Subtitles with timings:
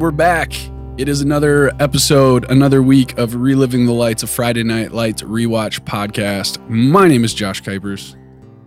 [0.00, 0.54] And we're back.
[0.96, 5.80] It is another episode, another week of Reliving the Lights, a Friday Night Lights rewatch
[5.80, 6.58] podcast.
[6.70, 8.16] My name is Josh Kuipers,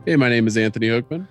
[0.06, 1.28] Hey, my name is Anthony Hookman.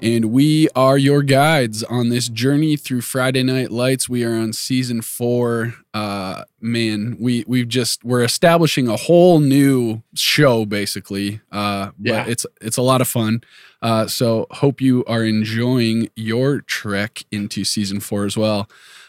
[0.00, 4.08] and we are your guides on this journey through Friday Night Lights.
[4.08, 5.74] We are on season four.
[5.92, 11.42] Uh, man, we we've just we're establishing a whole new show, basically.
[11.52, 12.24] Uh, but Yeah.
[12.26, 13.42] it's it's a lot of fun.
[13.82, 18.68] Uh, so hope you are enjoying your trek into season four as well,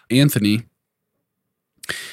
[0.10, 0.64] Anthony.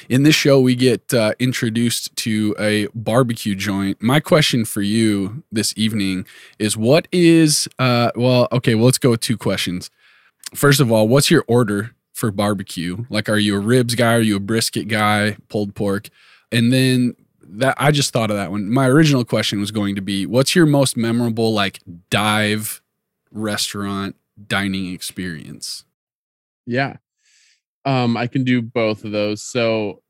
[0.07, 4.01] In this show, we get uh, introduced to a barbecue joint.
[4.01, 6.25] My question for you this evening
[6.59, 9.89] is what is, uh, well, okay, well, let's go with two questions.
[10.53, 13.05] First of all, what's your order for barbecue?
[13.09, 14.13] Like, are you a ribs guy?
[14.13, 15.35] Are you a brisket guy?
[15.49, 16.07] Pulled pork?
[16.51, 17.15] And then
[17.47, 18.71] that I just thought of that one.
[18.71, 22.81] My original question was going to be what's your most memorable, like, dive
[23.31, 24.15] restaurant
[24.47, 25.83] dining experience?
[26.65, 26.97] Yeah.
[27.85, 29.41] Um, I can do both of those.
[29.43, 30.01] So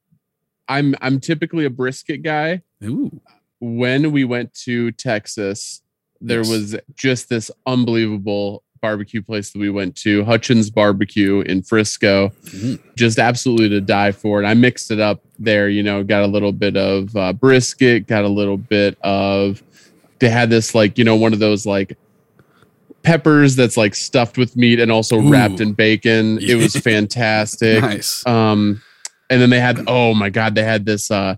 [0.68, 2.62] I'm I'm typically a brisket guy.
[2.84, 3.22] Ooh.
[3.60, 5.82] When we went to Texas,
[6.22, 6.50] there Yes.
[6.50, 12.30] was just this unbelievable barbecue place that we went to, Hutchins Barbecue in Frisco.
[12.48, 12.80] Mm.
[12.96, 14.38] Just absolutely to die for.
[14.40, 18.06] And I mixed it up there, you know, got a little bit of uh, brisket,
[18.08, 19.64] got a little bit of
[20.20, 21.98] they had this like, you know, one of those like
[23.06, 26.40] peppers that's like stuffed with meat and also wrapped in bacon.
[26.42, 27.82] It was fantastic.
[27.82, 28.26] Nice.
[28.28, 28.82] Um,
[29.30, 31.36] and then they had oh my god, they had this uh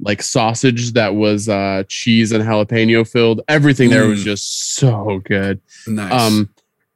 [0.00, 3.42] like sausage that was uh cheese and jalapeno filled.
[3.48, 4.24] Everything there was Mm.
[4.24, 5.60] just so good.
[5.86, 6.12] Nice.
[6.12, 6.50] Um,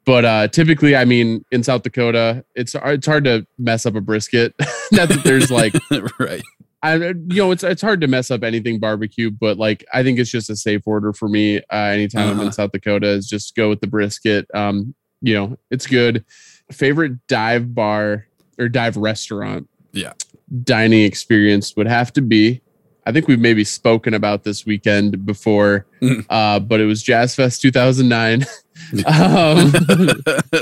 [0.04, 4.00] but uh typically, I mean, in South Dakota, it's it's hard to mess up a
[4.00, 4.54] brisket.
[4.92, 5.74] Not that there's like
[6.18, 6.42] right.
[6.84, 10.18] I you know it's it's hard to mess up anything barbecue, but like I think
[10.18, 11.58] it's just a safe order for me.
[11.72, 12.46] Uh, anytime I'm Uh-huh.
[12.46, 14.46] in South Dakota, is just go with the brisket.
[14.54, 16.24] Um, you know, it's good.
[16.70, 18.26] Favorite dive bar
[18.58, 19.68] or dive restaurant?
[19.92, 20.12] Yeah.
[20.62, 22.60] dining experience would have to be.
[23.06, 26.24] I think we've maybe spoken about this weekend before, Mm.
[26.30, 28.44] uh, but it was Jazz Fest 2009.
[29.06, 29.72] um,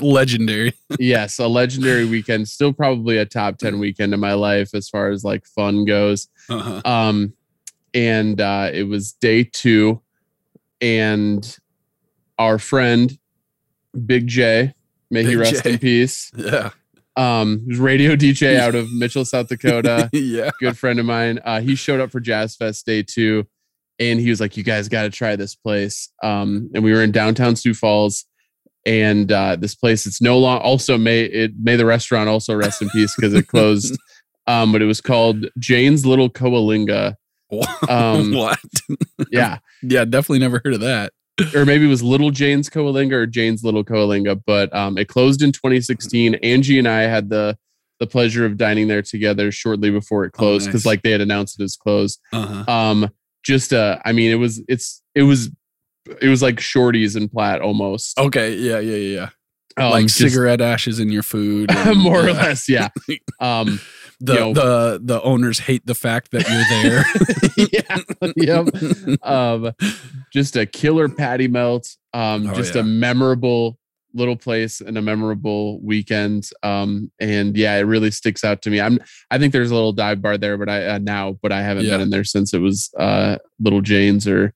[0.02, 0.74] Legendary.
[0.98, 2.48] yes, a legendary weekend.
[2.48, 6.28] Still probably a top 10 weekend in my life as far as like fun goes.
[6.48, 6.80] Uh-huh.
[6.84, 7.32] Um,
[7.94, 10.00] and uh, it was day two,
[10.80, 11.58] and
[12.38, 13.18] our friend
[14.06, 14.74] Big J,
[15.10, 15.72] may he rest J.
[15.74, 16.30] in peace.
[16.36, 16.70] Yeah.
[17.16, 20.08] Um, was radio DJ out of Mitchell, South Dakota.
[20.12, 20.50] yeah.
[20.60, 21.40] Good friend of mine.
[21.44, 23.46] Uh, he showed up for Jazz Fest day two,
[23.98, 27.02] and he was like, "You guys got to try this place." Um, and we were
[27.02, 28.24] in downtown Sioux Falls,
[28.86, 30.58] and uh, this place it's no long.
[30.58, 33.98] Also, may it may the restaurant also rest in peace because it closed.
[34.46, 37.16] um, but it was called Jane's Little Coalinga.
[37.86, 38.58] Um, what?
[39.30, 41.12] Yeah, Yeah, definitely never heard of that.
[41.54, 44.42] or maybe it was Little Jane's Coalinga or Jane's Little Coalinga.
[44.46, 46.34] But um, it closed in 2016.
[46.36, 47.56] Angie and I had the
[48.00, 50.86] the pleasure of dining there together shortly before it closed because nice.
[50.86, 52.20] like they had announced it was closed.
[52.32, 52.64] Uh-huh.
[52.68, 53.08] um
[53.44, 55.50] just uh i mean it was it's it was
[56.20, 58.54] it was like shorties and plat almost Okay.
[58.56, 59.28] Yeah, yeah, yeah,
[59.76, 59.84] yeah.
[59.84, 61.70] Um, like just- cigarette ashes in your food.
[61.70, 62.88] and- more or less yeah
[63.40, 63.78] um
[64.24, 67.04] The the the owners hate the fact that you're there.
[68.36, 69.72] yeah yep um
[70.32, 72.80] just a killer patty melt um Oh, just yeah.
[72.82, 73.78] a memorable
[74.14, 78.80] little place and a memorable weekend um and yeah it really sticks out to me
[78.80, 78.98] i'm
[79.30, 81.84] i think there's a little dive bar there but i uh, now but i haven't
[81.86, 81.92] Yeah.
[81.92, 84.54] been in there since it was uh little jane's or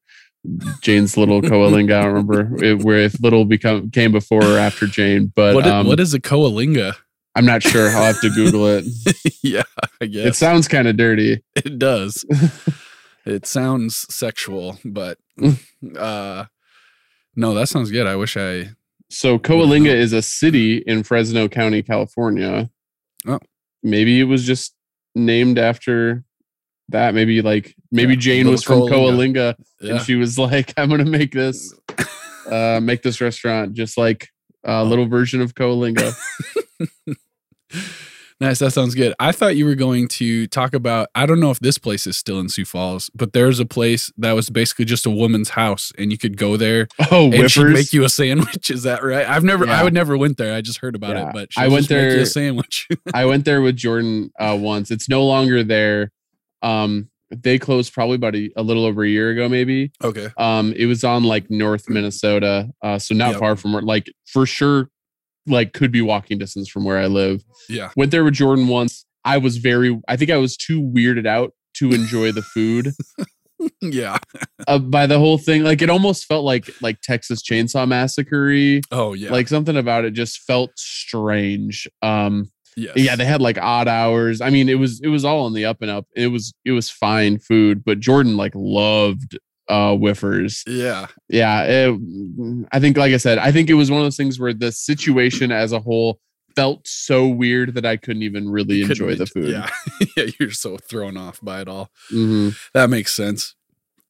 [0.80, 1.92] Jane's little coalinga.
[1.96, 5.66] I don't remember it, where if little become came before or after Jane, but what,
[5.66, 6.94] um, what is a coalinga?
[7.36, 7.90] I'm not sure.
[7.90, 8.86] I'll have to Google it.
[9.42, 9.62] yeah,
[10.00, 10.26] I guess.
[10.26, 11.42] It sounds kind of dirty.
[11.54, 12.24] it does.
[13.26, 15.18] it sounds sexual, but
[15.98, 16.46] uh
[17.36, 18.06] no, that sounds good.
[18.06, 18.70] I wish I
[19.10, 22.70] So Coalinga is a city in Fresno County, California.
[23.26, 23.38] Oh.
[23.82, 24.74] Maybe it was just
[25.14, 26.24] named after
[26.88, 27.14] that.
[27.14, 28.88] Maybe like maybe Yeah, Jane was from Coalinga.
[28.90, 29.90] Coalinga yeah.
[29.92, 31.74] and she was like, I'm gonna make this
[32.50, 34.30] uh make this restaurant just like
[34.64, 36.14] a little version of Coalinga.
[38.38, 38.58] Nice.
[38.58, 39.14] That sounds good.
[39.18, 41.08] I thought you were going to talk about.
[41.14, 44.12] I don't know if this place is still in Sioux Falls, but there's a place
[44.18, 47.64] that was basically just a woman's house, and you could go there Oh, and she'd
[47.68, 48.68] make you a sandwich.
[48.70, 49.26] Is that right?
[49.26, 49.66] I've never.
[49.66, 50.54] I would never went there.
[50.54, 51.28] I just heard about Yeah.
[51.30, 52.86] it, but I went there- a sandwich.
[53.14, 54.90] I went there with Jordan uh, once.
[54.90, 56.12] It's no longer there.
[56.60, 59.92] Um, they closed probably about a, a little over a year ago, maybe.
[60.04, 60.28] okay.
[60.36, 63.40] Um, it was on like North Minnesota, uh, so not Yep.
[63.40, 64.90] far from where, like for sure,
[65.46, 67.42] like could be walking distance from where I live.
[67.68, 67.90] Yeah.
[67.96, 69.04] Went there with Jordan once.
[69.24, 72.92] I was very, I think I was too weirded out to enjoy the food
[73.82, 74.18] Yeah.
[74.68, 75.62] uh, by the whole thing.
[75.64, 78.80] Like it almost felt like like Texas Chainsaw Massacre.
[78.90, 79.30] Oh yeah.
[79.30, 81.88] Like something about it just felt strange.
[82.02, 82.92] Um, Yes.
[82.96, 84.42] yeah, they had like odd hours.
[84.42, 86.04] I mean, it was it was all on the up and up.
[86.14, 90.62] It was it was fine food, but Jordan like loved uh whiffers.
[90.66, 91.06] Yeah.
[91.28, 94.38] Yeah, it, I think like I said, I think it was one of those things
[94.38, 96.20] where the situation as a whole
[96.54, 99.50] felt so weird that I couldn't even really Couldn't enjoy the food.
[99.50, 99.68] Yeah.
[100.16, 100.30] yeah.
[100.40, 101.90] You're so thrown off by it all.
[102.12, 102.56] Mhm.
[102.74, 103.54] That makes sense.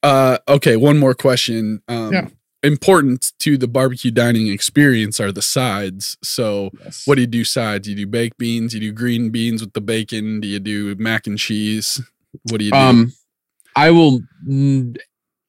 [0.03, 1.81] Uh, okay, one more question.
[1.87, 2.27] Um, Yeah.
[2.63, 6.17] Important to the barbecue dining experience are the sides.
[6.23, 7.03] So, Yes.
[7.05, 7.87] what do you do sides?
[7.87, 8.73] You do baked beans?
[8.73, 10.39] You do green beans with the bacon?
[10.39, 12.01] Do you do mac and cheese?
[12.49, 12.77] What do you do?
[12.77, 13.13] Um,
[13.75, 14.21] I will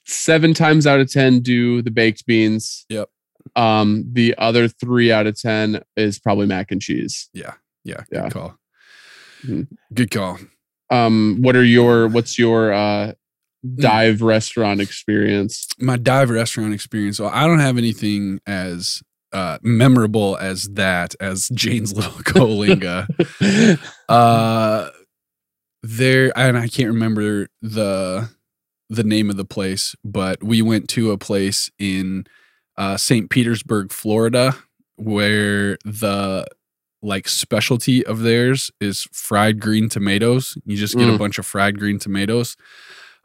[0.08, 2.84] seven times out of ten do the baked beans.
[2.88, 3.08] Yep.
[3.54, 7.28] Um, the other three out of ten is probably mac and cheese.
[7.32, 8.02] yeah, Yeah.
[8.10, 8.28] good yeah.
[8.30, 8.58] call.
[9.44, 9.68] Mhm.
[9.94, 10.38] Good call.
[10.90, 13.12] Um, what are your what's your uh
[13.64, 13.74] Hmm.
[13.80, 15.66] dive restaurant experience?
[15.80, 17.18] My dive restaurant experience.
[17.18, 19.02] Well, I don't have anything as
[19.32, 23.06] uh, memorable as that as Jane's Little Coalinga.
[24.08, 24.90] uh
[25.82, 28.28] there and i can't remember the
[28.90, 32.24] the name of the place but we went to a place in
[32.76, 34.54] uh st petersburg florida
[34.96, 36.46] where the
[37.02, 41.18] like specialty of theirs is fried green tomatoes you just get a Mm.
[41.18, 42.56] bunch of fried green tomatoes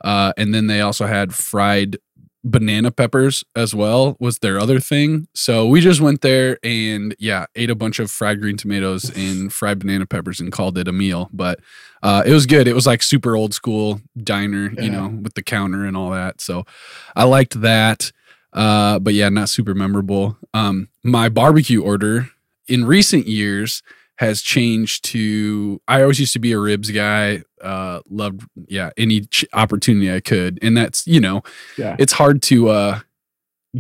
[0.04, 1.98] uh and then they also had fried
[2.44, 5.28] banana peppers as well was their other thing.
[5.34, 9.52] So we just went there and yeah ate a bunch of fried green tomatoes and
[9.60, 11.30] fried banana peppers and called it a meal.
[11.32, 11.60] But
[12.02, 12.68] uh, it was good.
[12.68, 16.42] It was like super old school diner you know with the counter and all that.
[16.42, 16.66] So
[17.16, 18.12] i liked that.
[18.52, 20.38] Uh, but yeah not super memorable.
[20.54, 22.30] Um, my barbecue order
[22.68, 23.82] in recent years
[24.18, 29.22] has changed to i always used to be a ribs guy uh loved yeah any
[29.22, 31.42] ch- opportunity i could and that's you know
[31.78, 31.96] Yeah.
[32.00, 33.00] it's hard to uh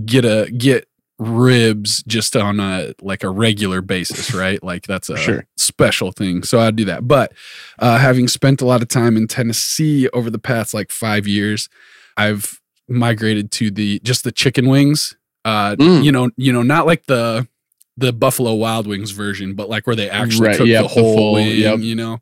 [0.05, 0.87] get a get
[1.19, 5.45] ribs just on a like a regular basis right like that's a Sure.
[5.57, 7.31] special thing so i'd do that but
[7.79, 11.69] uh having spent a lot of time in tennessee over the past like five years
[12.17, 12.59] i've
[12.89, 15.15] migrated to the just the chicken wings
[15.45, 16.03] uh Mm.
[16.03, 17.47] you know you know not like the
[17.97, 20.93] the buffalo wild wings version but like where they actually Right, cook yep, the the
[21.01, 21.79] whole full- wing yep.
[21.79, 22.17] you know?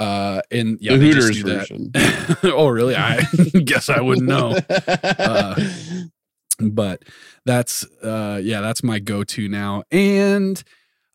[0.00, 1.92] Uh and yeah the Hooters version.
[2.44, 2.96] oh really?
[2.96, 3.22] I
[3.64, 4.58] guess i wouldn't know.
[4.68, 5.54] Uh,
[6.60, 7.02] but
[7.44, 9.82] that's uh yeah that's my go-to now.
[9.90, 10.62] And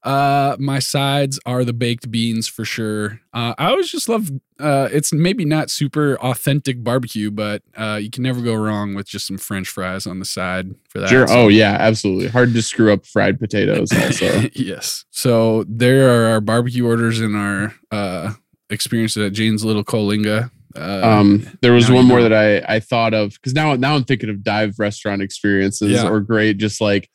[0.08, 4.88] uh my sides are the baked beans for sure uh i always just love uh
[4.92, 9.28] it's maybe not super authentic barbecue but uh you can never go wrong with just
[9.28, 11.28] some french fries on the side for that sure.
[11.28, 12.28] So- Oh yeah, absolutely.
[12.30, 13.92] Hard to screw up fried potatoes.
[13.92, 18.34] Also, yes so there are our barbecue orders and our uh
[18.70, 22.30] experiences at jane's little coalinga uh um, there was one more know.
[22.30, 26.08] that I I thought of because now now I'm thinking of dive restaurant experiences Yeah.
[26.08, 27.10] or great just like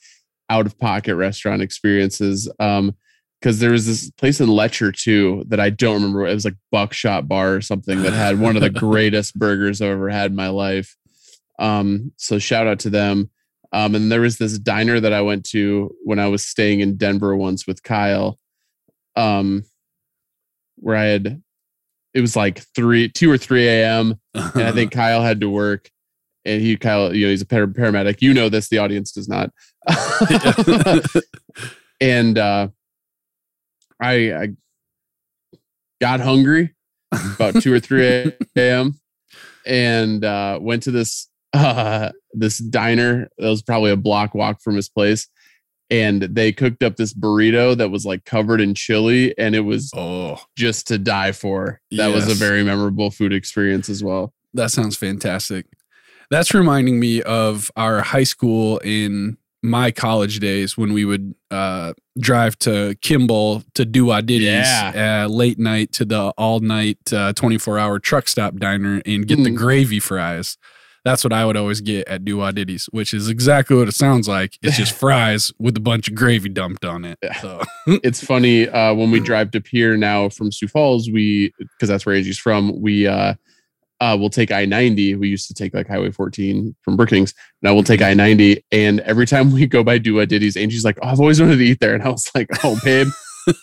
[0.53, 2.51] out of pocket restaurant experiences.
[2.61, 2.95] Um,
[3.41, 6.29] because there was this place in Letcher too that I don't remember.
[6.29, 9.91] It was like Buckshot Bar or something that had one of the greatest burgers I've
[9.91, 10.97] ever had in my life.
[11.59, 13.31] Um, so shout out to them.
[13.73, 16.97] Um, and there was this diner that I went to when I was staying in
[16.97, 18.39] Denver once with Kyle.
[19.17, 19.65] Um,
[20.77, 21.43] where I had
[22.15, 24.21] it was like three, two or three a.m.
[24.35, 25.91] and I think Kyle had to work.
[26.45, 28.21] And he, Kyle, you know, he's a par- paramedic.
[28.21, 29.51] You know this, the audience does not.
[32.01, 32.69] and uh,
[34.01, 34.49] I, I
[36.01, 36.75] got hungry
[37.35, 38.05] about two or three
[38.57, 38.99] a.m.
[39.65, 44.77] and uh, went to this uh, this diner that was probably a block walk from
[44.77, 45.29] his place.
[45.91, 49.91] And they cooked up this burrito that was like covered in chili, and it was
[49.95, 51.83] oh just to die for.
[51.91, 54.33] That was a very memorable food experience as well.
[54.55, 55.67] That sounds fantastic.
[56.33, 61.93] That's reminding me of our high school in my college days when we would uh,
[62.19, 65.25] drive to Kimball to do our ditties Yeah.
[65.27, 69.37] uh, late night to the all night uh, 24 hour truck stop diner and get
[69.45, 69.57] the Mm.
[69.57, 70.57] gravy fries.
[71.05, 74.27] That's what I would always get at Do Ditties, which is exactly what it sounds
[74.29, 74.57] like.
[74.63, 77.19] It's just fries with a bunch of gravy dumped on it.
[77.23, 77.41] Yeah.
[77.41, 77.61] So
[78.03, 82.07] It's funny uh, when we drive to Pierre now from Sioux Falls, we because that's
[82.07, 82.81] where Angie's from.
[82.81, 83.07] We
[84.03, 85.15] uh, will take I ninety.
[85.15, 87.33] We used to take like Highway fourteen from Brookings.
[87.63, 90.99] Now we'll take I ninety, and every time we go by Dua Diddy's, Angie's like,
[91.03, 93.07] "Oh, I've always wanted to eat there," and I was like, "Oh, babe,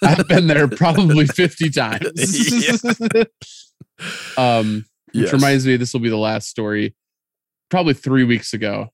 [0.02, 2.08] I've been there probably fifty times."
[4.38, 6.96] um, which reminds me, this will be the last story.
[7.70, 8.94] Probably three weeks ago,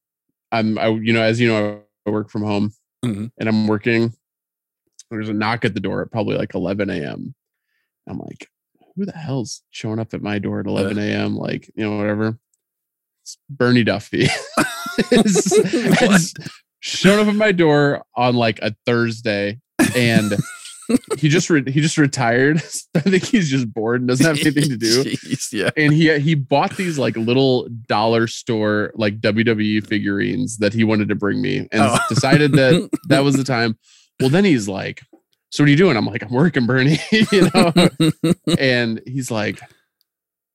[0.51, 2.73] I'm, I, you know, as you know, I work from home,
[3.03, 3.29] Mhm.
[3.37, 4.13] and I'm working.
[5.11, 7.35] There's a knock at the door at probably like 11 a.m.
[8.09, 8.47] I'm like,
[8.95, 11.35] who the hell's showing up at my door at 11 a.m.
[11.35, 12.37] Like, you know, whatever.
[13.23, 14.27] It's Bernie Duffy.
[15.11, 16.33] It's-
[16.79, 19.59] showing up at my door on like a Thursday,
[19.95, 20.33] and
[21.17, 22.57] he just re- he just retired.
[22.95, 25.03] I think he's just bored and doesn't have anything to do.
[25.03, 25.71] Jeez, yeah.
[25.75, 31.09] And he he bought these like little dollar store like WWE figurines that he wanted
[31.09, 31.97] to bring me, and Oh.
[32.07, 33.77] decided that that was the time.
[34.21, 35.01] Well, then he's like,
[35.55, 37.73] "So what are you doing?" I'm like, "I'm working, Bernie," you know.
[38.59, 39.59] and he's like,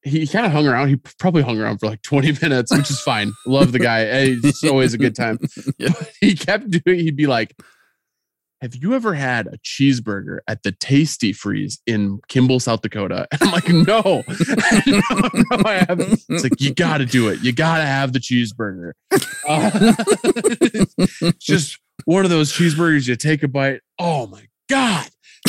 [0.03, 0.89] he kind of hung around.
[0.89, 3.33] He probably hung around for like 20 minutes, which is fine.
[3.47, 4.03] Love the guy.
[4.03, 5.39] It's always a good time.
[5.79, 5.93] Yeah.
[6.21, 7.01] He kept doing.
[7.01, 7.57] He'd be like,
[8.63, 13.43] "Have you ever had a cheeseburger at the Tastee Freez in Kimball, South Dakota?" And
[13.43, 14.23] I'm like, "No,
[14.87, 17.41] no, no, I haven't." It's like you got to do it.
[17.43, 18.93] You got to have the cheeseburger.
[19.47, 19.95] Uh,
[21.39, 23.07] just one of those cheeseburgers.
[23.07, 23.81] You take a bite.
[23.99, 25.09] Oh my god!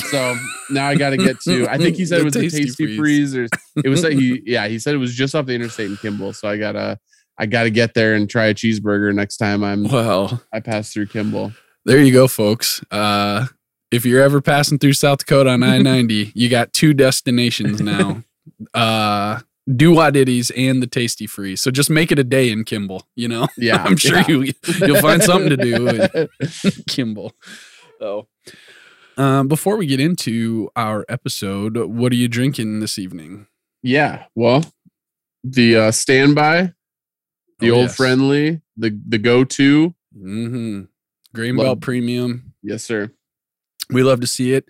[0.10, 0.36] So
[0.70, 1.68] now I got to get to.
[1.70, 2.98] I think he said it was Tasty the Tastee Freez.
[2.98, 3.48] Freeze, or
[3.84, 4.42] it was that he.
[4.46, 6.34] Yeah, he said it was just off the interstate in Kimball.
[6.34, 7.00] So I gotta.
[7.38, 10.94] I got to get there and try a cheeseburger next time I'm well, I pass
[10.94, 11.54] through Kimball.
[11.86, 12.84] there you go, folks.
[12.92, 13.48] Uh,
[13.90, 18.24] if you're ever passing through South Dakota on I 90, you got two destinations now.
[18.74, 19.40] Uh,
[19.76, 21.56] do Ditties and the Tasty Free.
[21.56, 23.48] So just make it a day in Kimball, you know?
[23.58, 24.28] Yeah, I'm sure yeah.
[24.28, 26.30] you, you'll find something to do in
[26.88, 27.34] Kimball.
[28.00, 28.28] So,
[29.22, 33.48] um, before we get into our episode, what are you drinking this evening?
[33.84, 34.26] yeah.
[34.36, 34.64] Well,
[35.44, 36.74] the uh, standby,
[37.60, 37.96] the Oh, old yes.
[37.96, 39.94] friendly, the the go to.
[40.16, 40.82] Mm-hmm.
[41.34, 42.54] Grain Love- Belt Premium.
[42.62, 43.10] Yes, sir.
[43.90, 44.66] We love to see it.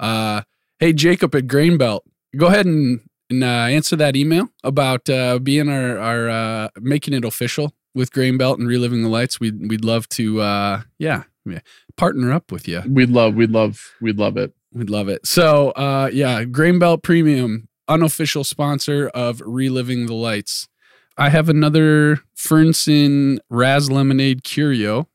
[0.00, 0.42] Uh,
[0.78, 2.04] hey, Jacob at Grain Belt,
[2.36, 3.46] go ahead and, and uh,
[3.76, 8.58] answer that email about uh, being our, our uh, making it official with Grain Belt
[8.58, 9.38] and reliving the lights.
[9.40, 11.60] We'd, we'd love to, uh, yeah, yeah,
[11.96, 12.82] partner up with you.
[12.88, 14.54] We'd love, we'd love, we'd love it.
[14.72, 15.26] We'd love it.
[15.26, 20.68] So, uh, yeah, Grain Belt Premium, unofficial sponsor of Reliving the Lights.
[21.16, 25.08] I have another Fernson Raz Lemonade Curio.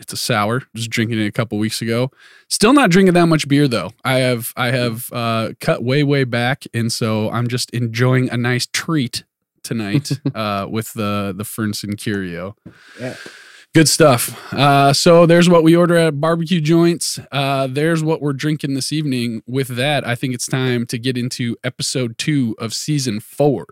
[0.00, 0.62] It's a sour.
[0.74, 2.10] Just drinking it a couple weeks ago.
[2.48, 3.92] Still not drinking that much beer though.
[4.04, 8.36] I have I have uh, cut way way back, and so I'm just enjoying a
[8.36, 9.22] nice treat
[9.62, 12.56] tonight uh, with the the Fernson Curio.
[13.00, 13.14] Yeah.
[13.74, 14.52] Good stuff.
[14.52, 17.18] Uh, so there's what we order at barbecue joints.
[17.32, 19.42] Uh, there's what we're drinking this evening.
[19.48, 23.66] With that, I think it's time to get into episode two of season four.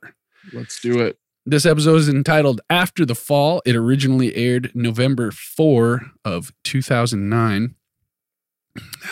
[0.53, 1.19] Let's do it.
[1.47, 3.63] This episode is entitled After the Fall.
[3.65, 7.75] It originally aired November 4 of 2009.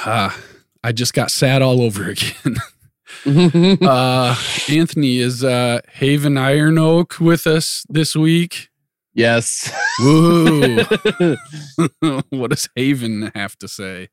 [0.04, 0.40] Ah,
[0.82, 2.08] I just got sad all over
[3.26, 3.78] again.
[3.82, 4.36] uh,
[4.68, 8.69] Anthony is uh, Haven Iron Oak with us this week.
[9.14, 9.72] Yes.
[10.00, 10.82] Woo!
[12.30, 14.08] what does Haven have to say?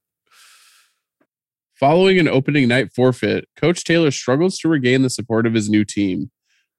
[1.79, 5.85] Following an opening night forfeit, Coach Taylor struggles to regain the support of his new
[5.85, 6.31] team.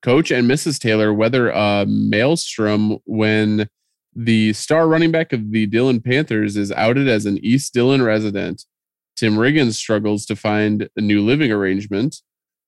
[0.02, 0.80] Coach and Mrs.
[0.80, 3.68] Taylor weather a maelstrom when
[4.14, 8.64] the star running back of the Dillon Panthers is outed as an East Dillon resident.
[9.16, 12.16] Tim Riggins struggles to find a new living arrangement.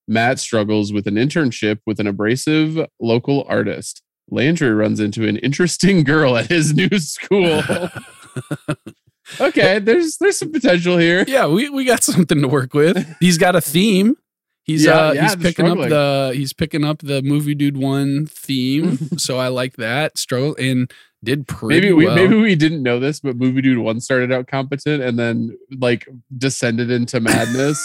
[0.07, 4.03] Matt struggles with an internship with an abrasive local artist.
[4.31, 7.63] Landry runs into an interesting girl at his new school.
[9.41, 11.25] okay, there's there's some potential here.
[11.29, 13.07] yeah, we, we got something to work with.
[13.21, 14.17] He's got a theme.
[14.65, 18.27] He's Yeah, uh yeah, he's picking up the he's picking up the movie dude one
[18.27, 18.97] theme.
[19.19, 20.19] so I like that.
[20.19, 20.91] Struggle and
[21.25, 22.15] did pretty Maybe we well.
[22.15, 26.09] maybe we didn't know this, but Movie Dude One started out competent and then like
[26.39, 27.79] descended into madness.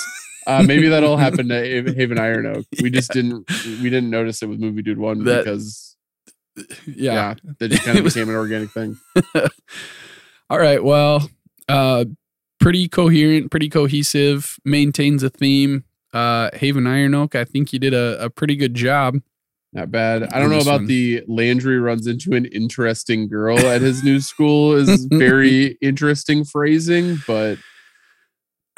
[0.47, 1.55] uh, maybe that'll happen to
[1.95, 2.65] Haven Iron Oak.
[2.81, 3.45] We just didn't
[3.81, 5.94] we didn't notice it with Movie Dude One That- because
[6.87, 7.13] yeah.
[7.13, 8.97] yeah, that just kind of became an organic thing.
[10.49, 10.83] All right.
[10.83, 11.29] Well,
[11.67, 12.05] uh
[12.59, 15.83] pretty coherent, pretty cohesive, maintains a theme.
[16.13, 19.17] Uh Haven Iron Oak, I think you did a, a pretty good job.
[19.73, 20.23] Not bad.
[20.31, 20.85] I don't know about one.
[20.85, 27.17] the Landry runs into an interesting girl at his new school is very interesting phrasing,
[27.27, 27.57] but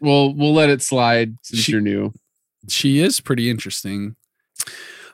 [0.00, 2.12] we'll we'll let it slide since She- you're new.
[2.68, 4.16] She is pretty interesting.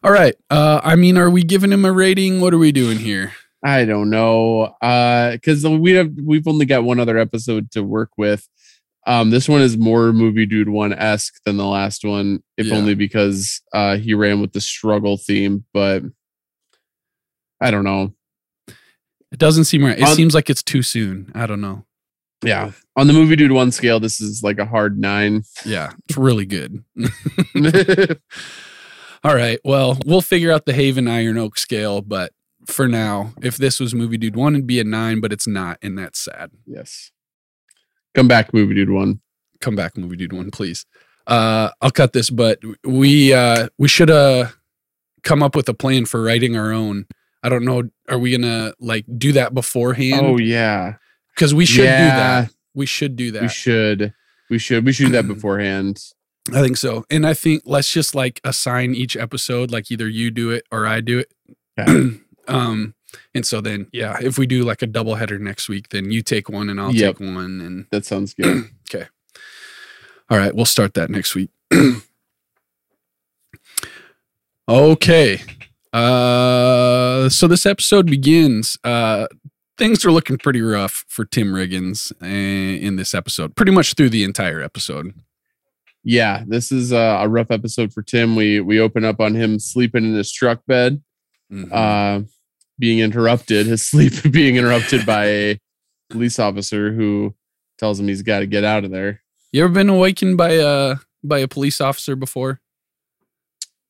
[0.04, 0.34] All right.
[0.50, 2.40] Uh I mean, are we giving him a rating?
[2.40, 3.32] What are we doing here?
[3.64, 4.74] I don't know.
[4.80, 8.46] Uh because we have we've only got one other episode to work with.
[9.08, 12.74] Um, this one is more movie dude one esque than the last one, if Yeah.
[12.76, 16.02] only because uh he ran with the struggle theme, but
[17.60, 18.12] I don't know.
[19.32, 19.98] It doesn't seem right.
[19.98, 21.30] It On- seems like it's too soon.
[21.34, 21.84] I don't know.
[22.44, 22.72] Yeah.
[22.96, 25.42] On the movie dude one scale, this is like a hard nine.
[25.64, 26.84] Yeah, it's really good.
[29.26, 29.58] All right.
[29.64, 32.32] Well, we'll figure out the Haven Iron Oak scale, but
[32.64, 35.78] for now, if this was movie dude one, it'd be a nine, but it's not,
[35.82, 36.52] and that's sad.
[36.64, 37.10] yes.
[38.14, 39.20] Come back, movie dude one.
[39.60, 40.86] Come back, movie dude one, please.
[41.26, 44.46] Uh, I'll cut this, but we uh we should uh
[45.24, 47.06] come up with a plan for writing our own.
[47.42, 47.82] I don't know.
[48.08, 50.24] Are we gonna like do that beforehand?
[50.24, 50.94] Oh yeah.
[51.34, 52.50] because we should do that.
[52.74, 53.42] We should do that.
[53.42, 54.14] We should.
[54.50, 56.00] We should we should do that beforehand.
[56.52, 57.04] I think so.
[57.10, 60.86] And I think let's just like assign each episode, like either you do it or
[60.86, 61.32] I do it.
[61.78, 62.18] Okay.
[62.48, 62.94] um,
[63.34, 66.22] and so then, yeah, if we do like a double header next week, then you
[66.22, 67.18] take one and I'll Yep.
[67.18, 67.60] take one.
[67.60, 68.64] And That sounds good.
[68.92, 69.06] Okay.
[70.28, 71.50] All right, we'll start that next week.
[74.68, 75.40] okay.
[75.92, 78.76] Uh, so this episode begins.
[78.84, 79.26] Uh,
[79.78, 84.10] things are looking pretty rough for Tim Riggins uh, in this episode, pretty much through
[84.10, 85.14] the entire episode.
[86.08, 88.36] Yeah, this is a, a rough episode for Tim.
[88.36, 91.02] We we open up on him sleeping in his truck bed,
[91.52, 91.68] Mhm.
[91.72, 92.24] uh,
[92.78, 95.58] being interrupted, his sleep being interrupted by a
[96.10, 97.34] police officer who
[97.78, 99.22] tells him he's got to get out of there.
[99.52, 102.60] you ever been awakened by a by a police officer before?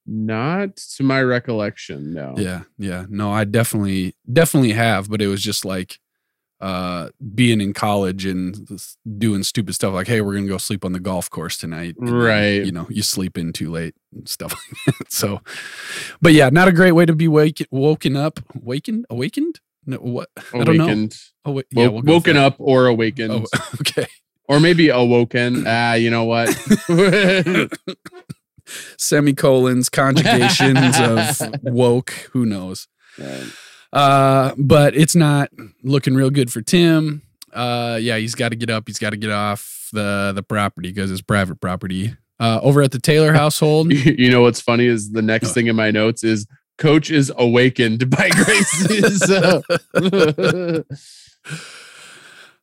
[0.09, 2.35] Not to my recollection, no.
[2.39, 3.07] Yeah, yeah.
[3.09, 5.99] No, I definitely definitely have, but it was just like
[6.61, 8.67] uh being in college and
[9.19, 11.97] doing stupid stuff like, hey, we're gonna go sleep on the golf course tonight.
[11.99, 12.65] And then, Right.
[12.65, 14.53] you know, you sleep in too late and stuff
[14.87, 15.13] like that.
[15.13, 15.41] So
[16.23, 18.41] but yeah, not a great way to be wake, woken up.
[18.55, 19.05] Wakened?
[19.11, 19.61] Awakened?
[19.85, 20.31] No, what?
[20.55, 20.85] I don't know.
[20.85, 23.47] Awakened, Oh, yeah, we'll woken up or awakened, Oh,
[23.83, 24.07] okay.
[24.49, 25.63] or maybe awoken.
[25.67, 26.49] Ah, you know what?
[28.99, 32.89] Semicolons, conjugations of woke, who knows.
[33.19, 33.45] Right.
[33.93, 35.51] Uh, but it's not
[35.83, 37.23] looking real good for Tim.
[37.53, 38.85] Uh, yeah, he's got to get up.
[38.87, 42.15] He's got to get off the the property because it's private property.
[42.39, 43.93] Uh, over at the Taylor household.
[43.93, 48.11] you know what's funny is the next thing in my notes is coach is awakened
[48.11, 49.01] by Gracie.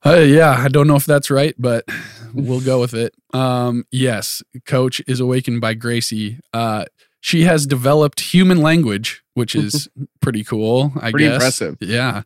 [0.05, 1.85] Uh, yeah, I don't know if that's right, but
[2.33, 3.15] we'll go with it.
[3.33, 6.41] Um, yes, Coach is awakened by Gracie.
[6.51, 6.83] Uh,
[7.23, 9.87] she has developed human language, which is
[10.21, 10.91] pretty cool.
[10.97, 11.11] I guess.
[11.11, 11.33] Pretty guess.
[11.35, 11.77] impressive.
[11.79, 12.23] Yeah.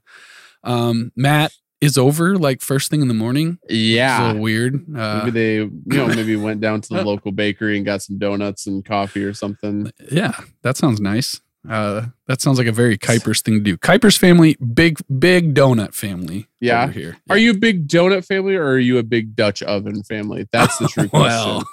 [0.63, 3.59] Um, Matt is over like first thing in the morning.
[3.65, 4.25] It's a yeah.
[4.25, 4.73] little weird.
[4.97, 8.17] Uh, Maybe they, you know, maybe went down to the local bakery and got some
[8.17, 9.91] donuts and coffee or something.
[10.11, 10.31] Yeah,
[10.63, 11.41] that sounds nice.
[11.69, 13.77] Uh, that sounds like a very Kuipers thing to do.
[13.77, 16.47] Kuipers family, big, big donut family.
[16.59, 16.85] Yeah.
[16.85, 17.17] over here.
[17.29, 20.47] Are you a big donut family or are you a big Dutch oven family?
[20.51, 21.63] That's the true question.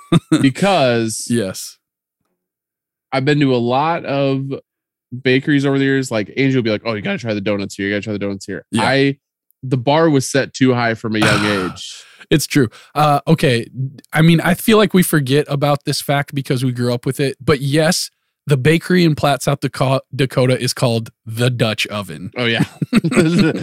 [0.42, 1.78] Because yes.
[3.14, 4.53] I've been to a lot of
[5.22, 6.11] bakeries over the years.
[6.11, 7.87] Like Angel will be like, "Oh, you got to try the donuts here.
[7.87, 8.83] You got to try the donuts here." Yeah.
[8.83, 9.18] I
[9.62, 12.05] the bar was set too high from a young age.
[12.31, 12.68] It's true.
[12.94, 13.68] Uh, okay.
[14.12, 17.20] I mean, I feel like we forget about this fact because we grew up with
[17.20, 17.37] it.
[17.40, 18.11] But yes,
[18.46, 22.64] the bakery in Platte, South Dakota is called the Dutch Oven, Oh yeah,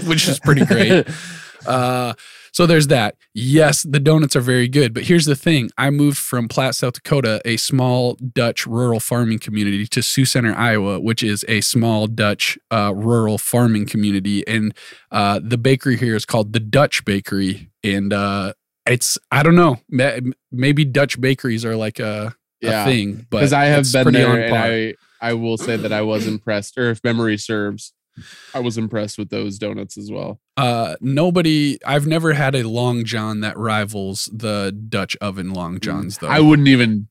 [0.07, 1.07] which is pretty great.
[1.63, 2.15] Uh,
[2.51, 3.15] so there's that.
[3.33, 4.93] Yes, the donuts are very good.
[4.93, 9.39] But here's the thing I moved from Platte, South Dakota, a small Dutch rural farming
[9.39, 14.45] community, to Sioux Center, Iowa, which is a small Dutch uh, rural farming community.
[14.47, 14.75] And
[15.11, 17.69] uh, the bakery here is called the Dutch Bakery.
[17.83, 18.53] And uh,
[18.85, 19.79] it's, I don't know,
[20.51, 23.27] maybe Dutch bakeries are like a, a thing.
[23.29, 24.55] But Because I have been there, and.
[24.55, 27.93] I I will say that I was impressed, or if memory serves,
[28.53, 30.39] I was impressed with those donuts as well.
[30.57, 36.17] uh nobody i've never had a long john that rivals the dutch oven long johns
[36.19, 36.31] though Mm.
[36.31, 37.07] I wouldn't even.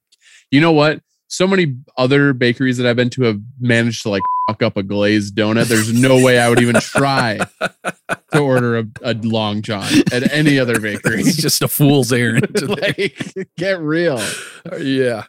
[0.50, 1.00] You know what?
[1.28, 4.82] So many other bakeries that I've been to have managed to like fuck up a
[4.82, 5.66] glazed donut.
[5.68, 7.38] There's no way I would even try
[8.32, 11.20] to order a, a long john at any other bakery.
[11.20, 14.20] it's just a fool's errand like, get real.
[14.80, 15.26] yeah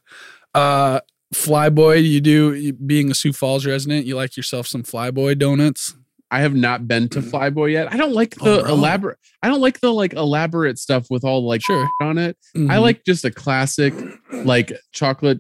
[0.55, 0.99] uh
[1.33, 5.95] flyboy you do being a sioux falls resident you like yourself some flyboy donuts
[6.33, 7.91] I have not been to Flyboy yet.
[7.91, 9.17] I don't like the Oh, elaborate.
[9.43, 12.37] I don't like the like elaborate stuff with all like sure on it.
[12.55, 13.93] I Mhm, like just a classic
[14.31, 15.39] like chocolate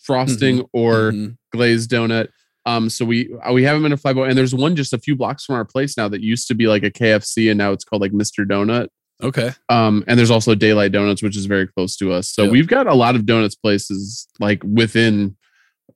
[0.00, 1.36] frosting or mhm.
[1.52, 2.28] glazed donut.
[2.64, 5.16] Um, so we uh, we haven't been to Flyboy, and there's one just a few
[5.16, 7.84] blocks from our place now that used to be like a KFC, and now it's
[7.84, 8.46] called like Mr.
[8.46, 8.86] Donut.
[9.22, 12.28] Okay Um, and there's also Daylight Donuts, which is very close to us.
[12.28, 12.52] So Yep.
[12.52, 15.36] we've got a lot of donuts places like within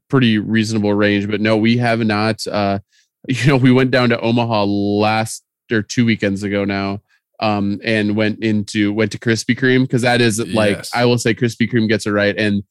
[0.08, 1.28] pretty reasonable range.
[1.28, 2.46] But no, we have not.
[2.46, 2.78] Uh,
[3.28, 7.00] you know, we went down to Omaha last or two weekends ago now.
[7.38, 10.90] Um, and went into went to Krispy Kreme because that is like Yes.
[10.94, 12.34] I will say Krispy Kreme gets it right.
[12.38, 12.62] And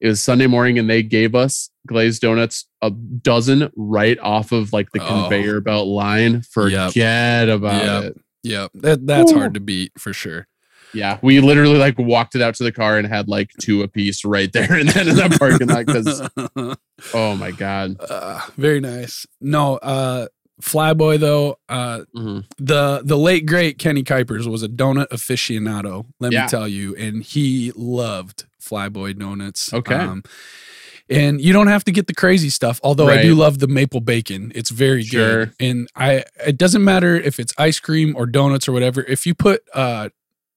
[0.00, 4.72] it was Sunday morning, and they gave us glazed donuts a dozen right off of
[4.72, 5.06] like the Oh.
[5.06, 6.40] conveyor belt line.
[6.50, 8.04] Forget about Yep.
[8.04, 8.20] it.
[8.46, 9.38] Yeah that, that's Ooh.
[9.38, 10.46] hard to beat for sure
[10.94, 13.88] Yeah, we literally like walked it out to the car and had like two a
[13.88, 16.08] piece right there and then in that parking lot because
[17.14, 17.96] oh my god.
[18.00, 20.26] uh, very nice no uh
[20.62, 22.44] flyboy though uh Mhm.
[22.56, 26.06] the the late great Kenny Kuipers was a donut aficionado.
[26.18, 26.42] Let Yeah.
[26.44, 29.70] me tell you, and he loved Flyboy donuts.
[29.72, 30.20] Um, Okay.
[31.08, 32.80] And you don't have to get the crazy stuff.
[32.82, 35.46] Although I do love the maple bacon, it's very Sure.
[35.46, 35.54] good.
[35.60, 39.02] And I, it doesn't matter if it's ice cream or donuts or whatever.
[39.02, 40.08] If you put uh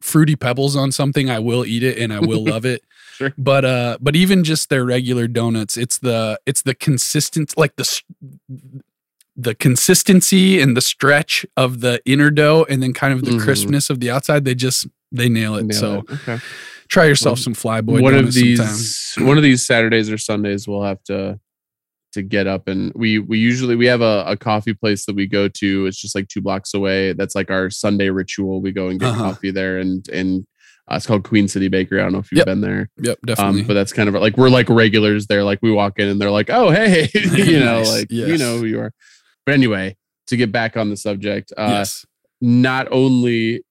[0.01, 2.83] fruity pebbles on something, I will eat it and I will love it.
[3.15, 3.33] Sure.
[3.37, 8.01] But uh, but even just their regular donuts, it's the it's the consistent like the
[9.35, 13.41] the consistency and the stretch of the inner dough, and then kind of the Mhm.
[13.43, 14.45] crispness of the outside.
[14.45, 15.63] They just they nail it.
[15.65, 16.11] Nailed so it.
[16.11, 16.39] okay.
[16.89, 18.59] Try yourself some flyboy one of these
[18.97, 19.27] sometime.
[19.27, 21.39] one of these Saturdays or Sundays we'll have to
[22.13, 25.27] to get up and we we usually we have a, a coffee place that we
[25.27, 25.85] go to.
[25.85, 27.13] It's just like two blocks away.
[27.13, 28.61] That's like our Sunday ritual.
[28.61, 29.23] We go and get Uh-huh.
[29.25, 30.45] coffee there and and
[30.91, 31.99] uh, it's called Queen City Bakery.
[31.99, 32.45] I don't know if you've Yep.
[32.47, 32.89] been there.
[32.97, 33.61] Yep, definitely.
[33.61, 35.43] Um, but that's kind of like we're like regulars there.
[35.43, 37.91] Like we walk in and they're like, "Oh, hey," you know, Nice.
[37.91, 38.91] like you know who you are.
[39.45, 39.95] But anyway,
[40.27, 42.07] to get back on the subject, uh, yes.
[42.41, 43.61] not only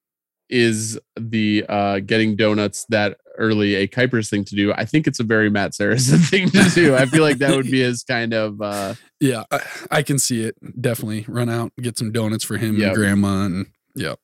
[0.49, 5.21] is the uh, getting donuts that early a Kuipers thing to do, I think it's
[5.21, 6.97] a very Matt Saracen thing to do.
[6.97, 10.43] I feel like that would be his kind of uh, Yeah, I, I can see
[10.43, 10.57] it.
[10.81, 12.89] Definitely run out, get some donuts for him Yep.
[12.89, 14.15] and grandma, and yeah.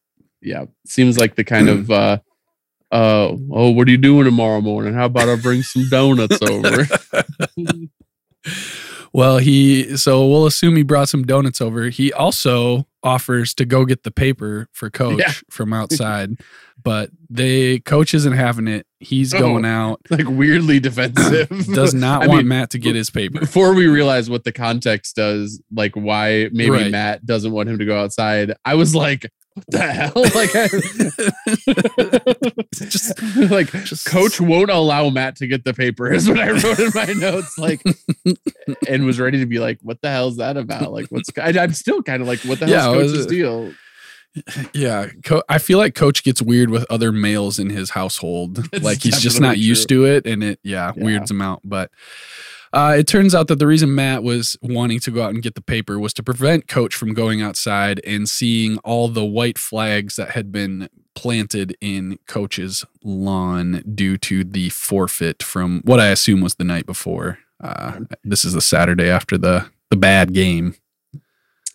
[0.43, 2.19] yeah, seems like the kind of uh,
[2.91, 4.95] uh, oh, what are you doing tomorrow morning?
[4.95, 6.87] How about I bring some donuts over?
[9.15, 11.85] Well, he so we'll assume he brought some donuts over.
[11.89, 15.33] He also offers to go get the paper for coach Yeah.
[15.51, 16.31] from outside,
[16.83, 18.87] but they coach isn't having it.
[18.99, 19.39] He's Oh.
[19.39, 20.01] going out.
[20.11, 21.49] like weirdly defensive.
[21.75, 23.39] Does not I want mean, Matt to get his paper.
[23.41, 26.91] before we realize what the context does, like why maybe Right.
[26.91, 30.13] Matt doesn't want him to go outside, I was like, what the hell?
[30.35, 30.53] Like,
[32.75, 36.79] Just- like just- coach won't allow Matt to get the paper, is what I wrote
[36.79, 37.57] in my notes.
[37.59, 37.83] Like,
[38.89, 40.93] and was ready to be like, what the hell is that about?
[40.93, 43.73] Like, what's I, I'm still kind of like, what the hell is coach's deal?
[44.73, 48.57] Yeah, Co- I feel like Coach gets weird with other males in his household.
[48.73, 51.05] That's like he's just not definitely used to it, and it yeah, Yeah.
[51.05, 51.61] weirds him out.
[51.65, 51.91] But
[52.73, 55.55] uh, it turns out that the reason Matt was wanting to go out and get
[55.55, 60.17] the paper was to prevent Coach from going outside and seeing all the white flags
[60.17, 66.41] that had been planted in Coach's lawn due to the forfeit from what I assume
[66.41, 67.39] was the night before.
[67.63, 70.75] Uh, this is the Saturday after the the bad game.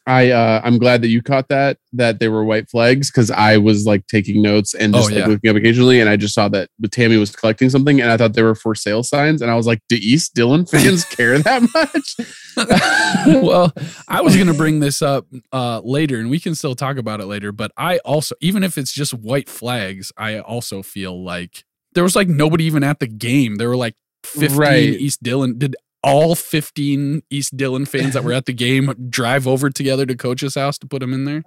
[0.10, 3.58] I uh I'm glad that you caught that that they were white flags because I
[3.58, 6.50] was like taking notes and Oh, just like looking up occasionally and I just saw
[6.50, 9.56] that Tammy was collecting something and I thought they were for sale signs and I
[9.56, 12.15] was like, do East Dillon fans care that much?
[13.43, 13.72] well,
[14.08, 17.22] I was going to bring this up uh, later, and we can still talk about
[17.22, 17.52] it later.
[17.52, 22.15] But I also, even if it's just white flags, I also feel like there was
[22.15, 23.56] like nobody even at the game.
[23.56, 23.95] There were like
[24.26, 24.84] 15 Right.
[24.84, 25.58] East Dillon.
[25.58, 30.16] Did all 15 East Dillon fans that were at the game drive over together to
[30.16, 31.44] coach's house to put him in there?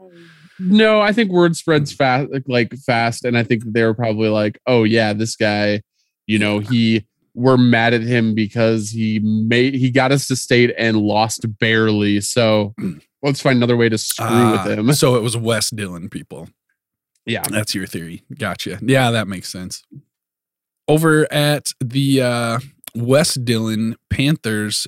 [0.58, 4.60] no, I think word spreads fast like fast and I think they were probably like,
[4.66, 5.82] oh yeah, this guy,
[6.26, 10.72] you know, he we're mad at him because he made he got us to state
[10.76, 12.20] and lost barely.
[12.20, 12.74] So
[13.22, 14.92] let's find another way to screw Ah, with him.
[14.92, 16.48] So it was West Dillon people.
[17.24, 17.42] Yeah.
[17.48, 18.22] That's your theory.
[18.38, 18.78] Gotcha.
[18.82, 19.82] Yeah, that makes sense.
[20.88, 22.58] Over at the uh,
[22.94, 24.86] West Dillon Panthers,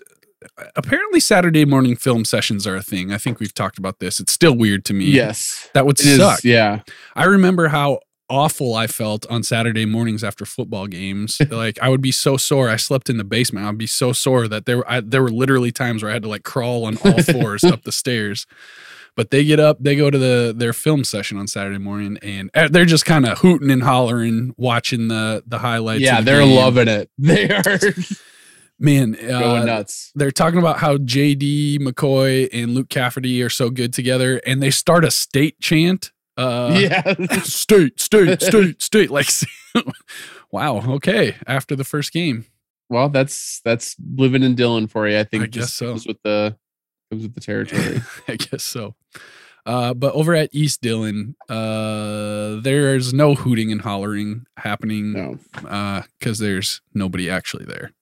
[0.77, 3.13] apparently Saturday morning film sessions are a thing.
[3.13, 4.21] I think we've talked about this.
[4.21, 5.07] It's still weird to me.
[5.07, 5.69] Yes.
[5.75, 6.45] That would It is, suck.
[6.45, 6.81] yeah.
[7.15, 11.41] I remember how awful I felt on Saturday mornings after football games.
[11.51, 12.69] like I would be so sore.
[12.71, 13.67] I slept in the basement.
[13.67, 16.23] I'd be so sore that there were I, there were literally times where I had
[16.23, 18.47] to like crawl on all fours up the stairs.
[19.17, 22.51] But they get up, they go to the their film session on Saturday morning, and
[22.55, 26.03] uh, they're just kind of hooting and hollering, watching the the highlights.
[26.03, 26.57] Yeah, the they're game.
[26.57, 27.11] loving it.
[27.19, 27.79] They are
[28.79, 29.13] man.
[29.13, 29.31] going
[29.63, 30.11] Uh, nuts.
[30.17, 34.71] they're talking about how JD McCoy and Luke Cafferty are so good together, and they
[34.71, 36.11] start a state chant.
[36.37, 37.15] Uh, yeah.
[37.45, 39.11] state, state, state, state.
[39.11, 39.29] Like,
[40.51, 40.83] wow.
[40.95, 41.37] Okay.
[41.47, 42.47] After the first game,
[42.91, 45.19] Well, that's that's living in Dillon for you.
[45.19, 45.93] I think I guess just so.
[45.93, 46.57] with the
[47.11, 48.01] comes with the territory.
[48.29, 48.95] I guess so.
[49.67, 55.39] Uh, but over at East Dillon, uh, there's no hooting and hollering happening no.
[56.19, 57.93] because there's nobody actually there.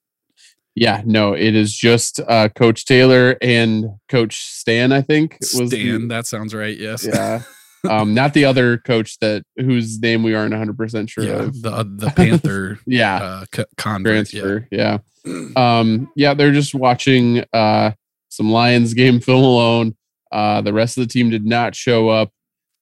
[0.75, 5.37] Yeah, no, it is just uh Coach Taylor and Coach Stan, I think.
[5.41, 6.77] was the- Stan, that sounds right.
[6.77, 7.07] Yes.
[7.07, 7.43] yeah.
[7.91, 11.63] Um, not the other coach that whose name we aren't 100 percent sure Yeah, of.
[11.63, 14.33] the uh, the Panther Yeah, uh, co- convert.
[14.33, 14.59] Yeah.
[14.71, 14.99] Yeah.
[15.57, 17.91] Um, yeah, they're just watching uh
[18.33, 19.95] some Lions game film alone.
[20.31, 22.31] Uh, the rest of the team did not show up.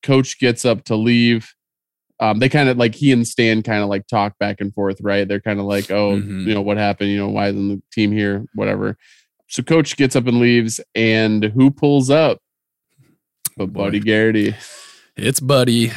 [0.03, 1.53] Coach gets up to leave.
[2.21, 4.99] Um, they kind of like he and Stan kind of like talk back and forth,
[5.01, 5.27] right?
[5.27, 6.47] They're kind of like, oh, Mhm.
[6.47, 7.11] you know, what happened?
[7.11, 8.45] You know, why isn't the team here?
[8.55, 8.97] Whatever.
[9.49, 12.39] So coach gets up and leaves, and who pulls up?
[13.57, 13.73] But.
[13.73, 14.55] Buddy Garrity.
[15.17, 15.91] It's Buddy.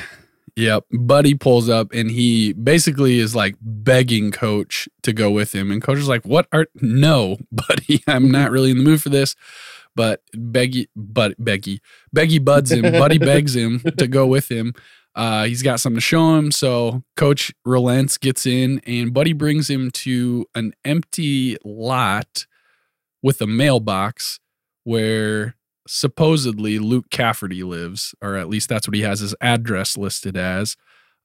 [0.56, 0.86] Yep.
[0.92, 5.72] Buddy pulls up and he basically is like begging coach to go with him.
[5.72, 9.10] And coach is like, What are no, buddy, I'm not really in the mood for
[9.10, 9.36] this.
[9.96, 11.80] But Beggy but Beggy.
[12.16, 12.82] Beggy buds him.
[12.92, 14.74] Buddy begs him to go with him.
[15.16, 16.52] Uh, he's got something to show him.
[16.52, 22.48] So coach relents, gets in, and Buddy brings him to an empty lot
[23.22, 24.40] with a mailbox
[24.84, 25.56] where
[25.88, 30.76] supposedly Luke Cafferty lives, or at least that's what he has his address listed as.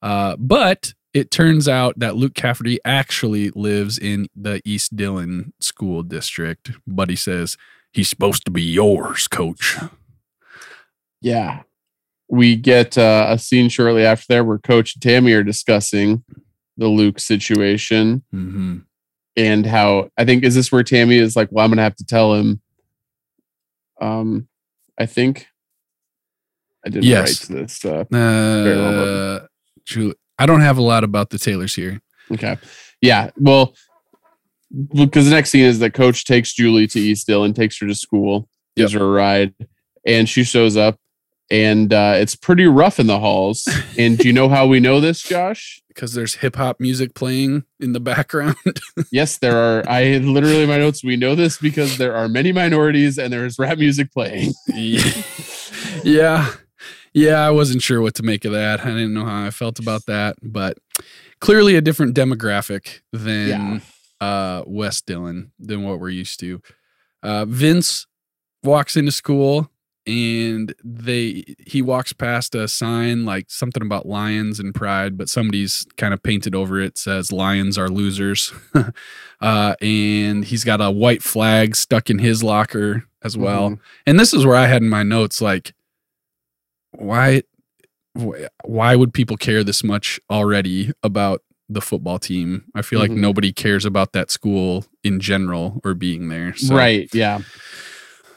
[0.01, 6.03] Uh, but it turns out that Luke Cafferty actually lives in the East Dillon School
[6.03, 6.71] District.
[6.85, 7.57] Buddy says
[7.91, 9.77] he's supposed to be yours, coach.
[11.21, 11.61] Yeah.
[12.29, 16.23] We get uh, a scene shortly after there where Coach and Tammy are discussing
[16.77, 18.77] the Luke situation Mm-hmm.
[19.35, 22.05] and how I think is this where Tammy is like, well, I'm gonna have to
[22.05, 22.61] tell him.
[23.99, 24.47] Um,
[24.99, 25.47] I think
[26.85, 27.49] I didn't Yes.
[27.49, 27.85] write this.
[27.85, 29.47] Uh, Uh,
[29.85, 32.01] Julie, I don't have a lot about the Taylors here.
[32.31, 32.57] okay,
[33.01, 33.31] yeah.
[33.37, 33.73] Well,
[34.93, 37.95] because the next scene is that Coach takes Julie to East Dillon, takes her to
[37.95, 39.53] school, gives her a ride,
[40.05, 40.97] and she shows up,
[41.49, 43.67] and uh, it's pretty rough in the halls.
[43.97, 45.81] and do you know how we know this, Josh?
[45.99, 48.55] Because there's hip hop music playing in the background.
[49.11, 49.83] Yes, there are.
[49.85, 51.03] I literally my notes.
[51.03, 54.53] We know this because there are many minorities and there is rap music playing.
[56.05, 56.51] yeah.
[57.11, 58.79] Yeah, I wasn't sure what to make of that.
[58.79, 60.77] I didn't know how I felt about that, but
[61.41, 63.81] clearly a different demographic than
[64.21, 66.61] uh West Dillon than what we're used to.
[67.23, 68.07] Uh Vince
[68.63, 69.69] walks into school
[70.09, 75.85] and they he walks past a sign like something about lions and pride, but somebody's
[75.97, 78.51] kind of painted over it says lions are losers.
[79.41, 83.69] uh and he's got a white flag stuck in his locker as well.
[83.71, 83.79] Mhm.
[84.07, 85.73] And this is where I had in my notes like
[86.91, 87.43] why
[88.65, 92.65] why would people care this much already about the football team?
[92.75, 93.17] I feel like Mhm.
[93.17, 96.55] nobody cares about that school in general or being there.
[96.55, 97.07] So, Right.
[97.13, 97.41] Yeah.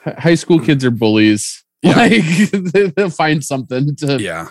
[0.05, 1.62] High school kids are bullies.
[1.85, 1.97] Yeah.
[1.97, 4.19] Like they'll find something to.
[4.21, 4.49] Yeah.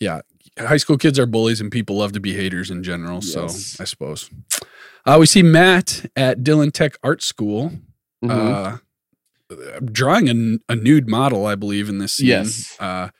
[0.00, 0.20] Yeah.
[0.58, 3.20] High school kids are bullies and people love to be haters in general.
[3.22, 3.32] Yes.
[3.32, 4.30] So I suppose.
[5.06, 7.72] Uh, we see Matt at Dillon Tech Art School
[8.24, 8.80] Mhm.
[9.52, 12.28] uh, drawing a, a nude model, I believe, in this scene.
[12.28, 12.76] Yes.
[12.80, 13.10] Uh,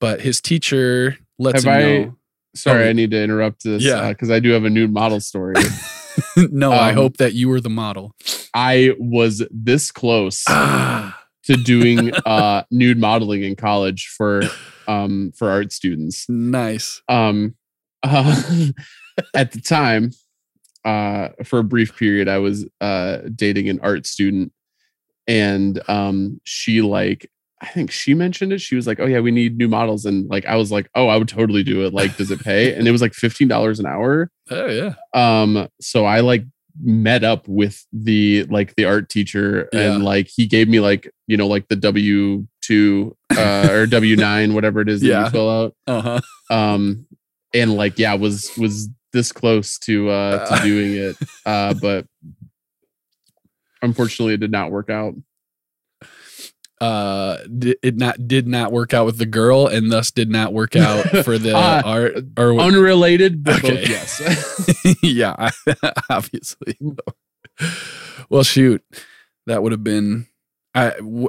[0.00, 2.14] but his teacher lets Have him I- know.
[2.56, 3.84] Sorry, oh, I need to interrupt this.
[3.84, 4.08] Yeah.
[4.08, 5.54] Because I do have a nude model story.
[6.36, 8.16] no, I um, hope that you were the model.
[8.54, 11.17] I was this close Ah,
[11.48, 14.42] to doing uh, nude modeling in college for
[14.86, 16.26] um, for art students.
[16.28, 17.02] nice.
[17.08, 17.54] um
[18.04, 18.42] uh,
[19.34, 20.10] at the time
[20.84, 24.52] uh for a brief period i was uh dating an art student
[25.26, 27.28] and um she like
[27.60, 30.30] i think she mentioned it she was like oh yeah we need new models and
[30.30, 32.86] like i was like oh i would totally do it like does it pay and
[32.86, 34.94] it was like $15 an hour Oh yeah.
[35.14, 36.44] um so i like
[36.82, 39.94] met up with the like the art teacher Yeah.
[39.94, 44.80] and like he gave me like you know like the w2 uh or w9 whatever
[44.80, 45.24] it is that Yeah.
[45.24, 46.20] you fill out Uh huh.
[46.54, 47.06] um
[47.54, 50.62] and like yeah was was this close to uh to Uh.
[50.62, 52.06] doing it uh but
[53.82, 55.14] unfortunately it did not work out
[56.80, 57.17] Uh,
[57.82, 61.04] it not did not work out with the girl, and thus did not work out
[61.24, 62.14] for the Uh, art.
[62.36, 63.76] Or what- unrelated but Okay.
[63.80, 65.50] both yes yeah,
[66.10, 66.76] obviously.
[68.28, 68.82] well, shoot,
[69.46, 70.26] that would have been.
[70.74, 71.28] I w-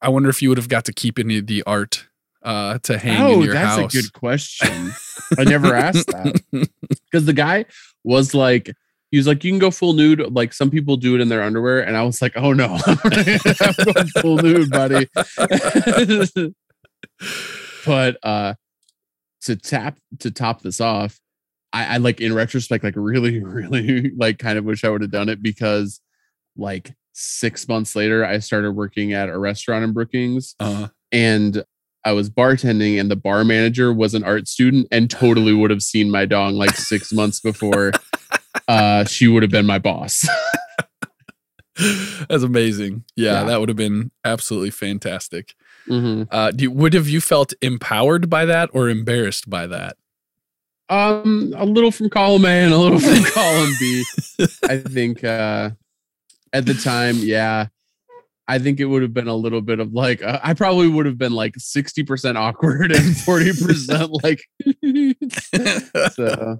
[0.00, 2.06] I wonder if you would have got to keep any of the art
[2.42, 3.92] uh, to hang in oh your that's house.
[3.92, 4.92] That's a good question
[5.38, 6.40] i never asked that
[7.10, 7.64] because the guy
[8.04, 8.74] was like
[9.10, 10.20] he was like you can go full nude.
[10.34, 12.78] Like some people do it in their underwear and i was like oh no.
[12.86, 12.98] I'm
[13.84, 15.08] going full nude buddy.
[17.86, 18.54] But uh
[19.42, 21.20] to tap to top this off
[21.72, 25.12] I, I like in retrospect like really really like kind of wish i would have
[25.12, 26.00] done it because
[26.56, 31.64] like six months later i started working at a restaurant in brookings Uh, and
[32.04, 35.82] I was bartending, and the bar manager was an art student and totally would have
[35.82, 37.92] seen my dong like six months before
[38.66, 40.26] uh, she would have been my boss.
[42.28, 43.04] that's amazing.
[43.16, 43.44] Yeah, Yeah.
[43.44, 45.54] that would have been absolutely fantastic.
[45.88, 46.26] Mhm.
[46.30, 49.96] Uh, do you, would have you felt empowered by that or embarrassed by that?
[50.90, 54.04] Um, a little from column A and a little from column B.
[54.68, 55.70] I think uh,
[56.52, 57.66] at the time, yeah,
[58.48, 61.04] I think it would have been a little bit of like uh, I probably would
[61.04, 64.40] have been like sixty percent awkward and forty percent like.
[66.12, 66.58] so,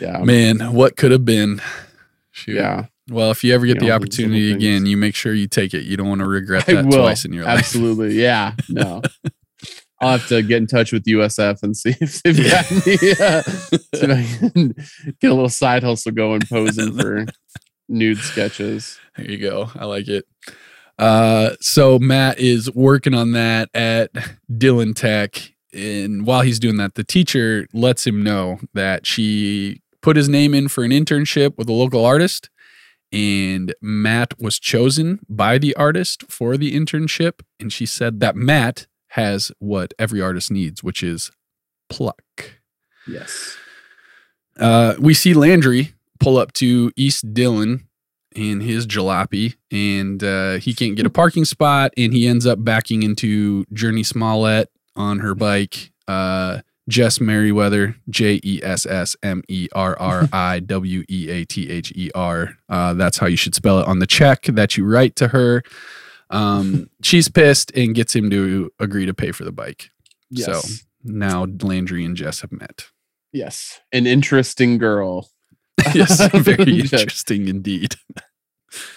[0.00, 1.60] yeah, Man, what could have been?
[2.32, 2.56] Shoot.
[2.56, 2.86] yeah.
[3.10, 5.74] Well, if you ever get You the know, opportunity again, you make sure you take
[5.74, 5.82] it.
[5.82, 7.58] You don't want to regret that twice in your life.
[7.58, 8.14] Absolutely.
[8.20, 8.54] Yeah.
[8.68, 9.02] No.
[10.00, 12.94] I'll have to get in touch with USF and see if they've got me.
[13.20, 13.42] Uh,
[13.92, 14.68] if I can
[15.20, 17.26] get a little side hustle going, posing for
[17.88, 18.98] nude sketches.
[19.16, 19.70] There you go.
[19.74, 20.24] I like it.
[20.98, 24.10] Uh, so Matt is working on that at
[24.56, 25.52] Dillon Tech.
[25.74, 30.54] and while he's doing that, the teacher lets him know that she put his name
[30.54, 32.50] in for an internship with a local artist,
[33.12, 37.40] and Matt was chosen by the artist for the internship.
[37.58, 41.30] And she said that Matt has what every artist needs, which is
[41.88, 42.22] pluck.
[43.06, 43.56] Yes.
[44.58, 47.88] Uh, we see Landry pull up to East Dillon
[48.34, 52.62] in his jalopy, and uh, he can't get a parking spot, and he ends up
[52.62, 55.90] backing into Jurnee Smollett on her bike.
[56.06, 61.44] Uh, Jess Merriweather, J E S S M E R R I W E A
[61.44, 62.56] T H E R.
[62.68, 65.62] Uh, that's how you should spell it on the check that you write to her.
[66.30, 69.90] Um, she's pissed and gets him to agree to pay for the bike.
[70.30, 70.68] Yes.
[70.68, 72.88] So now Landry and Jess have met.
[73.32, 73.80] yes.
[73.92, 75.28] An interesting girl.
[75.94, 77.94] yes, very interesting indeed.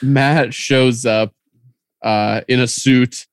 [0.01, 1.34] Matt shows up
[2.01, 3.27] uh, in a suit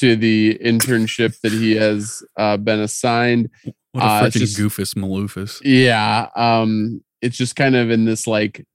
[0.00, 3.48] to the internship that he has uh, been assigned.
[3.92, 5.60] What a Uh, freaking just- goofus maloofus.
[5.64, 6.28] Yeah.
[6.36, 8.66] Um, it's just kind of in this like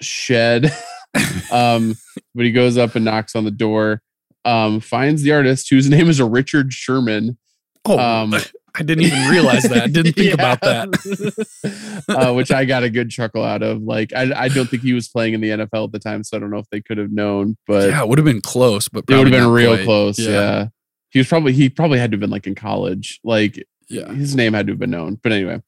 [0.00, 0.72] shed.
[1.52, 1.94] um,
[2.34, 4.02] but he goes up and knocks on the door,
[4.44, 7.36] um, finds the artist whose name is a Richard Sherman.
[7.84, 8.34] Oh, Um,
[8.76, 9.92] I didn't even realize that.
[9.92, 12.04] Didn't think about that.
[12.08, 13.82] uh, which I got a good chuckle out of.
[13.82, 16.36] Like, I, I don't think he was playing in the NFL at the time, so
[16.36, 18.88] I don't know if they could have known, but yeah, it would have been close,
[18.88, 20.18] but it would have been real close.
[20.18, 20.68] Yeah.
[21.10, 23.20] He was probably he probably had to have been like in college.
[23.22, 24.12] Like yeah.
[24.12, 25.20] his name had to have been known.
[25.22, 25.62] But anyway,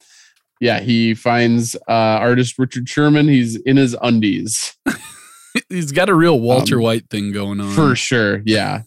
[0.61, 3.29] yeah, he finds uh artist Richard Sherman.
[3.29, 4.77] He's in his undies
[5.69, 7.73] He's got a real Walter Um, White thing going on.
[7.75, 8.43] for sure.
[8.45, 8.83] Yeah.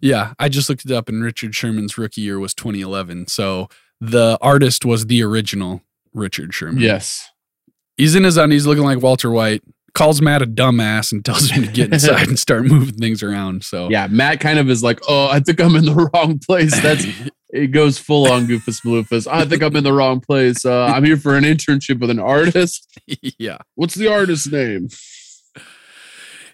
[0.00, 3.26] Yeah, I just looked it up, and Richard Sherman's rookie year was 2011.
[3.28, 3.68] So
[4.00, 5.82] the artist was the original
[6.14, 6.80] Richard Sherman.
[6.82, 7.30] Yes.
[7.96, 9.62] he's in his undies, looking like Walter White.
[9.94, 13.64] Calls Matt a dumbass and tells him to get inside and start moving things around.
[13.64, 14.06] So Yeah.
[14.08, 16.78] Matt kind of is like, oh, I think I'm in the wrong place.
[16.80, 17.04] That's
[17.50, 19.26] it goes full on goofus maloofus.
[19.26, 20.64] I think I'm in the wrong place.
[20.64, 22.86] Uh, I'm here for an internship with an artist.
[23.38, 24.88] yeah, What's the artist's name?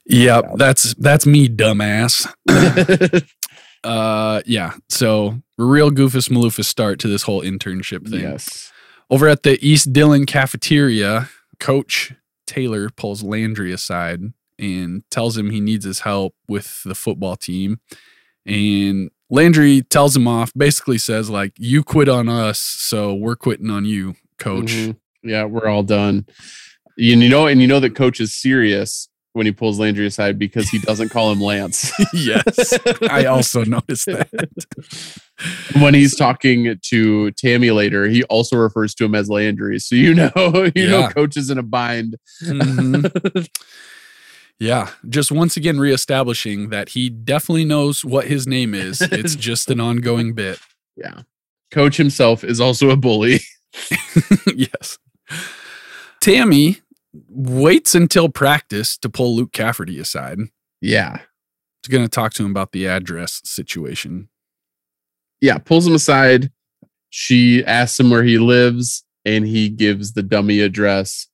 [0.06, 2.26] Yeah, that's that's me, dumbass.
[3.84, 4.74] uh, yeah.
[4.88, 8.20] So real goofus maloofus start to this whole internship thing.
[8.20, 8.70] yes.
[9.10, 11.28] Over at the East Dillon cafeteria,
[11.60, 12.14] Coach
[12.46, 14.20] Taylor pulls Landry aside
[14.58, 17.80] and tells him he needs his help with the football team.
[18.46, 23.70] And Landry tells him off, basically says, like, you quit on us, so we're quitting
[23.70, 24.72] on you, coach.
[24.72, 24.96] Mhm.
[25.22, 26.26] Yeah, we're all done.
[26.96, 30.38] And you know, and you know that coach is serious when he pulls Landry aside
[30.38, 31.92] because he doesn't call him Lance.
[32.14, 32.72] yes.
[33.10, 34.28] I also noticed that.
[35.80, 39.78] when he's talking to Tammy later, he also refers to him as Landry.
[39.80, 40.30] So you know,
[40.74, 41.10] you know, Yeah.
[41.12, 42.16] coach is in a bind.
[42.42, 43.48] Mhm.
[44.60, 44.90] Yeah.
[45.08, 49.00] Just once again reestablishing that he definitely knows what his name is.
[49.02, 50.58] It's just an ongoing bit.
[50.96, 51.22] yeah.
[51.72, 53.40] Coach himself is also a bully.
[54.54, 54.96] yes.
[56.20, 56.78] Tammy
[57.28, 60.38] waits until practice to pull Luke Cafferty aside.
[60.80, 61.18] Yeah.
[61.82, 64.28] He's going to talk to him about the address situation.
[65.40, 65.58] Yeah.
[65.58, 66.50] Pulls him aside.
[67.10, 71.28] She asks him where he lives and he gives the dummy address.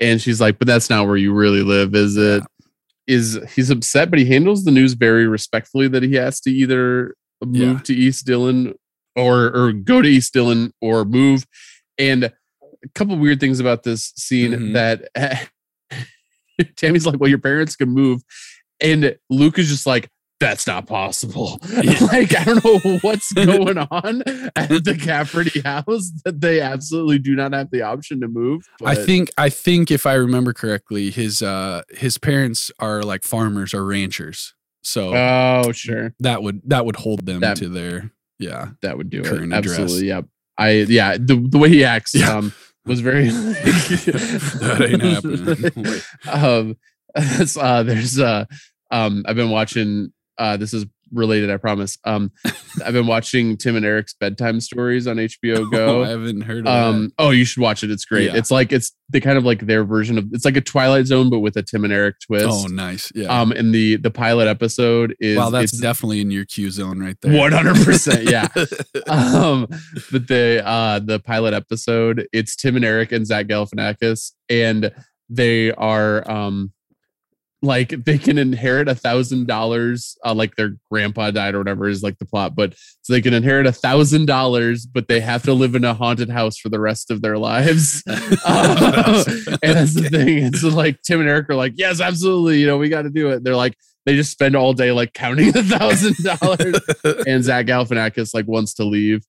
[0.00, 2.42] And she's like, but that's not where you really live, is it?
[3.06, 7.14] Is he's upset, but he handles the news very respectfully that he has to either
[7.44, 7.78] move Yeah.
[7.84, 8.74] to East Dillon
[9.14, 11.44] or or go to East Dillon or move.
[11.98, 12.32] And
[12.84, 14.72] a couple weird things about this scene Mhm.
[14.74, 15.48] that
[16.76, 18.22] Tammy's like, well, your parents can move.
[18.80, 20.08] And Luke is just like,
[20.40, 21.58] that's not possible.
[21.70, 21.96] Yeah.
[22.12, 24.22] like, I don't know what's going on
[24.56, 28.62] at the Cafferty house that they absolutely do not have the option to move.
[28.84, 33.72] I think I think if I remember correctly, his uh his parents are like farmers
[33.72, 34.54] or ranchers.
[34.82, 36.14] So Oh, sure.
[36.20, 38.70] that would that would hold them That- to their yeah.
[38.82, 39.26] That would do it.
[39.26, 39.78] Address.
[39.78, 40.08] Absolutely.
[40.08, 40.26] Yep.
[40.58, 42.36] I yeah, the the way he acts Yeah.
[42.36, 42.52] um
[42.86, 46.00] was very That ain't happening.
[46.32, 46.76] um
[47.60, 48.44] uh there's uh
[48.90, 51.96] um I've been watching uh this is related, I promise.
[52.04, 52.32] Um
[52.84, 56.02] I've been watching Tim and Eric's bedtime stories on HBO Go.
[56.04, 58.36] I haven't heard of um oh you should watch it it's great Yeah.
[58.36, 61.28] it's like it's they kind of like their version of it's like a twilight zone
[61.30, 63.12] but with a tim and eric twist Oh, nice.
[63.14, 63.26] Yeah.
[63.40, 67.16] um and the the pilot episode is wow, that's definitely in your Q zone right
[67.20, 67.32] there.
[67.32, 68.48] 100% yeah
[69.12, 69.66] um
[70.10, 74.90] but the uh the pilot episode it's tim and eric and zach galifianakis and
[75.30, 76.72] they are um
[77.64, 82.02] like they can inherit a thousand dollars uh like their grandpa died or whatever is
[82.02, 85.52] like the plot but so they can inherit a thousand dollars but they have to
[85.52, 88.02] live in a haunted house for the rest of their lives
[88.44, 89.24] Uh,
[89.62, 90.38] and that's the thing.
[90.44, 92.60] It's like Tim and Eric are like, yes, absolutely.
[92.60, 93.44] You know, we got to do it.
[93.44, 98.34] They're like, they just spend all day like counting the thousand dollars, and Zach Galifianakis
[98.34, 99.24] like wants to leave.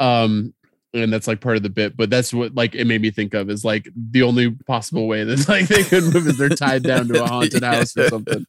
[0.00, 0.54] Um,
[0.94, 3.34] and that's like part of the bit, but that's what like it made me think
[3.34, 6.82] of is like the only possible way that like they could move is they're tied
[6.82, 8.46] down to a haunted house or something.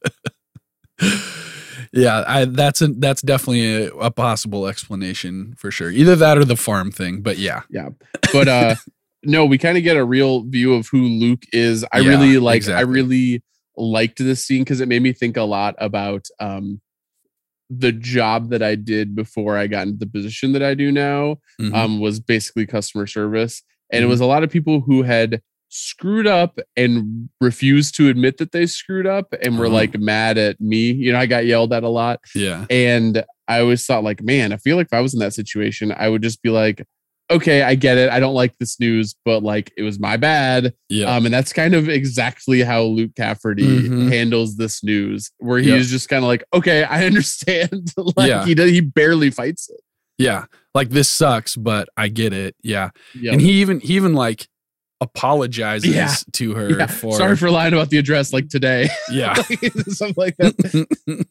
[1.92, 5.90] yeah, I, that's a, that's definitely a, a, possible explanation for sure.
[5.90, 7.90] Either that or the farm thing, but yeah, yeah.
[8.32, 8.74] But uh,
[9.22, 11.84] no, we kind of get a real view of who Luke is.
[11.92, 12.56] I yeah, really like.
[12.56, 12.78] Exactly.
[12.78, 13.42] I really
[13.76, 16.80] liked this scene because it made me think a lot about um
[17.70, 21.36] the job that I did before I got into the position that I do now
[21.60, 21.74] mm-hmm.
[21.74, 23.62] um, was basically customer service.
[23.92, 24.08] And mm-hmm.
[24.08, 28.50] it was a lot of people who had screwed up and refused to admit that
[28.50, 29.74] they screwed up and were uh-huh.
[29.74, 30.90] like mad at me.
[30.90, 32.20] You know, I got yelled at a lot.
[32.34, 32.66] Yeah.
[32.68, 35.94] And I always thought, like, man, I feel like if I was in that situation,
[35.96, 36.84] I would just be like,
[37.30, 38.10] okay, I get it.
[38.10, 40.74] I don't like this news, but like it was my bad.
[40.88, 41.14] Yeah.
[41.14, 44.08] Um, and that's kind of exactly how Luke Cafferty mm-hmm.
[44.08, 47.92] handles this news, where he's just kind of like, okay, I understand.
[48.16, 48.44] like yeah.
[48.44, 49.80] he does, he barely fights it.
[50.18, 50.44] Yeah.
[50.74, 52.54] Like this sucks, but I get it.
[52.62, 52.90] Yeah.
[53.14, 53.32] Yep.
[53.32, 54.48] And he even he even like
[55.00, 56.14] apologizes yeah.
[56.32, 56.86] to her yeah.
[56.86, 58.88] for sorry for lying about the address like today.
[59.10, 59.34] Yeah.
[59.34, 61.26] Something like that.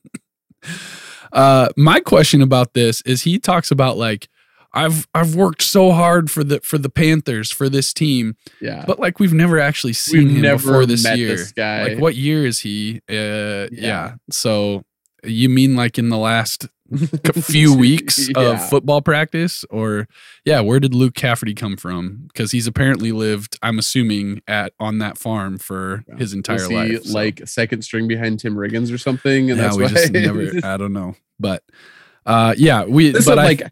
[1.31, 4.27] uh my question about this is he talks about like
[4.73, 8.35] I've I've worked so hard for the for the Panthers for this team.
[8.61, 8.83] Yeah.
[8.85, 11.29] But like we've never actually seen we've him before this year.
[11.29, 11.83] This guy.
[11.83, 13.01] Like what year is he?
[13.09, 13.67] Uh yeah.
[13.71, 14.13] yeah.
[14.29, 14.83] So
[15.23, 16.67] you mean like in the last
[17.41, 18.53] few weeks yeah.
[18.53, 20.07] of football practice or
[20.45, 22.25] yeah, where did Luke Cafferty come from?
[22.27, 26.15] Because he's apparently lived, I'm assuming, at on that farm for yeah.
[26.15, 27.03] his entire Was life.
[27.03, 27.13] So.
[27.13, 29.49] Like second string behind Tim Riggins or something.
[29.49, 31.15] And yeah, that's we why just never I don't know.
[31.39, 31.63] But
[32.25, 33.71] uh yeah, we this but I, like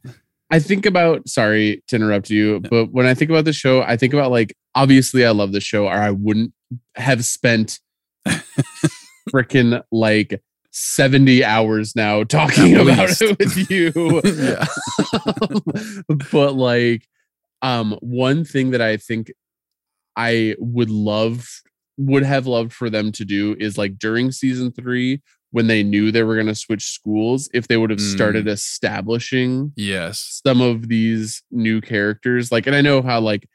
[0.50, 3.98] I think about sorry to interrupt you, but when I think about the show, I
[3.98, 6.54] think about like obviously I love the show, or I wouldn't
[6.96, 7.80] have spent
[9.34, 10.42] freaking like
[10.72, 13.22] 70 hours now talking At about least.
[13.22, 13.92] it with you.
[16.32, 17.08] but like
[17.62, 19.32] um one thing that I think
[20.16, 21.48] I would love
[21.98, 25.22] would have loved for them to do is like during season 3
[25.52, 28.52] when they knew they were going to switch schools if they would have started mm.
[28.52, 33.48] establishing yes some of these new characters like and i know how like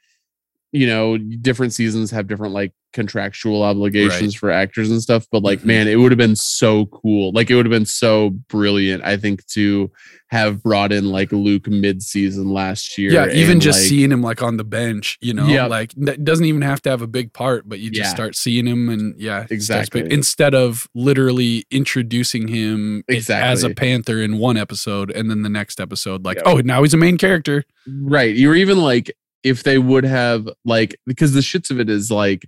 [0.73, 4.39] you know different seasons have different like contractual obligations right.
[4.39, 5.69] for actors and stuff but like mm-hmm.
[5.69, 9.17] man it would have been so cool like it would have been so brilliant i
[9.17, 9.89] think to
[10.27, 14.41] have brought in like luke mid-season last year yeah even just like, seeing him like
[14.43, 15.65] on the bench you know yeah.
[15.65, 18.15] like that doesn't even have to have a big part but you just yeah.
[18.15, 23.47] start seeing him and yeah exactly instead of literally introducing him exactly.
[23.47, 26.93] as a panther in one episode and then the next episode like oh now he's
[26.93, 27.63] a main character
[28.01, 32.09] right you're even like if they would have like because the shits of it is
[32.09, 32.47] like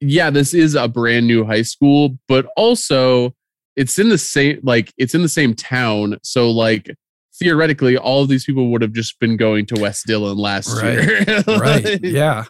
[0.00, 3.34] yeah this is a brand new high school but also
[3.76, 6.18] it's in the same like it's in the same town.
[6.22, 6.94] So like
[7.34, 10.94] theoretically all of these people would have just been going to west dillon last right.
[10.94, 11.42] year.
[11.46, 12.00] Right.
[12.02, 12.44] Yeah.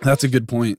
[0.00, 0.78] That's a good point.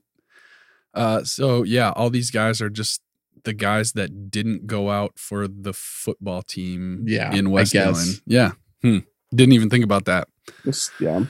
[0.94, 3.00] Uh so yeah all these guys are just
[3.44, 8.06] the guys that didn't go out for the football team yeah in west dillon.
[8.26, 8.52] yeah.
[8.82, 8.98] Hmm.
[9.34, 10.28] didn't even think about that
[10.64, 11.24] just, yeah.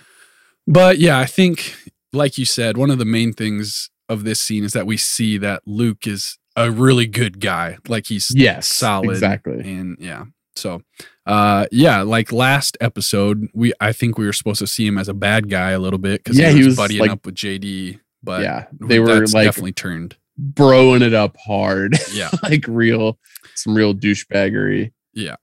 [0.67, 1.75] But yeah, I think,
[2.13, 5.39] like you said, one of the main things of this scene is that we see
[5.39, 7.79] that Luke is a really good guy.
[7.87, 9.11] Like he's yes, solid.
[9.11, 9.61] Exactly.
[9.61, 10.25] And yeah.
[10.57, 10.83] So
[11.25, 15.09] uh yeah, like last episode, we I think we were supposed to see him as
[15.09, 17.25] a bad guy a little bit because yeah, he was, he was buddying like, up
[17.25, 18.01] with JD.
[18.23, 21.97] But yeah, they were like definitely turned broing it up hard.
[22.13, 22.31] Yeah.
[22.43, 23.19] like real
[23.55, 24.93] some real douchebaggery.
[25.15, 25.37] Yeah.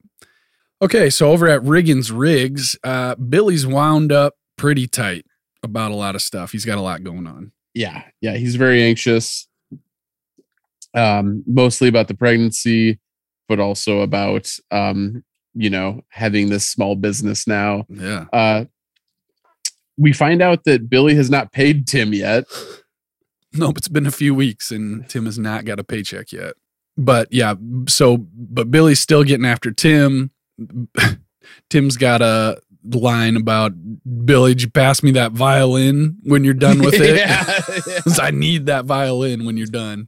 [0.82, 5.26] Okay, so over at Riggins Rigs, uh, Billy's wound up pretty tight
[5.64, 6.52] about a lot of stuff.
[6.52, 7.52] He's got a lot going on.
[7.74, 9.48] Yeah, yeah, he's very anxious.
[10.94, 13.00] Um, mostly about the pregnancy,
[13.48, 15.24] but also about um,
[15.56, 17.86] you know, having this small business now.
[17.90, 18.26] Yeah.
[18.32, 18.66] Uh
[19.98, 22.46] we find out that Billy has not paid Tim yet.
[23.58, 26.56] Nope, it's been a few weeks and Tim has not got a paycheck yet.
[26.98, 27.54] But yeah,
[27.88, 30.32] so but Billy's still getting after Tim
[31.70, 32.60] Tim's got a
[32.93, 33.74] line about
[34.26, 37.18] Billy, did you pass me that violin when you're done with it?
[37.18, 37.60] yeah,
[38.08, 38.14] yeah.
[38.24, 40.08] I need that violin when you're done.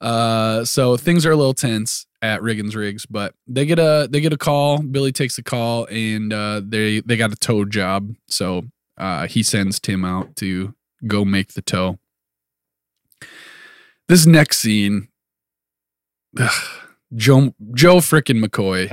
[0.00, 4.20] Uh, so things are a little tense at Riggins Rigs, but they get a they
[4.20, 4.78] get a call.
[4.78, 8.14] Billy takes a call, and uh, they they got a tow job.
[8.26, 8.62] So
[8.96, 10.74] uh, he sends Tim out to
[11.06, 11.98] go make the tow.
[14.08, 15.08] This next scene,
[16.38, 16.79] ugh,
[17.14, 18.88] Joe Joe frickin' McCoy.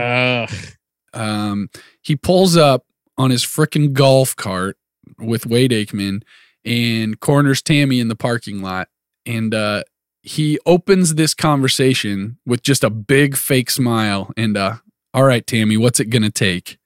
[1.13, 1.69] Um,
[2.01, 2.85] he pulls up
[3.17, 4.77] on his frickin' golf cart
[5.17, 6.21] with Wade Aikman
[6.65, 8.89] and corners Tammy in the parking lot,
[9.25, 9.83] and uh,
[10.21, 14.75] he opens this conversation with just a big fake smile and uh
[15.13, 16.77] all right tammy what's it gonna take?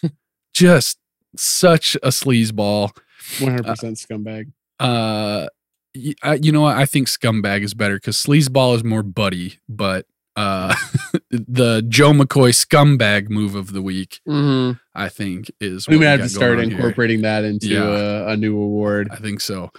[0.54, 0.98] Just
[1.36, 2.96] such a sleazeball.
[3.38, 3.64] 100%
[4.06, 4.52] scumbag.
[4.78, 5.48] uh
[5.96, 6.76] y- I- you know what?
[6.76, 10.06] I think scumbag is better because sleazeball is more buddy but
[10.36, 10.74] uh
[11.30, 14.78] the joe mccoy scumbag move of the week Mm-hmm.
[14.94, 17.84] i think is We may have to start incorporating that into Yeah.
[17.84, 19.08] a, a new award.
[19.10, 19.70] I think so.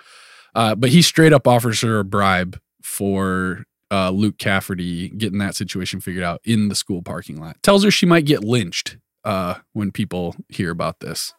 [0.53, 5.56] Uh, but he straight up offers her a bribe for uh, Luke Cafferty getting that
[5.56, 7.58] situation figured out in the school parking lot.
[7.62, 11.34] Tells her she might get lynched uh, when people hear about this.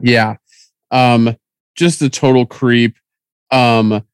[0.00, 0.36] Yeah.
[0.92, 1.36] Um,
[1.74, 2.96] just a total creep.
[3.50, 4.04] Um,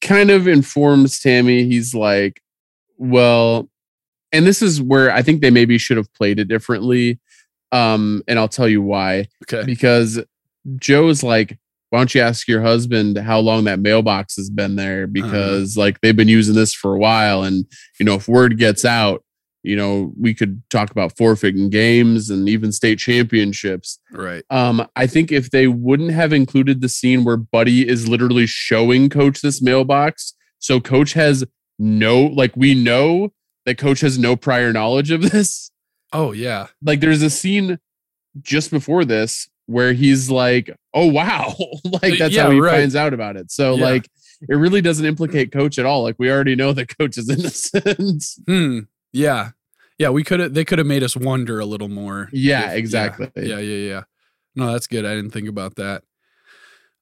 [0.00, 1.64] kind of informs Tammy.
[1.64, 2.42] He's like,
[2.98, 3.68] well,
[4.32, 7.18] and this is where I think they maybe should have played it differently.
[7.72, 9.28] Um, and I'll tell you why.
[9.44, 9.64] Okay.
[9.64, 10.20] Because
[10.76, 11.58] Joe's like,
[11.90, 15.06] why don't you ask your husband how long that mailbox has been there?
[15.06, 17.64] Because like they've been using this for a while, and
[17.98, 19.24] you know, if word gets out,
[19.62, 23.98] you know, we could talk about forfeiting games and even state championships.
[24.12, 24.44] Right.
[24.50, 29.08] Um, I think if they wouldn't have included the scene where Buddy is literally showing
[29.08, 31.44] Coach this mailbox, so Coach has
[31.78, 33.32] no, like, we know
[33.66, 35.70] that Coach has no prior knowledge of this.
[36.12, 36.68] Oh yeah.
[36.82, 37.78] Like, there's a scene
[38.40, 41.54] just before this where he's like, "Oh wow!"
[42.02, 42.72] like that's Yeah, how he right.
[42.78, 43.50] finds out about it.
[43.50, 43.84] So Yeah.
[43.84, 44.08] like,
[44.48, 46.02] it really doesn't implicate Coach at all.
[46.02, 47.28] Like, we already know that Coach is
[47.84, 48.24] innocent.
[48.46, 48.78] Hmm.
[49.12, 49.50] Yeah.
[49.98, 50.08] Yeah.
[50.10, 50.54] We could have.
[50.54, 52.28] They could have made us wonder a little more.
[52.32, 53.30] Yeah, if- exactly.
[53.36, 53.58] Yeah.
[53.58, 53.88] Yeah.
[53.88, 54.02] Yeah.
[54.54, 55.04] No, that's good.
[55.04, 56.04] I didn't think about that.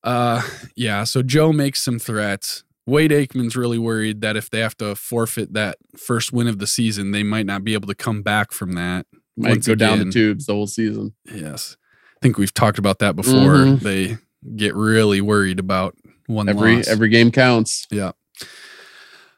[0.03, 0.43] Uh,
[0.75, 1.05] yeah.
[1.05, 2.65] So Joe makes some threats.
[2.87, 6.67] Wade Aikman's really worried that if they have to forfeit that first win of the
[6.67, 9.07] season, they might not be able to come back from that.
[9.37, 10.13] Might go down the again.
[10.13, 11.13] tubes the whole season.
[11.31, 11.77] Yes.
[12.17, 13.33] I think we've talked about that before.
[13.57, 13.81] Mhm.
[13.81, 14.17] They
[14.57, 16.89] get really worried about one Every loss.
[16.89, 17.87] every game counts.
[17.91, 18.13] yeah.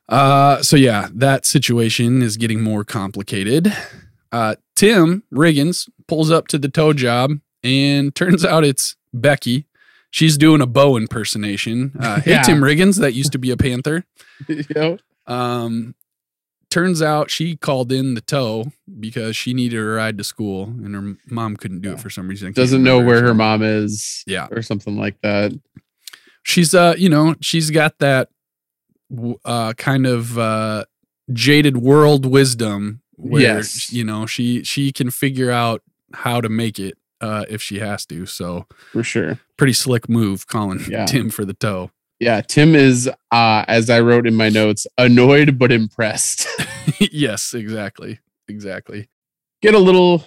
[0.09, 3.73] Uh so yeah, that situation is getting more complicated.
[4.33, 7.33] Uh Tim Riggins pulls up to the tow job
[7.63, 9.67] and turns out it's Becky.
[10.11, 11.93] She's doing a bow impersonation.
[11.99, 12.43] Uh, hey Yeah.
[12.43, 14.05] Tim Riggins, that used to be a Panther.
[14.75, 14.99] know?
[15.27, 15.95] Um,
[16.71, 20.95] turns out she called in the tow because she needed a ride to school and
[20.95, 21.95] her mom couldn't do Yeah.
[21.95, 22.53] it for some reason.
[22.53, 24.23] Doesn't know where her mom is.
[24.27, 24.49] Yeah.
[24.51, 25.53] Or something like that.
[26.43, 28.29] She's uh, you know, she's got that
[29.45, 30.85] uh kind of uh
[31.33, 33.93] jaded world wisdom where Yes.
[33.93, 35.83] you know, she she can figure out
[36.15, 38.27] how to make it uh if she has to.
[38.27, 39.39] So For sure.
[39.57, 41.07] pretty slick move calling Yeah.
[41.07, 41.91] Tim for the tow.
[42.21, 42.41] Yeah.
[42.41, 46.47] Tim is uh as I wrote in my notes, annoyed but impressed.
[47.01, 48.21] yes, exactly.
[48.49, 49.09] Exactly.
[49.63, 50.25] get a little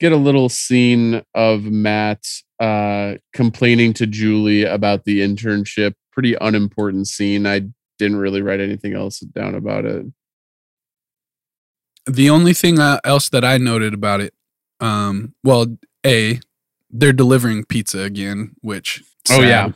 [0.00, 2.24] get a little scene of Matt
[2.60, 5.94] uh complaining to Julie about the internship.
[6.12, 7.46] Pretty unimportant scene.
[7.46, 7.62] I
[7.98, 10.06] didn't really write anything else down about it.
[12.06, 14.34] The only thing uh, else that I noted about it,
[14.84, 15.66] um, well,
[16.06, 16.40] a
[16.90, 19.48] they're delivering pizza again, which Oh, sad.
[19.48, 19.72] yeah.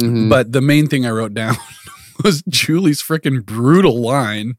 [0.00, 0.28] Mhm.
[0.30, 1.56] But the main thing I wrote down
[2.24, 4.54] was Julie's freaking brutal line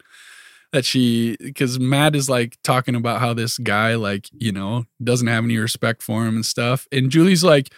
[0.74, 5.28] that she because Matt is like talking about how this guy like you know doesn't
[5.28, 7.74] have any respect for him and stuff, and Julie's like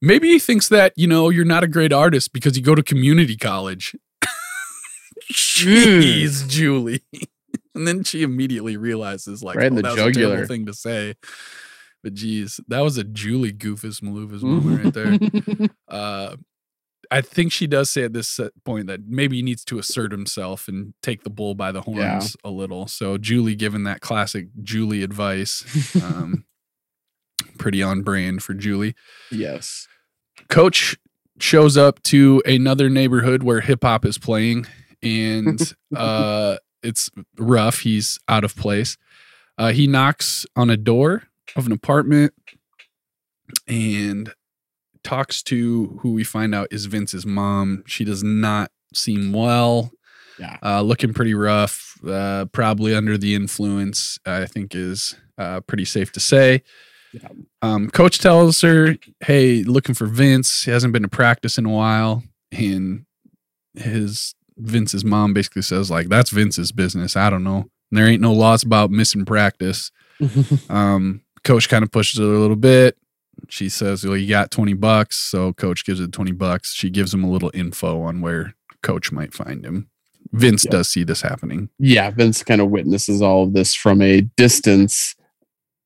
[0.00, 2.82] maybe he thinks that you know you're not a great artist because you go to
[2.82, 3.94] community college.
[5.32, 7.02] Jeez, Julie.
[7.74, 10.74] And then she immediately realizes, like, Right oh, the that was a terrible thing to
[10.74, 11.14] say.
[12.02, 16.36] But geez, that was a Julie goofus maloofus moment right there uh,
[17.10, 20.66] I think she does say at this point that maybe he needs to assert himself
[20.66, 22.48] and take the bull by the horns Yeah.
[22.48, 22.86] a little.
[22.88, 26.44] So Julie giving that classic Julie advice, um,
[27.58, 28.94] pretty on brand for Julie.
[29.30, 29.86] yes.
[30.48, 30.96] Coach
[31.38, 34.66] shows up to another neighborhood where hip hop is playing,
[35.02, 35.60] and
[35.96, 37.80] uh, it's rough.
[37.80, 38.96] He's out of place.
[39.58, 41.24] Uh, he knocks on a door
[41.56, 42.32] of an apartment
[43.68, 44.32] and
[45.04, 47.82] talks to who we find out is Vince's mom.
[47.86, 49.90] She does not seem well.
[50.38, 50.56] Yeah.
[50.62, 56.12] Uh, looking pretty rough, uh, probably under the influence, I think is uh, pretty safe
[56.12, 56.62] to say.
[57.12, 57.28] Yeah.
[57.60, 60.64] Um, coach tells her, Hey, looking for Vince.
[60.64, 62.22] He hasn't been to practice in a while.
[62.50, 63.04] And
[63.74, 67.16] his Vince's mom basically says, like, that's Vince's business.
[67.16, 67.68] I don't know.
[67.90, 69.90] There ain't no laws about missing practice.
[70.70, 72.96] Um, coach kind of pushes her a little bit.
[73.48, 75.16] She says, Well, you got 20 bucks.
[75.18, 76.72] So coach gives her 20 bucks.
[76.72, 79.88] She gives him a little info on where coach might find him.
[80.32, 80.70] Vince Yeah.
[80.70, 81.68] does see this happening.
[81.78, 85.16] yeah, Vince kind of witnesses all of this from a distance.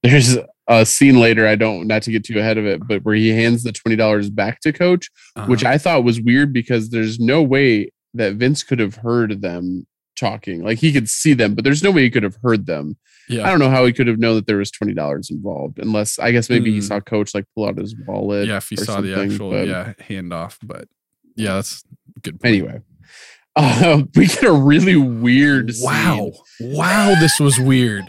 [0.03, 0.37] There's
[0.69, 3.31] a scene later, I don't not to get too ahead of it, but where he
[3.31, 5.09] hands the twenty dollars back to coach,
[5.47, 5.73] which Uh-huh.
[5.75, 9.87] I thought was weird because there's no way that Vince could have heard them
[10.19, 10.62] talking.
[10.62, 12.97] Like he could see them, but there's no way he could have heard them.
[13.29, 13.47] Yeah.
[13.47, 16.19] I don't know how he could have known that there was twenty dollars involved, unless
[16.19, 16.85] I guess maybe he Hmm.
[16.85, 18.47] saw Coach like pull out his wallet.
[18.49, 18.59] Yeah.
[18.59, 20.89] If or saw the actual but yeah handoff, but
[21.35, 21.83] yeah, that's
[22.23, 22.41] good.
[22.41, 22.45] Point.
[22.55, 22.81] Anyway,
[23.57, 25.73] uh, we get a really weird.
[25.81, 26.31] Wow.
[26.59, 26.73] scene.
[26.77, 27.14] Wow.
[27.21, 28.05] This was weird.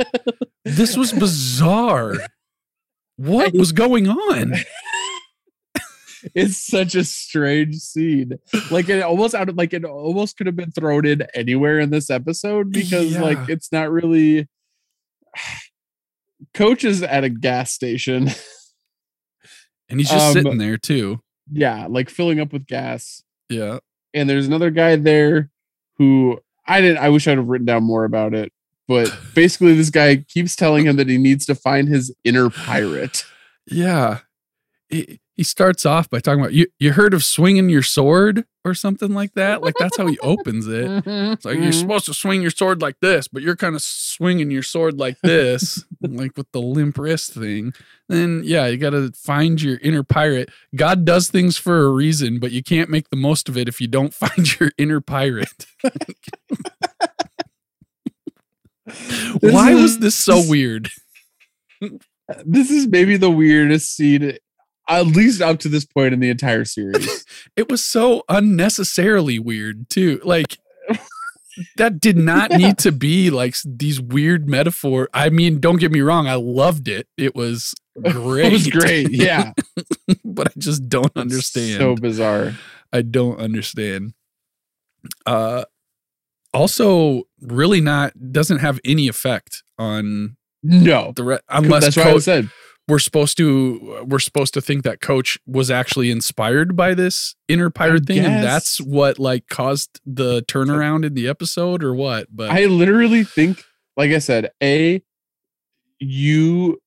[0.66, 2.16] this was bizarre.
[3.18, 4.54] What was going on?
[6.38, 8.34] it's such a strange scene.
[8.72, 11.90] Like it almost out of like it almost could have been thrown in anywhere in
[11.90, 13.22] this episode because Yeah.
[13.22, 14.48] like it's not really.
[16.54, 18.30] Coach is at a gas station.
[19.90, 21.22] And he's just Um, sitting there too.
[21.50, 23.24] yeah, like filling up with gas.
[23.50, 23.80] Yeah.
[24.14, 25.50] and there's another guy there
[25.98, 28.52] who I didn't I wish I'd have written down more about it.
[28.90, 33.24] But basically this guy keeps telling him that he needs to find his inner pirate.
[33.66, 34.20] Yeah.
[34.90, 36.66] He, he starts off by talking about you.
[36.80, 39.62] You heard of swinging your sword or something like that.
[39.62, 41.04] Like that's how he opens it.
[41.06, 41.80] It's like you're Mhm.
[41.80, 45.18] supposed to swing your sword like this, but you're kind of swinging your sword like
[45.22, 47.72] this, like with the limp wrist thing.
[48.10, 50.50] Then yeah, you got to find your inner pirate.
[50.76, 53.80] God does things for a reason, but you can't make the most of it if
[53.80, 55.68] you don't find your inner pirate.
[59.42, 60.90] Why was this so weird?
[62.46, 64.38] this is maybe the weirdest scene
[64.88, 67.26] at least up to this point in the entire series.
[67.56, 70.22] It was so unnecessarily weird too.
[70.24, 70.60] Like
[71.78, 75.10] that did not need to be like these weird metaphor.
[75.14, 77.08] I mean, don't get me wrong, I loved it.
[77.18, 78.46] It was great.
[78.48, 79.10] it was great.
[79.12, 79.54] Yeah.
[80.24, 81.80] but I just don't understand.
[81.80, 82.54] So bizarre.
[82.94, 84.14] I don't understand.
[85.26, 85.66] Uh
[86.54, 91.12] also really not doesn't have any effect on No.
[91.16, 92.50] the re- unless That's what I said.
[92.88, 97.70] We're supposed to we're supposed to think that coach was actually inspired by this inner
[97.70, 102.28] pirate thing and that's what like caused the turnaround in the episode or what?
[102.34, 103.64] But I literally think,
[103.98, 105.04] like I said, A,
[106.00, 106.82] you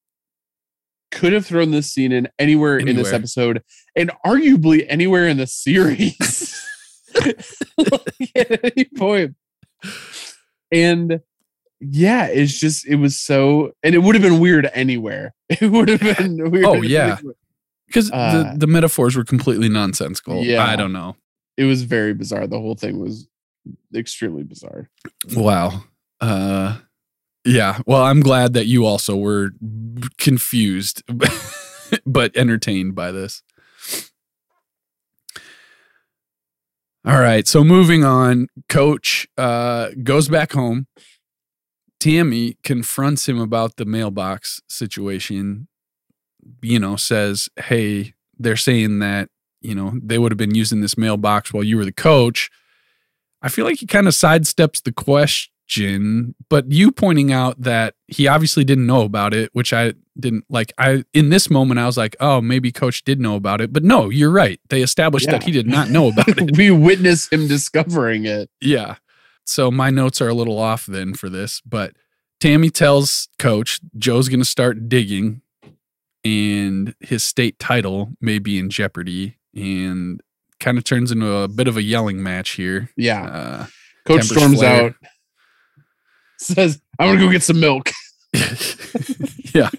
[1.11, 3.63] could have thrown this scene in anywhere, in this episode
[3.97, 6.57] and arguably anywhere in the series.
[7.77, 9.35] Like, at any.
[10.71, 11.21] And
[11.81, 15.35] yeah, it's just, it was so, and it would have been weird anywhere.
[15.49, 16.65] It would have been weird.
[16.67, 17.19] Oh, yeah.
[17.87, 20.65] because Uh, the, the metaphors were completely nonsensical Yeah.
[20.65, 21.17] i don't know
[21.57, 22.47] It was very bizarre.
[22.47, 23.27] The whole thing was
[23.95, 24.89] extremely bizarre.
[25.37, 25.83] wow
[26.21, 26.79] uh
[27.45, 29.51] yeah well i'm glad that you also were
[30.19, 31.03] confused
[32.07, 33.43] but entertained by this
[37.07, 40.87] all right so moving on coach uh goes back home
[42.01, 45.69] tammy confronts him about the mailbox situation
[46.63, 49.29] you know says hey they're saying that
[49.61, 52.51] you know they would have been using this mailbox while you were the coach
[53.43, 58.27] i feel like he kind of sidesteps the question but you pointing out that he
[58.27, 61.97] obviously didn't know about it which i didn't like i in this moment i was
[61.97, 65.43] like oh maybe coach did know about it but no you're right they established that
[65.43, 68.51] he did not know about it we witnessed him discovering it.
[68.61, 68.97] yeah.
[69.45, 71.95] So my notes are a little off then for this, but
[72.41, 75.43] Tammy tells coach Joe's going to start digging
[76.25, 80.21] and his state title may be in jeopardy and
[80.59, 82.91] kind of turns into a bit of a yelling match here.
[82.97, 83.25] Yeah.
[83.25, 83.67] Uh,
[84.07, 84.87] Coach storms flare.
[84.87, 84.95] out,
[86.39, 87.91] says, I'm going to go get some milk.
[89.55, 89.71] yeah.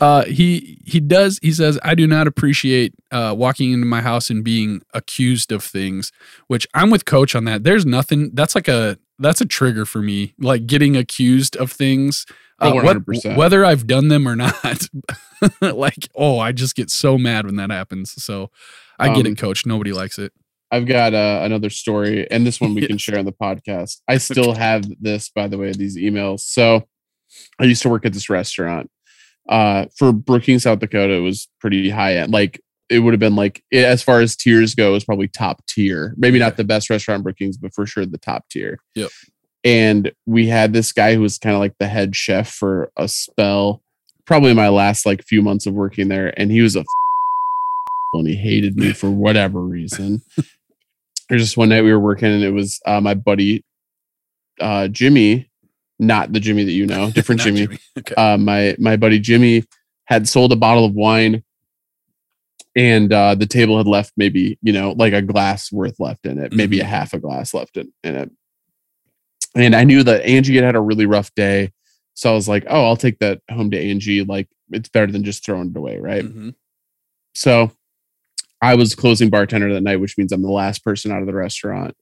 [0.00, 4.30] Uh, he he does he says I do not appreciate uh, walking into my house
[4.30, 6.12] and being accused of things,
[6.46, 7.64] which I'm with coach on that.
[7.64, 12.26] There's nothing that's like a that's a trigger for me, like getting accused of things,
[12.60, 13.36] uh, Oh, what- 100%.
[13.36, 14.88] whether I've done them or not.
[15.60, 18.12] like oh, I just get so mad when that happens.
[18.22, 18.50] So
[18.98, 19.66] I get Um, it, coach.
[19.66, 20.32] Nobody likes it.
[20.70, 24.00] I've got uh, another story, and this one we can share on the podcast.
[24.08, 26.40] I still have this, by the way, these emails.
[26.40, 26.88] So
[27.58, 28.90] I used to work at this restaurant.
[29.48, 32.32] Uh, for Brookings, South Dakota, it was pretty high end.
[32.32, 35.66] Like it would have been like as far as tiers go, it was probably top
[35.66, 36.14] tier.
[36.16, 38.78] Maybe not the best restaurant in Brookings, but for sure the top tier.
[38.94, 39.10] Yep.
[39.64, 43.06] And we had this guy who was kind of like the head chef for a
[43.08, 43.82] spell,
[44.26, 46.84] probably my last like few months of working there, and he was a
[48.12, 50.22] and he hated me for whatever reason.
[51.28, 53.64] There's just one night we were working and it was uh, my buddy
[54.60, 55.48] uh, Jimmy,
[56.02, 57.78] not the Jimmy that you know, different Not Jimmy.
[57.98, 58.14] Okay.
[58.16, 59.64] Uh, my my buddy Jimmy
[60.06, 61.42] had sold a bottle of wine,
[62.74, 66.38] and uh, the table had left maybe you know like a glass worth left in
[66.38, 66.88] it, maybe a Mhm.
[66.88, 68.30] half a glass left in, in it.
[69.54, 71.72] And I knew that Angie had had a really rough day,
[72.14, 74.24] so I was like, "Oh, I'll take that home to Angie.
[74.24, 76.54] Like it's better than just throwing it away, right?" Mhm.
[77.34, 77.72] So
[78.62, 81.34] I was closing bartender that night, which means I'm the last person out of the
[81.34, 81.96] restaurant.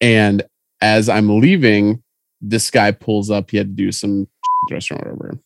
[0.00, 0.42] And
[0.80, 2.02] as I'm leaving,
[2.42, 3.50] this guy pulls up.
[3.50, 4.28] He had to do some
[4.70, 5.38] restaurant or whatever.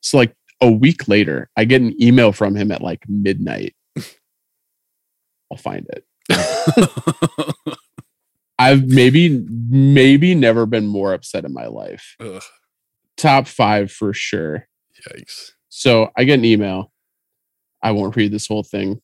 [0.00, 3.74] So like a week later, I get an email from him at like midnight.
[5.50, 6.04] I'll find it.
[8.58, 12.16] I've maybe maybe never been more upset in my life.
[12.20, 12.42] Ugh,
[13.16, 14.66] Top five for sure.
[15.08, 15.50] yikes.
[15.68, 16.92] So I get an email.
[17.82, 19.00] I won't read this whole thing.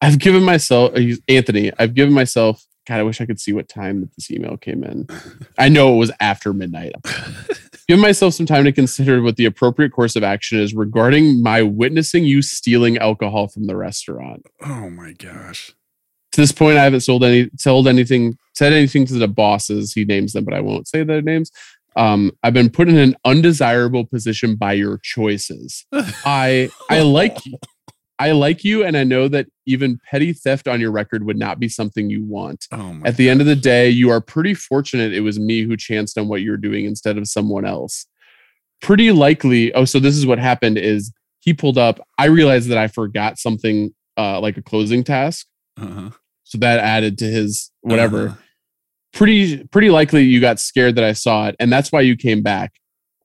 [0.00, 1.72] I've given myself uh, Anthony.
[1.78, 2.62] I've given myself.
[2.86, 5.06] God, I wish I could see what time that this email came in.
[5.58, 6.92] I know it was after midnight.
[7.88, 11.62] Give myself some time to consider what the appropriate course of action is regarding my
[11.62, 14.46] witnessing you stealing alcohol from the restaurant.
[14.62, 15.72] oh my gosh.
[16.32, 19.92] To this point, I haven't sold any, told anything, said anything to the bosses.
[19.92, 21.52] He names them, but I won't say their names.
[21.96, 25.86] Um, I've been put in an undesirable position by your choices.
[25.92, 27.56] I I like you.
[28.18, 31.58] I like you, and I know that even petty theft on your record would not
[31.58, 32.66] be something you want.
[32.70, 35.62] Oh my At the end of the day, you are pretty fortunate it was me
[35.62, 38.06] who chanced on what you're doing instead of someone else.
[38.80, 39.72] Pretty likely.
[39.74, 42.00] Oh, so this is what happened is he pulled up.
[42.18, 45.46] I realized that I forgot something uh, like a closing task.
[45.80, 46.10] uh-huh.
[46.44, 48.28] So that added to his whatever.
[48.28, 48.36] Uh-huh.
[49.12, 52.42] Pretty pretty likely you got scared that I saw it, and that's why you came
[52.42, 52.74] back.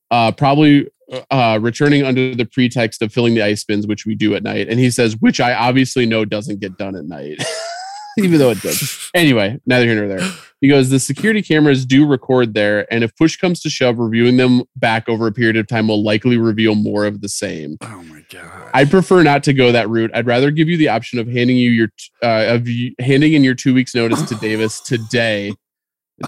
[0.09, 0.87] Uh, probably
[1.31, 4.69] uh, returning under the pretext of filling the ice bins, which we do at night.
[4.69, 7.43] And he says, which I obviously know doesn't get done at night,
[8.17, 9.09] even though it does.
[9.13, 10.31] Anyway, neither here nor there.
[10.61, 14.37] He goes, the security cameras do record there, and if push comes to shove, reviewing
[14.37, 17.77] them back over a period of time will likely reveal more of the same.
[17.81, 18.69] Oh my god.
[18.73, 20.11] I'd prefer not to go that route.
[20.13, 21.87] I'd rather give you the option of handing you your
[22.21, 25.53] uh, of you, handing in your two weeks notice to Davis today.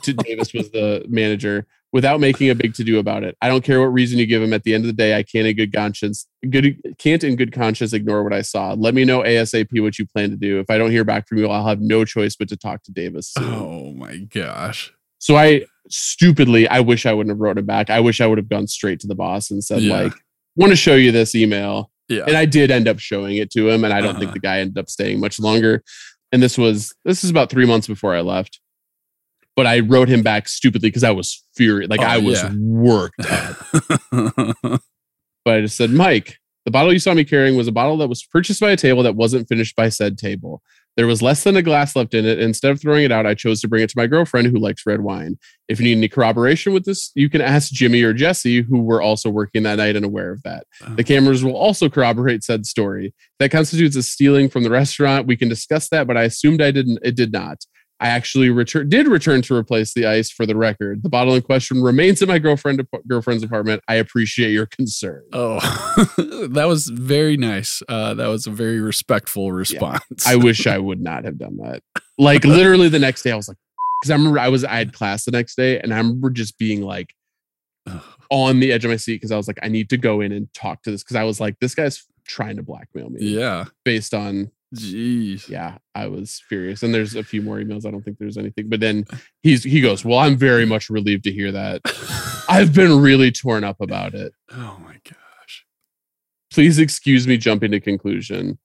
[0.04, 3.36] To Davis was the manager without making a big to do about it.
[3.42, 4.54] I don't care what reason you give him.
[4.54, 7.52] At the end of the day, I can't in good conscience good can't in good
[7.52, 8.74] conscience ignore what I saw.
[8.74, 10.60] Let me know ASAP what you plan to do.
[10.60, 12.92] If I don't hear back from you, I'll have no choice but to talk to
[12.92, 13.34] Davis.
[13.38, 13.54] soon.
[13.54, 14.92] oh my gosh.
[15.20, 17.90] So I stupidly, I wish I wouldn't have wrote it back.
[17.90, 20.04] I wish I would have gone straight to the boss and said, Yeah.
[20.04, 20.14] like,
[20.56, 21.92] want to show you this email.
[22.10, 22.24] Yeah.
[22.28, 24.34] And I did end up showing it to him, and I don't think Uh-huh.
[24.34, 25.84] the guy ended up staying much longer.
[26.32, 28.60] And this was this is about three months before I left.
[29.56, 31.90] But I wrote him back stupidly because I was furious.
[31.90, 32.54] Like Oh, I was yeah.
[32.56, 34.82] worked up.
[35.44, 38.08] But I just said, Mike, the bottle you saw me carrying was a bottle that
[38.08, 40.62] was purchased by a table that wasn't finished by said table.
[40.98, 42.38] There was less than a glass left in it.
[42.38, 44.86] Instead of throwing it out, I chose to bring it to my girlfriend who likes
[44.86, 45.40] red wine.
[45.70, 49.02] If you need any corroboration with this, you can ask Jimmy or Jesse, who were
[49.02, 50.68] also working that night and aware of that.
[50.86, 50.94] Oh.
[50.94, 53.14] The cameras will also corroborate said story.
[53.40, 55.28] That constitutes a stealing from the restaurant.
[55.28, 57.00] We can discuss that, but I assumed I didn't.
[57.04, 57.66] It did not.
[58.02, 61.04] I actually return, did return to replace the ice for the record.
[61.04, 63.84] The bottle in question remains in my girlfriend girlfriend's apartment.
[63.88, 65.24] I appreciate your concern.
[65.32, 65.60] Oh,
[66.50, 67.84] that was very nice.
[67.88, 70.26] Uh, that was a very respectful response.
[70.26, 71.84] I wish I would not have done that.
[72.18, 73.58] Like literally the next day, I was like,
[74.02, 76.58] because I remember I was I had class the next day, and I remember just
[76.58, 77.14] being like
[78.32, 80.32] on the edge of my seat because I was like, I need to go in
[80.32, 83.20] and talk to this because I was like, this guy's trying to blackmail me.
[83.22, 83.66] yeah.
[83.86, 85.50] Based on Jeez.
[85.50, 86.82] yeah, I was furious.
[86.84, 87.86] And there's a few more emails.
[87.86, 88.70] I don't think there's anything.
[88.70, 89.06] But then
[89.44, 91.82] he's he goes, Well, I'm very much relieved to hear that.
[92.50, 94.34] I've been really torn up about it.
[94.52, 95.66] oh my gosh.
[96.54, 98.60] Please excuse me jumping to conclusion.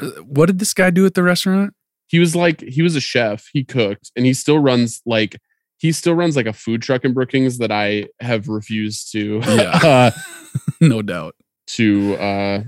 [0.00, 1.74] Uh, What did this guy do at the restaurant?
[2.08, 5.38] He was like, he was a chef, he cooked, and he still runs like
[5.78, 9.78] he still runs like a food truck in Brookings that I have refused to Yeah.
[9.82, 10.10] uh,
[10.80, 11.34] no doubt.
[11.68, 12.62] to uh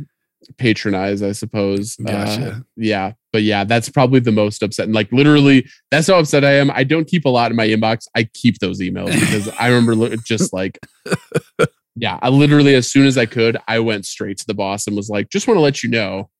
[0.58, 1.96] patronize, I suppose.
[2.06, 4.94] Uh, yeah, but yeah, that's probably the most upsetting.
[4.94, 6.70] Like literally, that's how upset I am.
[6.70, 8.06] I don't keep a lot in my inbox.
[8.14, 10.78] I keep those emails because I remember just like,
[11.96, 14.96] yeah, I literally as soon as I could, I went straight to the boss and
[14.96, 16.30] was like, just want to let you know,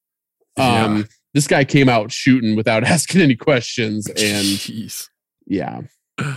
[0.57, 1.03] um, Yeah.
[1.35, 5.09] this guy came out shooting without asking any questions, and Jeez.
[5.47, 5.83] yeah.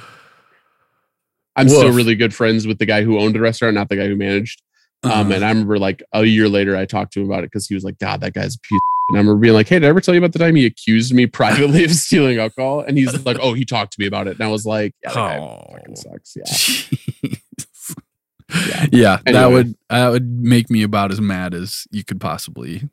[1.55, 4.07] I'm still really good friends with the guy who owned the restaurant, not the guy
[4.07, 4.61] who managed.
[5.04, 5.34] Um, Uh-huh.
[5.34, 7.76] and I remember like a year later, I talked to him about it because he
[7.76, 8.80] was like, God, that guy's a piece.
[9.10, 10.66] And I remember being like, Hey, did I ever tell you about the time he
[10.66, 12.82] accused me privately of stealing alcohol?
[12.82, 14.36] And he's like, Oh, he talked to me about it.
[14.38, 15.68] And I was like, Yeah, that Oh.
[15.74, 16.36] fucking sucks.
[17.22, 17.30] Yeah.
[18.68, 18.86] Yeah.
[18.91, 22.88] Yeah, that would that would make me about as mad as you could possibly,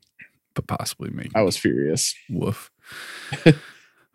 [0.55, 1.31] but possibly make.
[1.35, 2.15] I was furious.
[2.31, 2.71] Woof.
[3.47, 3.53] All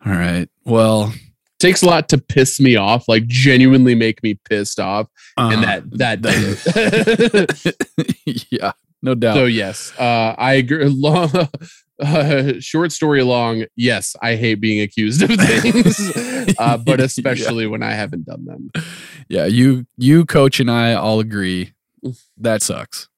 [0.04, 0.48] right.
[0.64, 1.12] Well,
[1.58, 5.08] Takes a lot to piss me off, like genuinely make me pissed off.
[5.38, 7.76] and uh, that that did
[8.26, 8.46] it.
[8.50, 9.34] yeah, no doubt.
[9.36, 10.84] So yes, uh, I agree.
[10.88, 11.30] Long,
[12.02, 13.64] uh, short story long.
[13.74, 15.98] Yes, I hate being accused of things,
[16.58, 17.04] uh, but Yeah.
[17.06, 18.70] especially when I haven't done them.
[19.28, 21.72] yeah, you, you, coach, and I all agree
[22.36, 23.08] that sucks.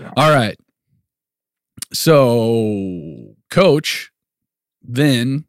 [0.00, 0.10] Yeah.
[0.16, 0.56] All right.
[1.92, 4.10] So, coach
[4.82, 5.44] then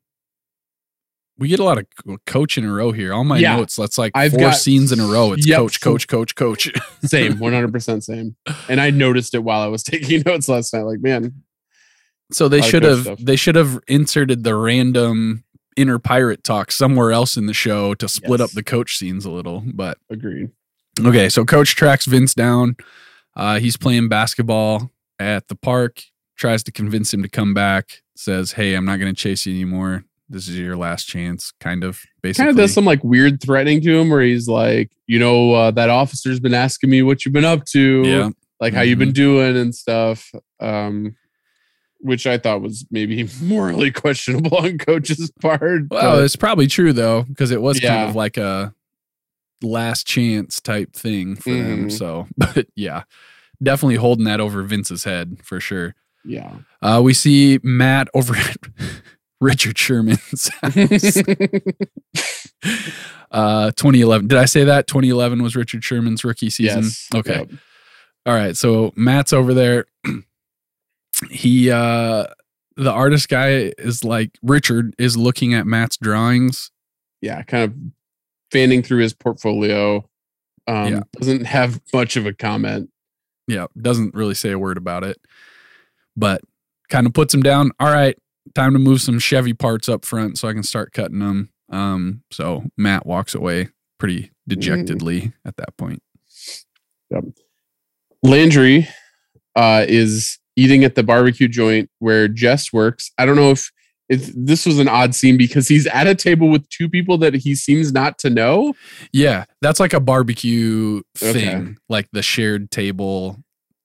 [1.42, 1.86] we get a lot of
[2.26, 3.14] coach in a row here.
[3.14, 3.58] All my Yeah.
[3.58, 5.34] notes, that's like I've four got- scenes in a row.
[5.34, 5.58] It's Yep.
[5.58, 6.72] coach, coach, coach, coach.
[7.04, 8.36] Same, 100% same.
[8.70, 10.84] And I noticed it while I was taking notes last night.
[10.84, 11.34] Like, man,
[12.32, 13.20] So they should have stuff.
[13.20, 15.44] they should have inserted the random
[15.76, 19.32] inner pirate talk somewhere else in the show to split up the coach scenes a
[19.32, 19.64] little.
[19.74, 20.52] But agreed.
[21.04, 22.76] okay, so coach tracks Vince down.
[23.36, 26.04] Uh, he's playing basketball at the park.
[26.38, 28.02] Tries to convince him to come back.
[28.16, 30.04] Says, "Hey, I'm not going to chase you anymore.
[30.32, 32.46] This is your last chance." Kind of basically.
[32.46, 35.72] Kind of does some like weird threatening to him where he's like, you know, uh,
[35.72, 38.04] that officer's been asking me what you've been up to.
[38.06, 38.30] yeah.
[38.60, 39.06] like how you've Mm-hmm.
[39.08, 41.16] been doing and stuff um
[42.04, 46.94] which i thought was maybe morally questionable on coach's part Well, but it's probably true
[46.94, 48.74] though, because it was kind of like a
[49.64, 51.88] last chance type thing for them.
[51.88, 51.92] Mhm.
[51.92, 53.04] So, but yeah,
[53.62, 55.94] definitely holding that over Vince's head for sure.
[56.26, 58.58] yeah Uh, we see Matt over at
[59.42, 61.18] Richard Sherman's house.
[63.32, 64.28] uh, 2011.
[64.28, 64.88] Did I say that?
[64.88, 66.84] 2011 was Richard Sherman's rookie season.
[66.84, 67.40] yes Okay.
[67.40, 67.50] Yep.
[68.28, 68.56] All right.
[68.56, 69.86] So Matt's over there.
[71.30, 72.26] he uh
[72.78, 76.72] the artist guy is like Richard is looking at Matt's drawings.
[77.22, 77.76] yeah kind of
[78.52, 79.98] fanning through his portfolio
[80.68, 81.02] um Yeah.
[81.14, 82.90] doesn't have much of a comment
[83.48, 85.18] Yeah, doesn't really say a word about it.
[86.18, 86.42] But
[86.90, 87.72] kind of puts him down.
[87.80, 88.18] All right,
[88.56, 91.50] time to move some Chevy parts up front so I can start cutting them.
[91.72, 93.70] Um so Matt walks away
[94.00, 96.02] pretty dejectedly at that point.
[97.12, 97.24] Yep.
[98.24, 98.88] landry
[99.56, 103.70] uh is eating at the barbecue joint where jess works i don't know if
[104.10, 107.34] if this was an odd scene because he's at a table with two people that
[107.34, 108.74] he seems not to know
[109.14, 111.32] Yeah, that's like a barbecue Okay.
[111.34, 113.38] thing, like the shared table.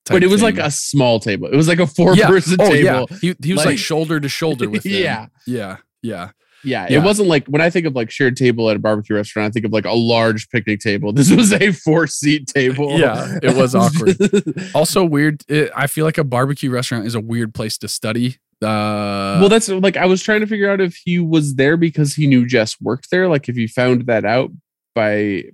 [0.08, 2.26] But it was like a small table it was like a four yeah.
[2.28, 3.18] person oh, table Yeah.
[3.20, 4.92] He, he was like, Like- shoulder to shoulder with them.
[4.92, 5.76] yeah Yeah.
[6.02, 6.30] Yeah.
[6.64, 6.98] Yeah, Yeah.
[6.98, 9.50] it wasn't like when I think of like shared table at a barbecue restaurant, I
[9.52, 11.12] think of like a large picnic table.
[11.16, 12.98] This was a four seat table.
[12.98, 14.16] Yeah, it was awkward.
[14.74, 15.44] Also weird.
[15.48, 18.38] It, I feel like a barbecue restaurant is a weird place to study.
[18.62, 22.14] Uh, well, that's like I was trying to figure out if he was there because
[22.14, 24.50] he knew Jess worked there, like if he found that out
[24.94, 25.44] by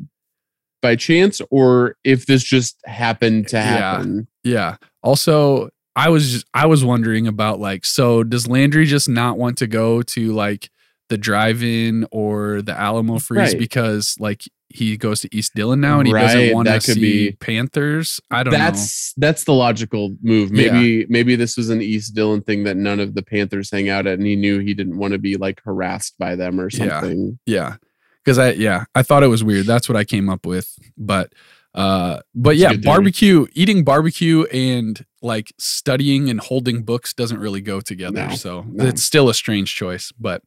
[0.82, 4.26] by chance, or if this just happened to happen.
[4.44, 4.76] yeah.
[5.02, 9.66] Also, I was I was wondering about like, so does Landry just not want to
[9.66, 10.68] go to like
[11.08, 13.58] the drive-in or the Alamo Freeze Right.
[13.58, 17.28] because like he goes to East Dillon now and he Right, doesn't want to see
[17.30, 18.18] be- Panthers?
[18.30, 18.58] I don't know.
[18.58, 20.50] That's that's the logical move.
[20.54, 20.72] Yeah.
[20.72, 24.06] Maybe maybe this was an East Dillon thing that none of the Panthers hang out
[24.06, 27.00] at, and he knew he didn't want to be like harassed by them or Yeah.
[27.00, 27.38] something.
[27.44, 27.76] Yeah.
[28.24, 29.66] Cause I yeah, I thought it was weird.
[29.66, 30.78] That's what I came up with.
[30.96, 31.32] But
[31.74, 37.60] uh but That's yeah, barbecue, eating barbecue and like studying and holding books doesn't really
[37.62, 38.28] go together.
[38.28, 38.84] No, so no.
[38.84, 40.12] it's still a strange choice.
[40.20, 40.42] But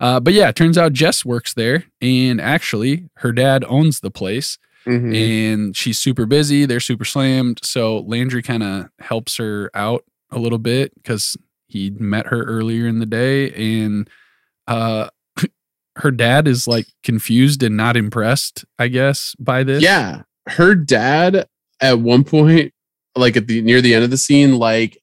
[0.00, 4.10] uh but yeah, it turns out Jess works there and actually her dad owns the
[4.10, 5.16] place Mhm.
[5.16, 6.66] and she's super busy.
[6.66, 7.60] They're super slammed.
[7.62, 11.36] So Landry kind of helps her out a little bit because
[11.68, 14.08] he met her earlier in the day and
[14.66, 15.08] uh
[15.96, 19.82] her dad is like confused and not impressed, I guess, by this.
[19.82, 21.46] Yeah, her dad
[21.80, 22.72] at one point,
[23.16, 24.98] like at the near the end of the scene, like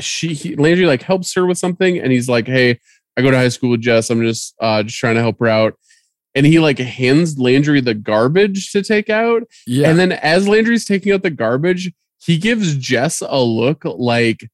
[0.00, 2.80] she he, Landry like helps her with something, and he's like, "Hey,
[3.16, 4.10] I go to high school with Jess.
[4.10, 5.74] I'm just uh just trying to help her out."
[6.34, 9.88] And he like hands Landry the garbage to take out, Yeah.
[9.88, 14.50] and then as Landry's taking out the garbage, he gives Jess a look like,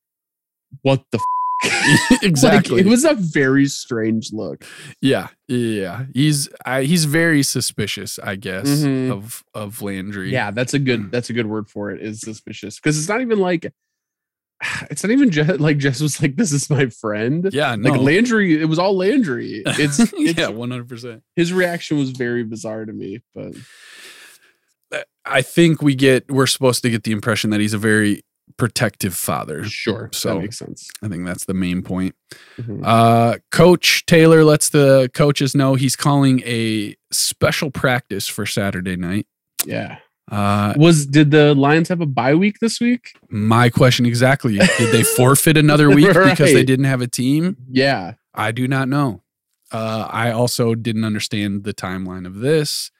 [0.82, 1.22] "What the." F-?
[2.22, 2.76] exactly.
[2.78, 4.64] Like, it was a very strange look.
[5.00, 5.28] yeah.
[5.48, 6.04] Yeah.
[6.14, 9.10] He's I, he's very suspicious, I guess, Mhm.
[9.10, 10.30] of of Landry.
[10.32, 12.00] Yeah, that's a good that's a good word for it.
[12.00, 13.66] Is suspicious because it's not even like
[14.90, 17.50] it's not even like Jess was like this is my friend.
[17.52, 17.74] Yeah.
[17.76, 17.90] No.
[17.90, 19.62] Like Landry, it was all Landry.
[19.66, 21.22] It's, it's yeah, one hundred percent.
[21.36, 23.54] his reaction was very bizarre to me, but
[25.24, 28.22] I think we get we're supposed to get the impression that he's a very
[28.56, 29.64] protective father.
[29.64, 30.88] sure, So- that makes sense.
[31.02, 32.14] I think that's the main point.
[32.60, 32.80] Mhm.
[32.84, 39.26] Uh, Coach Taylor lets the coaches know he's calling a special practice for Saturday night.
[39.64, 39.98] Yeah.
[40.30, 43.12] Uh, Was did the Lions have a bye week this week?
[43.30, 47.56] my question exactly: Did they forfeit another week because they didn't have a team?
[47.68, 48.14] Yeah.
[48.32, 49.22] I do not know.
[49.72, 52.90] Uh, I also didn't understand the timeline of this.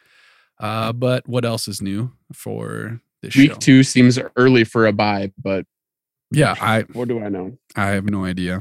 [0.59, 3.57] Uh, but what else is new for this Week show?
[3.59, 5.66] two seems early for a bye, but
[6.31, 7.59] Yeah, I what do I know?
[7.77, 8.61] I have no idea.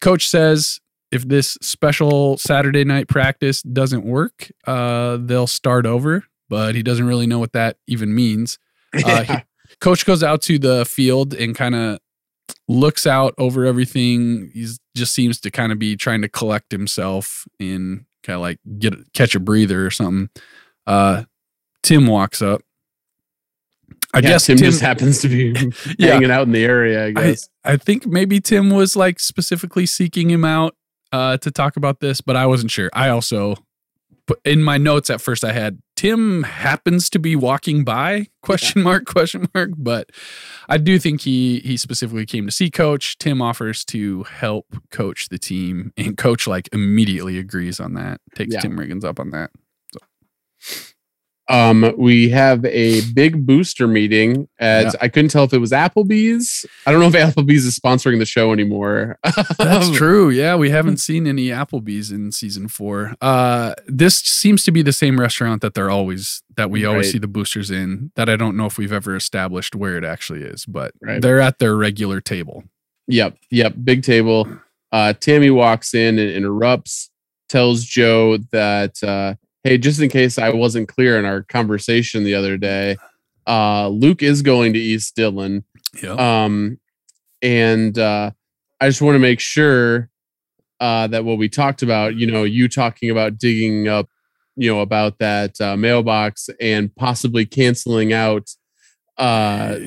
[0.00, 0.80] Coach says
[1.12, 7.06] if this special Saturday night practice doesn't work, uh, they'll start over, but he doesn't
[7.06, 8.58] really know what that even means.
[9.04, 9.34] Uh, he-
[9.80, 12.00] Coach goes out to the field and kind of
[12.66, 14.50] looks out over everything.
[14.52, 18.58] He just seems to kind of be trying to collect himself and kind of like
[18.80, 20.28] get catch a breather or something.
[20.88, 21.22] Uh,
[21.84, 22.62] Tim walks up.
[24.12, 25.54] I Yeah, guess Tim, Tim, just happens to be
[25.98, 26.12] Yeah.
[26.14, 27.04] hanging out in the area.
[27.04, 27.48] I I, guess.
[27.64, 30.74] I think maybe Tim was like specifically seeking him out
[31.12, 32.90] uh, to talk about this, but I wasn't sure.
[32.92, 33.54] I also
[34.26, 38.82] put in my notes at first I had Tim happens to be walking by question
[38.82, 40.10] mark question mark, but
[40.68, 43.18] I do think he he specifically came to see coach.
[43.18, 48.20] Tim offers to help coach the team and coach like immediately agrees on that.
[48.34, 48.54] Takes.
[48.56, 49.50] Tim Riggins up on that.
[51.50, 54.90] Um, we have a big booster meeting at Yeah.
[55.00, 56.64] I couldn't tell if it was Applebee's.
[56.86, 59.18] I don't know if Applebee's is sponsoring the show anymore.
[59.58, 60.30] That's true.
[60.30, 63.14] Yeah, we haven't seen any Applebee's in season four.
[63.20, 67.12] Uh, this seems to be the same restaurant that they're always that we always Right.
[67.12, 68.12] see the boosters in.
[68.16, 71.20] That I don't know if we've ever established where it actually is, but Right.
[71.20, 72.64] they're at their regular table.
[73.08, 74.48] Yep, yep, big table.
[74.92, 77.10] Uh, Tammy walks in and interrupts,
[77.48, 79.34] tells Joe that, uh,
[79.64, 82.96] hey, just in case I wasn't clear in our conversation the other day,
[83.46, 85.64] uh, Luke is going to East Dillon.
[86.02, 86.44] Yeah.
[86.44, 86.78] Um,
[87.42, 88.30] and uh,
[88.80, 90.08] I just want to make sure
[90.80, 94.08] uh, that what we talked about, you know, you talking about digging up,
[94.56, 98.50] you know, about that uh, mailbox and possibly canceling out
[99.18, 99.78] uh,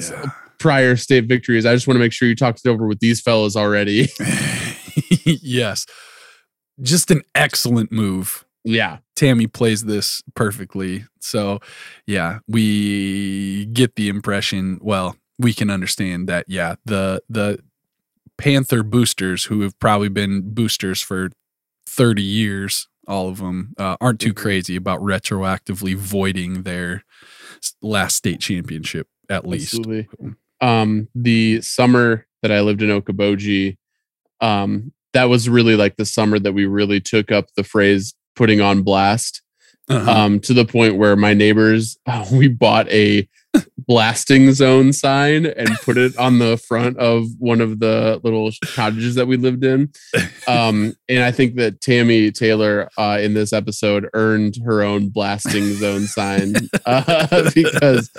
[0.60, 1.66] prior state victories.
[1.66, 4.10] I just want to make sure you talked it over with these fellows already.
[5.26, 5.86] yes.
[6.82, 8.43] Just an excellent move.
[8.64, 8.98] Yeah.
[9.16, 11.06] Tammy plays this perfectly.
[11.20, 11.60] So,
[12.08, 17.60] yeah, we get the impression, well, we can understand that yeah, the the
[18.38, 21.30] Panther boosters who have probably been boosters for
[21.88, 24.38] 30 years, all of them uh, aren't too Mhm.
[24.38, 27.04] crazy about retroactively voiding their
[27.82, 29.76] last state championship at least.
[29.76, 30.08] Absolutely.
[30.62, 33.78] Um, the summer that I lived in Okoboji,
[34.42, 38.62] um, that was really like the summer that we really took up the phrase putting
[38.62, 39.42] on blast.
[39.90, 40.10] Uh-huh.
[40.10, 41.98] um, to the point where my neighbors
[42.32, 43.28] we bought a
[43.78, 49.16] blasting zone sign and put it on the front of one of the little cottages
[49.16, 49.92] that we lived in
[50.48, 55.74] um, and i think that tammy taylor uh, in this episode earned her own blasting
[55.74, 56.54] zone sign
[56.86, 58.10] uh, because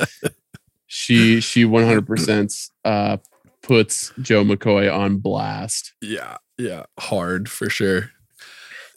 [0.86, 3.16] she she 100% uh,
[3.62, 8.10] puts joe mccoy on blast Yeah, yeah, hard for sure.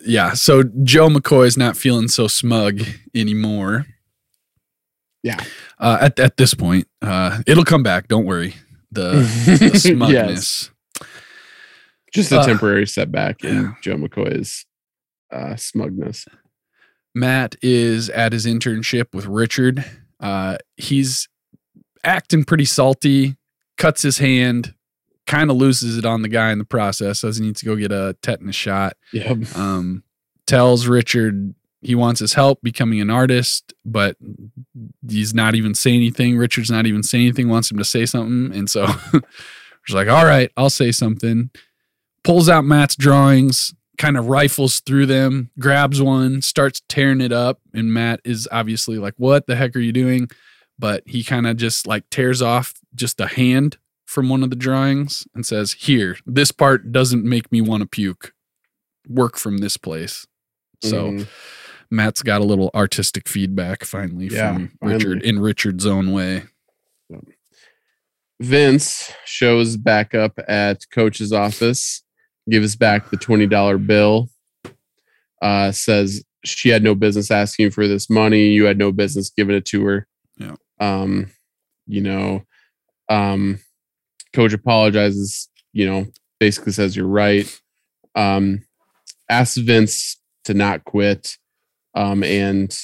[0.06, 2.82] Yeah, so Joe McCoy is not feeling so smug
[3.16, 3.86] anymore.
[5.24, 5.44] Yeah.
[5.80, 8.08] Uh, at at this point, uh, it'll come back.
[8.08, 8.56] Don't worry.
[8.92, 9.12] The,
[9.72, 10.72] the smugness.
[12.14, 13.72] just a Uh, temporary setback in yeah.
[13.82, 14.66] joe mccoy's
[15.32, 16.26] uh, smugness
[17.14, 19.84] Matt is at his internship with Richard.
[20.20, 21.28] Uh, he's
[22.04, 23.36] acting pretty salty.
[23.78, 24.74] Cuts his hand.
[25.28, 27.20] Kind of loses it on the guy in the process.
[27.20, 28.98] Says he needs to go get a tetanus shot.
[29.14, 29.56] Yep.
[29.56, 30.04] um,
[30.48, 34.18] tells Richard he wants his help becoming an artist, but
[35.08, 36.38] he's not even saying anything.
[36.38, 38.58] Richard's not even saying anything, wants him to say something.
[38.58, 38.88] And so
[39.86, 41.52] he's like, all right, I'll say something.
[42.24, 47.62] Pulls out Matt's drawings, kind of rifles through them, grabs one, starts tearing it up.
[47.74, 50.30] And Matt is obviously like, what the heck are you doing?
[50.80, 53.78] But he kind of just like tears off just a hand
[54.08, 57.88] from one of the drawings and says, Here, this part doesn't make me want to
[57.88, 58.34] puke.
[59.08, 60.26] Work from this place.
[60.82, 61.28] So Mhm.
[61.92, 65.28] Matt's got a little artistic feedback finally Yeah, from Richard finally.
[65.30, 66.44] in Richard's own way.
[68.40, 72.04] Vince shows back up at coach's office,
[72.50, 74.30] gives back the $20 bill,
[75.42, 78.50] uh, says she had no business asking for this money.
[78.50, 80.08] You had no business giving it to her.
[80.38, 80.56] Yeah.
[80.80, 81.32] Um,
[81.88, 82.44] you know,
[83.10, 83.60] um,
[84.38, 86.06] coach apologizes, you know,
[86.40, 87.60] basically says you're right.
[88.14, 88.64] Um,
[89.30, 91.38] asks Vince to not quit
[91.96, 92.78] um, and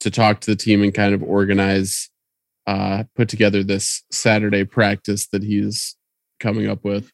[0.00, 2.10] to talk to the team and kind of organize
[2.66, 5.96] uh, put together this Saturday practice that he's
[6.40, 7.10] coming up with.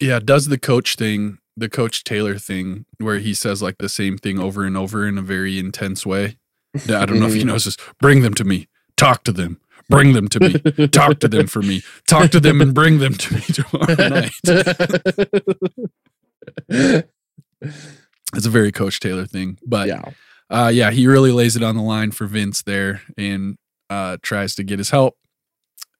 [0.00, 4.16] Yeah, does the coach thing, the coach Taylor thing, where he says like the same
[4.16, 6.38] thing over and over in a very intense way.
[6.74, 7.76] I don't know if you know this.
[8.00, 8.68] Bring them to me.
[8.96, 9.60] Talk to them.
[9.88, 10.86] Bring them to me.
[10.88, 11.82] Talk to them for me.
[12.06, 14.32] Talk to them and bring them to me tomorrow night.
[18.36, 19.58] It's a very coach Taylor thing.
[19.66, 20.02] But yeah,
[20.50, 23.56] uh, yeah, he really lays it on the line for Vince there and
[23.90, 25.16] uh, tries to get his help.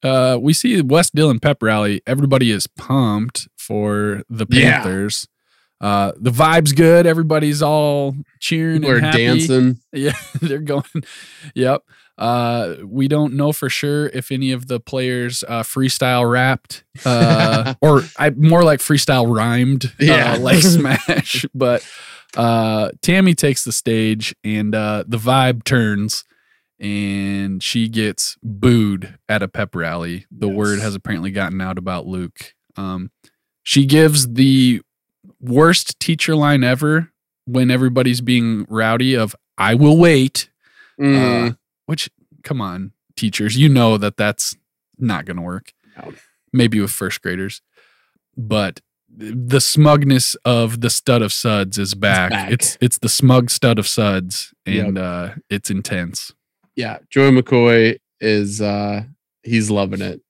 [0.02, 2.02] Uh, we see West Dillon pep rally.
[2.06, 4.82] Everybody is pumped for the Yeah.
[4.82, 5.26] Panthers.
[5.80, 7.06] Uh, the vibe's good.
[7.06, 9.78] Everybody's all cheering we're dancing.
[9.92, 10.84] Yeah, they're going.
[11.54, 11.82] Yep.
[12.16, 17.74] Uh, we don't know for sure if any of the players uh, freestyle rapped, uh,
[17.80, 20.34] or I more like freestyle rhymed, Yeah.
[20.34, 21.44] uh, like Smash.
[21.54, 21.84] But
[22.36, 26.24] uh, Tammy takes the stage, and uh, the vibe turns,
[26.78, 30.26] and she gets booed at a pep rally.
[30.30, 30.56] The Yes.
[30.56, 32.54] word has apparently gotten out about Luke.
[32.76, 33.10] Um,
[33.62, 34.82] she gives the
[35.40, 37.10] worst teacher line ever
[37.46, 40.48] when everybody's being rowdy of "I will wait."
[41.00, 41.54] Mm, Uh,
[41.86, 42.10] which,
[42.42, 44.56] come on, teachers, you know that that's
[44.98, 45.72] not going to work.
[45.96, 46.12] No.
[46.52, 47.62] Maybe with first graders,
[48.36, 48.80] but
[49.16, 52.30] the smugness of the stud of suds is back.
[52.30, 52.50] back.
[52.52, 56.32] It's it's the smug stud of suds, and uh, it's intense.
[56.76, 59.02] yeah, Joey McCoy is uh
[59.42, 60.20] he's loving it.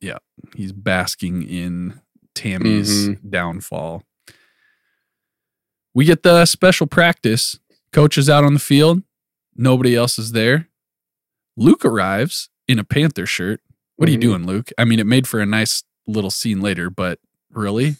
[0.00, 0.18] Yeah,
[0.54, 2.00] he's basking in
[2.34, 3.28] Tammy's Mm-hmm.
[3.30, 4.02] downfall.
[5.94, 7.58] We get the special practice.
[7.92, 9.02] Coach is out on the field.
[9.56, 10.68] Nobody else is there.
[11.56, 13.60] Luke arrives in a Panther shirt.
[13.96, 14.22] What are you Mhm.
[14.22, 14.70] doing, Luke?
[14.78, 17.18] I mean, it made for a nice little scene later, but
[17.50, 17.96] really?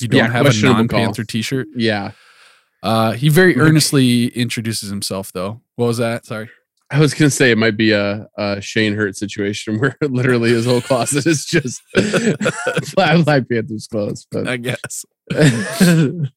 [0.00, 1.68] You don't Yeah, have a non Panther t shirt?
[1.76, 2.12] Yeah.
[2.82, 5.62] Uh, he very earnestly introduces himself, though.
[5.76, 6.26] What was that?
[6.26, 6.50] Sorry.
[6.90, 10.66] I was gonna say it might be a, a Shane Hurt situation where literally his
[10.66, 11.80] whole closet is just
[12.94, 14.26] Black Black Panthers clothes.
[14.30, 15.04] But I guess.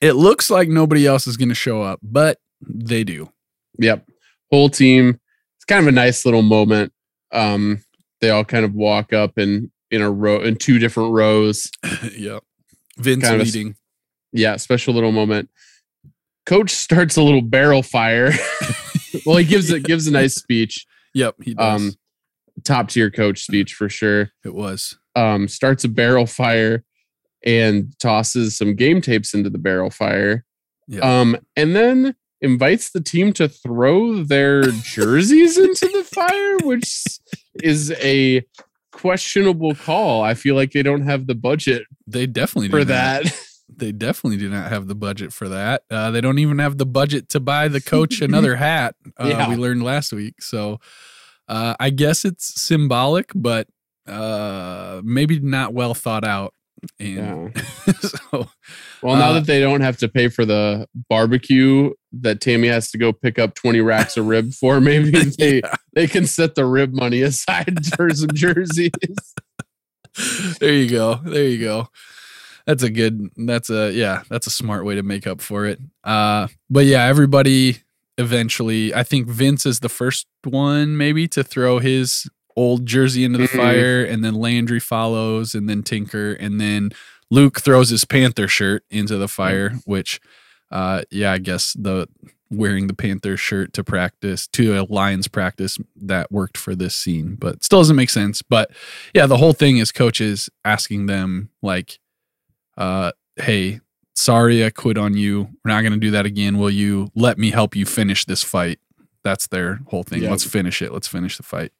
[0.00, 3.30] It looks like nobody else is going to show up, but they do.
[3.78, 4.06] yep,
[4.50, 5.18] whole team.
[5.64, 6.92] It's kind of a nice little moment.
[7.32, 7.82] Um,
[8.20, 11.70] they all kind of walk up in in a row in two different rows.
[12.14, 12.40] yeah,
[12.98, 13.76] Vince Kind of a- leading.
[14.30, 15.48] Yeah, special little moment.
[16.44, 18.32] Coach starts a little barrel fire.
[19.24, 20.84] well, he gives it gives a nice speech.
[21.14, 21.80] Yep, he does.
[21.80, 21.92] Um,
[22.62, 24.32] top tier coach speech for sure.
[24.44, 24.98] it was.
[25.16, 26.84] um, starts a barrel fire
[27.42, 30.44] and tosses some game tapes into the barrel fire.
[30.88, 31.20] Yeah.
[31.20, 37.04] Um, and then invites the team to throw their jerseys into the fire, which
[37.62, 38.44] is a
[38.92, 40.22] questionable call.
[40.22, 43.24] I feel like they don't have the budget They definitely for do not.
[43.24, 43.40] that.
[43.76, 45.82] They definitely do not have the budget for that.
[45.90, 48.94] Uh, they don't even have the budget to buy the coach another hat.
[49.18, 49.48] Uh, Yeah.
[49.48, 50.42] We learned last week.
[50.42, 50.78] So
[51.48, 53.66] uh, I guess it's symbolic, but
[54.06, 56.54] uh, maybe not well thought out.
[57.00, 57.62] And Yeah.
[58.00, 58.48] so
[59.02, 61.90] Well, now Uh, that they don't have to pay for the barbecue
[62.22, 65.62] that Tammy has to go pick up 20 racks of rib for, maybe they,
[65.94, 68.90] they can set the rib money aside for some jerseys.
[70.60, 71.16] there you go.
[71.24, 71.88] There you go.
[72.66, 75.78] That's a good that's a yeah, that's a smart way to make up for it.
[76.02, 77.78] Uh but yeah, everybody
[78.16, 83.38] eventually I think Vince is the first one maybe to throw his old jersey into
[83.38, 83.56] the Mhm.
[83.56, 86.90] fire and then Landry follows and then Tinker and then
[87.30, 90.20] Luke throws his Panther shirt into the fire, which
[90.74, 92.08] uh yeah, I guess the
[92.50, 97.36] wearing the Panther shirt to practice to a Lions practice that worked for this scene,
[97.36, 98.42] but still doesn't make sense.
[98.42, 98.70] But
[99.14, 101.98] yeah, the whole thing is coaches asking them like,
[102.76, 103.80] uh, hey,
[104.14, 105.48] sorry I quit on you.
[105.64, 106.58] We're not gonna do that again.
[106.58, 108.78] Will you let me help you finish this fight?
[109.22, 110.22] That's their whole thing.
[110.22, 110.30] Yep.
[110.30, 110.92] Let's finish it.
[110.92, 111.72] Let's finish the fight.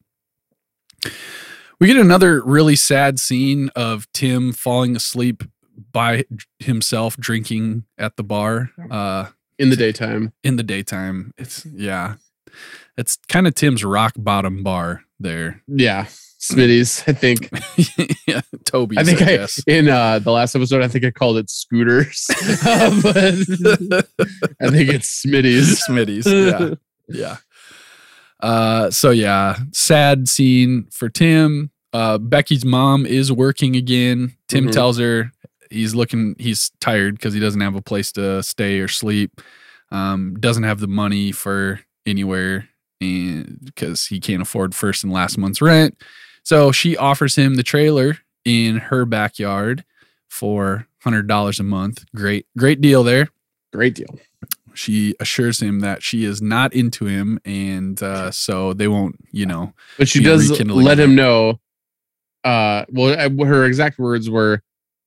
[1.81, 5.45] We get another really sad scene of Tim falling asleep
[5.93, 6.25] by
[6.59, 9.27] himself drinking at the bar uh
[9.59, 10.33] in the daytime.
[10.43, 11.33] in the daytime.
[11.39, 12.15] It's yeah.
[12.97, 15.63] It's kind of Tim's rock bottom bar there.
[15.67, 16.07] Yeah.
[16.41, 17.49] Smitty's, I think.
[18.29, 18.99] yeah, Toby's.
[18.99, 22.27] I think I, I, in uh, the last episode, I think I called it scooters,
[22.67, 23.17] Uh, but
[24.61, 25.83] I think it's Smitty's.
[25.89, 26.27] Smitty's.
[26.27, 26.75] Yeah.
[27.09, 27.37] Yeah.
[28.41, 31.71] Uh, so yeah, sad scene for Tim.
[31.93, 34.35] Uh, Becky's mom is working again.
[34.49, 34.73] Tim Mhm.
[34.73, 35.33] tells her
[35.75, 39.41] he's looking, he's tired because he doesn't have a place to stay or sleep.
[39.91, 42.69] Um, doesn't have the money for anywhere
[43.01, 46.01] and because he can't afford first and last month's rent.
[46.43, 49.85] So she offers him the trailer in her backyard
[50.29, 52.05] for hundred dollars a month.
[52.15, 53.29] Great, great deal there.
[53.73, 54.19] Great deal.
[54.75, 59.47] She assures him that she is not into him, and uh, so they won't, you
[59.47, 59.73] know.
[59.99, 61.61] But she does let him know.
[62.43, 64.63] Uh, well, uh, her exact words were,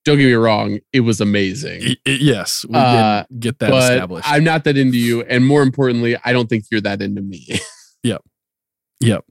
[0.08, 3.70] "Don't get me wrong, it was amazing, y- y- yes, we Uh, did get that
[3.70, 4.28] but established.
[4.30, 7.46] I'm not that into you, and more importantly, I don't think you're that into me."
[8.04, 8.22] Yep.
[9.00, 9.24] Yep.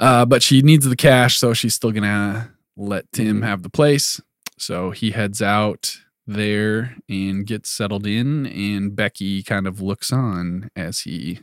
[0.00, 3.44] Uh, but she needs the cash, so she's still gonna let Tim Mhm.
[3.44, 4.18] have the place.
[4.58, 10.70] So he heads out there and gets settled in, and Becky kind of looks on
[10.74, 11.40] as he,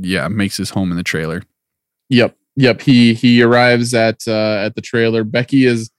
[0.00, 1.42] yeah, makes his home in the trailer.
[2.08, 2.36] Yep.
[2.56, 2.82] Yep.
[2.82, 5.24] He he arrives at uh at the trailer.
[5.24, 5.90] Becky is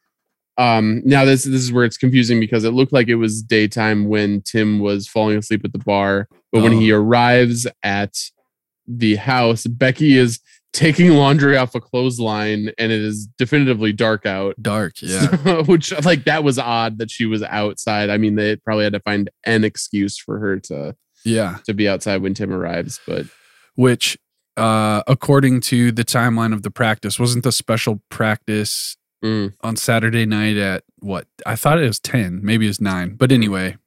[0.57, 4.07] um now this this is where it's confusing because it looked like it was daytime
[4.07, 6.79] when Tim was falling asleep at the bar, but when Oh.
[6.79, 8.15] he arrives at
[8.87, 9.65] the house.
[9.65, 10.39] Becky is
[10.73, 14.55] taking laundry off a clothesline and it is definitively dark out.
[14.61, 15.61] Dark, yeah.
[15.63, 18.09] Which like that was odd that she was outside.
[18.09, 21.87] I mean, they probably had to find an excuse for her to yeah to be
[21.87, 23.25] outside when Tim arrives, but
[23.75, 24.17] which
[24.57, 30.25] uh according to the timeline of the practice wasn't the special practice mm, on Saturday
[30.25, 31.27] night at what?
[31.45, 33.15] I thought it was 10, maybe it was 9.
[33.15, 33.77] But anyway,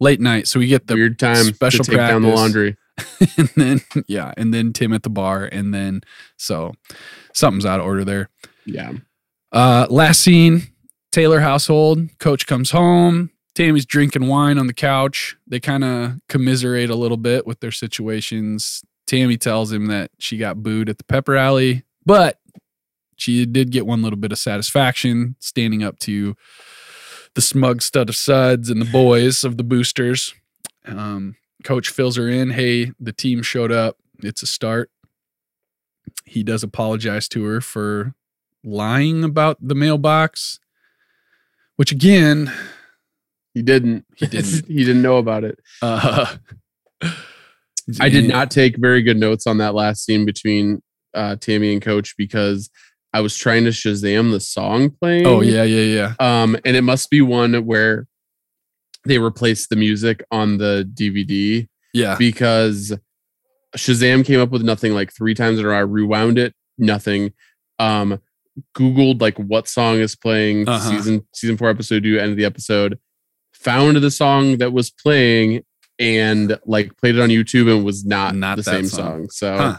[0.00, 0.48] late night.
[0.48, 2.76] So we get the weird time special to take down the laundry.
[3.38, 6.02] and then yeah, and then Tim at the bar and then
[6.36, 6.74] so
[7.32, 8.28] something's out of order there.
[8.66, 8.92] Yeah.
[9.50, 10.62] Uh, last scene,
[11.10, 12.00] Taylor household.
[12.18, 13.30] Coach comes home.
[13.54, 15.36] Tammy's drinking wine on the couch.
[15.46, 18.82] They kind of commiserate a little bit with their situations.
[19.06, 22.38] Tammy tells him that she got booed at the pepper alley, but
[23.22, 26.34] she did get one little bit of satisfaction standing up to
[27.34, 30.34] the smug stud of suds and the boys of the boosters.
[30.84, 32.50] Um, coach fills her in.
[32.50, 33.96] Hey, the team showed up.
[34.22, 34.90] It's a start.
[36.24, 38.14] He does apologize to her for
[38.64, 40.58] lying about the mailbox,
[41.76, 42.52] which again,
[43.54, 44.04] He didn't.
[44.16, 44.66] He didn't.
[44.68, 45.58] he didn't know about it.
[45.80, 46.36] uh,
[48.00, 50.82] I did not take very good notes on that last scene between
[51.14, 52.70] uh, Tammy and Coach because
[53.12, 55.26] I was trying to Shazam the song playing.
[55.26, 56.42] Oh yeah, yeah, yeah.
[56.42, 58.06] Um, and it must be one where
[59.04, 62.16] they replaced the music on the DVD Yeah.
[62.16, 62.96] because
[63.76, 65.76] Shazam came up with nothing like three times in a row.
[65.76, 67.32] I rewound it, nothing.
[67.78, 68.20] Um,
[68.76, 70.90] Googled like what song is playing Uh-huh.
[70.90, 72.98] season season four episode two, end of the episode,
[73.54, 75.64] found the song that was playing
[75.98, 79.28] and like played it on YouTube and was not, Not the same song.
[79.28, 79.30] song.
[79.30, 79.76] So Huh.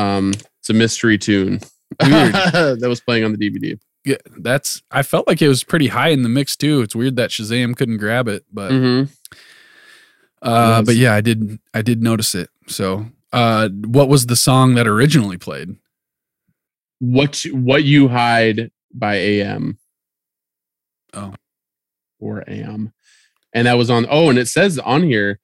[0.00, 1.60] um it's a mystery tune.
[2.02, 2.32] Weird.
[2.80, 3.78] that was playing on the DVD.
[4.04, 6.80] Yeah, that's I felt like it was pretty high in the mix too.
[6.80, 9.08] It's weird that Shazam couldn't grab it, but Mhm.
[10.42, 10.86] uh Yes.
[10.86, 12.48] but yeah, I did I did notice it.
[12.68, 15.76] So, uh what was the song that originally played?
[17.00, 19.78] What what you hide by AM.
[21.14, 21.34] Oh.
[22.20, 22.92] Or AM.
[23.52, 25.40] And that was on oh, and it says on here,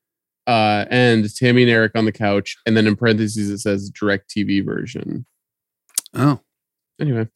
[0.46, 4.64] uh, and Tammy and Eric on the couch, and then in parentheses it says DirecTV
[4.64, 5.24] version.
[6.14, 6.40] Oh.
[7.00, 7.28] Anyway.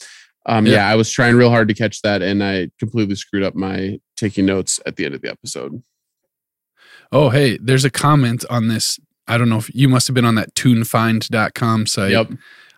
[0.47, 0.73] Um, Yeah.
[0.74, 0.89] yeah.
[0.89, 4.47] I was trying real hard to catch that and I completely screwed up my taking
[4.47, 5.82] notes at the end of the episode.
[7.12, 8.98] Oh, hey, there's a comment on this.
[9.28, 12.11] I don't know if you must have been on that tunefind.com site.
[12.12, 12.31] Yep.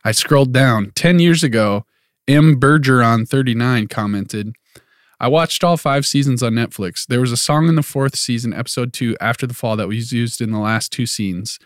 [0.04, 1.84] I scrolled down 10 years ago.
[2.26, 2.60] M.
[2.60, 4.54] Bergeron 39 commented,
[5.18, 7.06] I watched all five seasons on Netflix.
[7.06, 10.12] There was a song in the fourth season, episode two, After the Fall, that was
[10.12, 11.58] used in the last two scenes.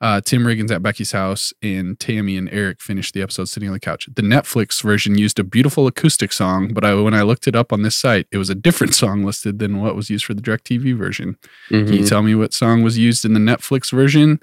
[0.00, 3.72] Uh, Tim Riggins at Becky's house, and Tammy and Eric finished the episode sitting on
[3.72, 4.06] the couch.
[4.14, 7.72] The Netflix version used a beautiful acoustic song, but I, when I looked it up
[7.72, 10.42] on this site, it was a different song listed than what was used for the
[10.42, 11.36] DirecTV version.
[11.68, 12.08] Can you Mhm.
[12.08, 14.40] tell me what song was used in the Netflix version?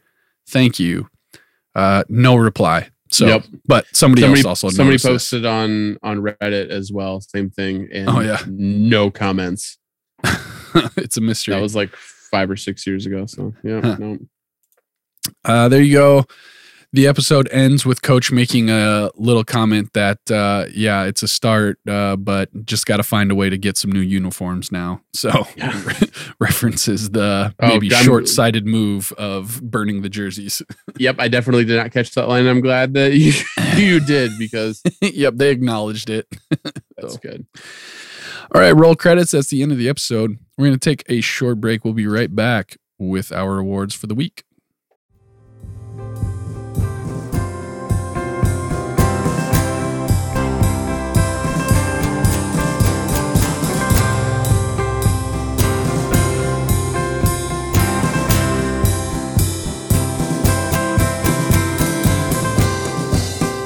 [0.47, 1.09] Thank you.
[1.75, 2.89] Uh, no reply.
[3.11, 3.45] So, Yep.
[3.67, 5.03] but somebody, somebody else also somebody this.
[5.03, 7.87] posted on on Reddit as well, same thing.
[7.93, 8.41] And Oh, yeah.
[8.47, 9.77] no comments.
[10.95, 11.53] it's a mystery.
[11.53, 13.25] That was like five or six years ago.
[13.25, 13.97] So yeah, Huh.
[13.99, 14.17] no.
[15.45, 16.25] Uh, there you go.
[16.93, 21.79] The episode ends with Coach making a little comment that, uh, yeah, it's a start,
[21.87, 24.99] uh, but just got to find a way to get some new uniforms now.
[25.13, 25.71] So Yeah.
[26.39, 30.61] references the Oh, maybe short sighted move of burning the jerseys.
[30.97, 32.45] Yep, I definitely did not catch that line.
[32.45, 33.31] I'm glad that you
[33.77, 36.27] you did because yep, they acknowledged it.
[36.97, 37.19] that's So.
[37.21, 37.45] good.
[38.53, 39.31] All right, roll credits.
[39.31, 40.37] That's the end of the episode.
[40.57, 41.85] We're going to take a short break.
[41.85, 44.43] We'll be right back with our awards for the week.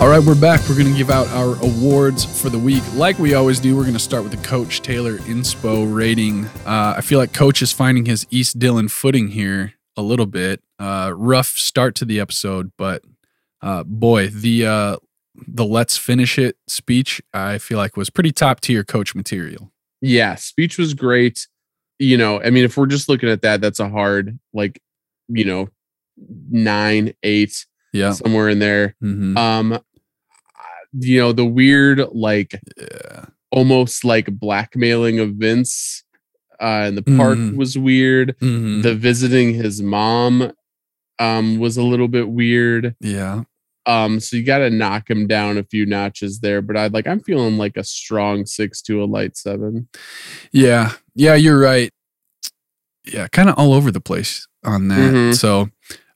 [0.05, 0.61] All right, we're back.
[0.69, 2.83] We're going to give out our awards for the week.
[2.93, 6.45] Like we always do, we're going to start with the Coach Taylor Inspo rating.
[6.63, 10.61] Uh, I feel like Coach is finding his East Dillon footing here a little bit.
[10.77, 13.01] Uh, rough start to the episode, but
[13.63, 14.97] uh, boy, the uh,
[15.47, 19.71] the let's finish it speech I feel like was pretty top tier Coach material.
[20.01, 21.47] Yeah, speech was great.
[21.97, 24.79] You know, I mean, if we're just looking at that, that's a hard like,
[25.29, 25.69] you know,
[26.51, 28.11] nine, eight, Yeah.
[28.11, 28.95] somewhere in there.
[29.01, 29.79] hmm Um,
[30.99, 33.25] you know, the weird like yeah.
[33.51, 36.03] almost like blackmailing of Vince
[36.61, 37.55] uh, in the park Mhm.
[37.57, 38.35] was weird.
[38.41, 38.81] Mhm.
[38.83, 40.51] The visiting his mom
[41.19, 42.95] um was a little bit weird.
[42.99, 43.43] yeah.
[43.87, 46.59] Um, so you got to knock him down a few notches there.
[46.63, 49.87] But I'd like I'm feeling like a strong six to a light seven.
[50.51, 50.93] Yeah.
[51.13, 51.91] Yeah, you're right.
[53.05, 55.13] Yeah, kind of all over the place on that.
[55.13, 55.35] Mhm.
[55.35, 55.69] So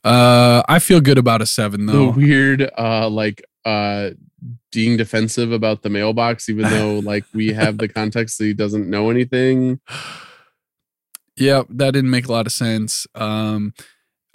[0.04, 1.92] Uh, I feel good about a seven though.
[1.92, 2.12] The though.
[2.18, 4.12] weird, uh, like uh,
[4.72, 8.90] being defensive about the mailbox, even though like we have the context that he doesn't
[8.90, 9.80] know anything.
[11.36, 13.08] Yeah, that didn't make a lot of sense.
[13.16, 13.74] Um,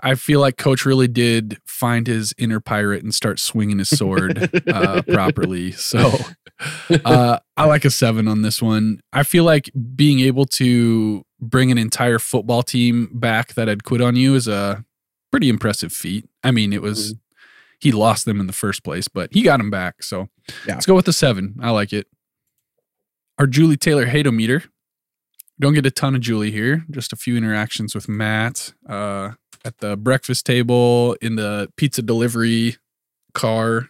[0.02, 4.50] I feel like Coach really did find his inner pirate and start swinging his sword
[4.68, 5.72] uh, properly.
[5.72, 6.12] So
[7.04, 9.00] uh, I like a seven on this one.
[9.12, 14.02] I feel like being able to bring an entire football team back that had quit
[14.02, 14.84] on you is a
[15.30, 16.28] pretty impressive feat.
[16.42, 17.14] I mean, it was
[17.80, 20.02] he lost them in the first place, but he got them back.
[20.02, 20.28] So
[20.66, 20.74] Yeah.
[20.74, 21.56] let's go with the seven.
[21.60, 22.06] I like it.
[23.38, 24.64] Our Julie Taylor Hatometer.
[25.60, 26.84] Don't get a ton of Julie here.
[26.90, 29.32] Just a few interactions with Matt uh,
[29.64, 32.76] at the breakfast table, in the pizza delivery
[33.34, 33.88] car.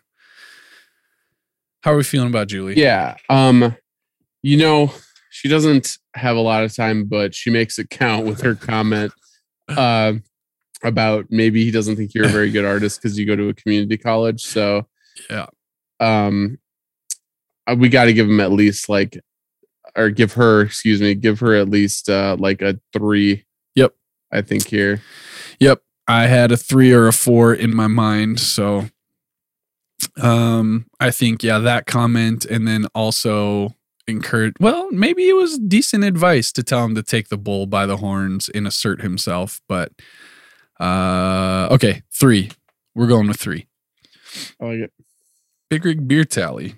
[1.82, 2.74] How are we feeling about Julie?
[2.78, 3.16] Yeah.
[3.28, 3.76] Um,
[4.42, 4.92] you know,
[5.30, 9.12] she doesn't have a lot of time, but she makes it count with her comment
[9.68, 10.14] uh,
[10.84, 13.54] about maybe he doesn't think you're a very good artist because you go to a
[13.54, 14.42] community college.
[14.44, 14.86] So
[15.30, 15.46] Yeah.
[16.00, 16.58] um,
[17.66, 19.18] uh, we got to give him at least like,
[19.96, 23.44] or give her, excuse me, give her at least uh, like a three.
[23.74, 23.94] Yep.
[24.32, 25.00] I think here.
[25.60, 25.82] Yep.
[26.06, 28.40] I had a three or a four in my mind.
[28.40, 28.88] So
[30.20, 33.74] um I think, yeah, that comment and then also
[34.06, 37.86] encourage well, maybe it was decent advice to tell him to take the bull by
[37.86, 39.60] the horns and assert himself.
[39.68, 39.92] But
[40.80, 42.50] uh okay, three.
[42.94, 43.66] We're going with three.
[44.60, 44.92] I like it.
[45.70, 46.74] Big Rig Beer Tally.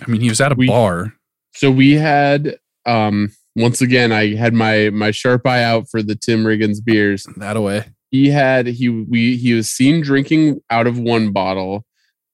[0.00, 1.14] I mean, he was at a We- bar.
[1.54, 6.14] So we had um once again I had my my sharp eye out for the
[6.16, 7.26] Tim Riggins beers.
[7.36, 7.84] That away.
[8.10, 11.84] he had he we he was seen drinking out of one bottle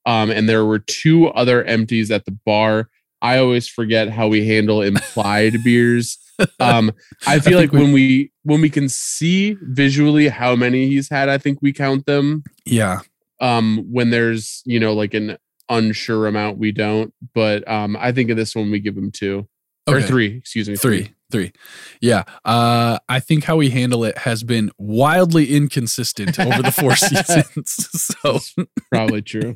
[0.06, 2.88] um and there were two other empties at the bar
[3.22, 6.18] i always forget how we handle implied beers
[6.60, 6.92] um
[7.26, 11.08] i feel think like we- when we when we can see visually how many he's
[11.08, 13.00] had i think we count them Yeah.
[13.40, 15.36] um when there's you know like an
[15.68, 19.46] unsure amount we don't but um i think of this one we give him two
[19.86, 21.14] or three excuse me Three.
[21.30, 21.52] Three.
[22.00, 22.24] Yeah.
[22.42, 27.88] Uh I think how we handle it has been wildly inconsistent over the four seasons.
[28.22, 28.38] So
[28.90, 29.54] probably true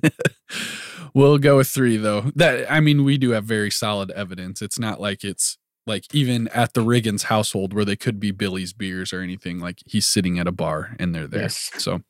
[1.14, 2.32] we'll go with three though.
[2.34, 4.62] That I mean, we do have very solid evidence.
[4.62, 8.72] It's not like it's like even at the Riggins household where they could be Billy's
[8.72, 9.58] beers or anything.
[9.58, 11.42] Like he's sitting at a bar and they're there.
[11.42, 11.70] Yes.
[11.78, 12.02] So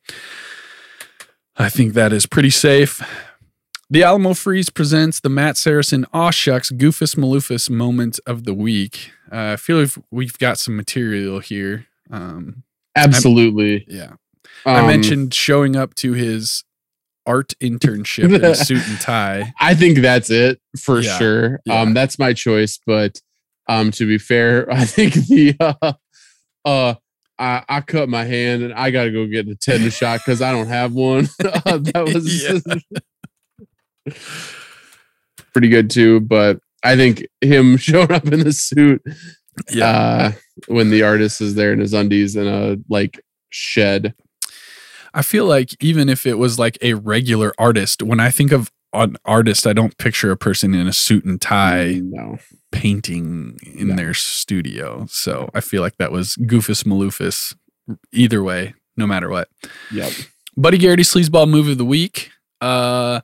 [1.56, 3.02] I think that is pretty safe.
[3.90, 9.10] The Alamo Freeze presents the Matt Saracen Aw Shucks Goofus Maloofus moment of the week.
[9.30, 11.86] Uh, I feel like we've got some material here.
[12.10, 12.62] Um,
[12.96, 14.12] absolutely yeah.
[14.64, 16.64] I Um, mentioned showing up to his
[17.26, 19.52] art internship in a suit and tie.
[19.60, 21.60] I think that's it for Yeah, sure.
[21.64, 21.80] yeah.
[21.80, 22.78] Um, that's my choice.
[22.86, 23.20] But
[23.68, 25.92] um, to be fair, I think the uh,
[26.64, 26.94] uh,
[27.38, 30.42] I, I cut my hand and I got to go get a tetanus shot because
[30.42, 31.28] I don't have one.
[31.64, 32.62] Uh, that was
[35.52, 36.20] pretty good too.
[36.20, 39.02] But I think him showing up in the suit
[39.72, 39.86] Yeah.
[39.86, 40.32] uh,
[40.66, 43.20] when the artist is there in his undies in a like
[43.50, 44.14] shed.
[45.14, 48.70] I feel like even if it was like a regular artist, when I think of
[48.94, 52.38] an artist, I don't picture a person in a suit and tie No,
[52.70, 53.96] painting in No.
[53.96, 55.06] their studio.
[55.08, 57.54] So I feel like that was Goofus Maloofus
[58.12, 59.48] either way, no matter what.
[59.90, 60.12] yep.
[60.56, 62.30] Buddy Garrity Sleazeball Move of the Week.
[62.60, 63.20] Uh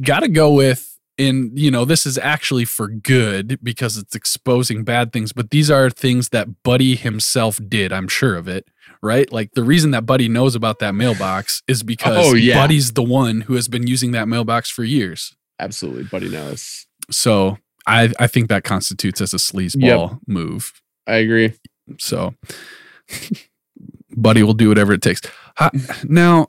[0.00, 5.12] gotta go with and you know this is actually for good because it's exposing bad
[5.12, 8.66] things but these are things that buddy himself did i'm sure of it
[9.02, 12.54] right like the reason that buddy knows about that mailbox is because Oh, yeah.
[12.56, 16.86] buddy's the one who has been using that mailbox for years Absolutely, buddy knows.
[17.10, 17.56] so
[17.86, 20.72] i i think that constitutes as a sleazeball move
[21.06, 21.54] I agree.
[21.98, 22.34] so
[24.16, 25.20] Buddy will do whatever it takes.
[26.04, 26.48] Now,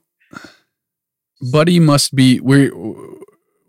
[1.51, 2.71] Buddy must be we're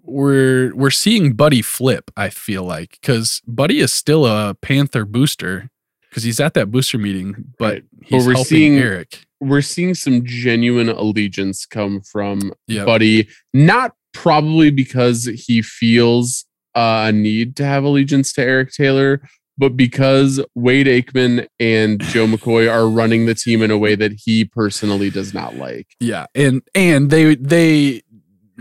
[0.03, 2.11] we're we're seeing Buddy flip.
[2.17, 5.71] I feel like because Buddy is still a Panther booster
[6.11, 7.85] because he's at that booster meeting, but Right.
[8.07, 9.24] He's we're helping seeing- Eric.
[9.41, 17.07] we're seeing some genuine allegiance come from Yeah, Buddy, not probably because he feels uh,
[17.09, 19.20] a need to have allegiance to Eric Taylor,
[19.59, 24.12] but because Wade Aikmen and Joe McCoy are running the team in a way that
[24.24, 25.89] he personally does not like.
[26.01, 28.03] yeah, and and they they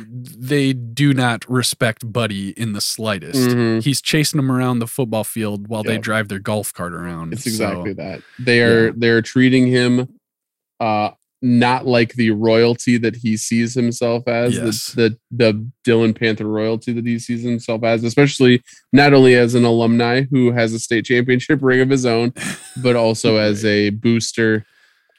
[0.09, 3.49] they do not respect Buddy in the slightest.
[3.49, 3.83] Mhm.
[3.83, 7.33] He's chasing them around the football field while they drive their golf cart around.
[7.33, 8.21] It's So- exactly that.
[8.39, 8.91] They are yeah.
[8.97, 10.07] they're treating him
[10.79, 11.11] uh
[11.43, 14.91] not like the royalty that he sees himself as Yes.
[14.93, 15.17] the, the
[15.53, 18.61] the Dillon Panther royalty that he sees himself as, especially
[18.93, 22.33] not only as an alumni who has a state championship ring of his own,
[22.83, 24.65] but also as a booster.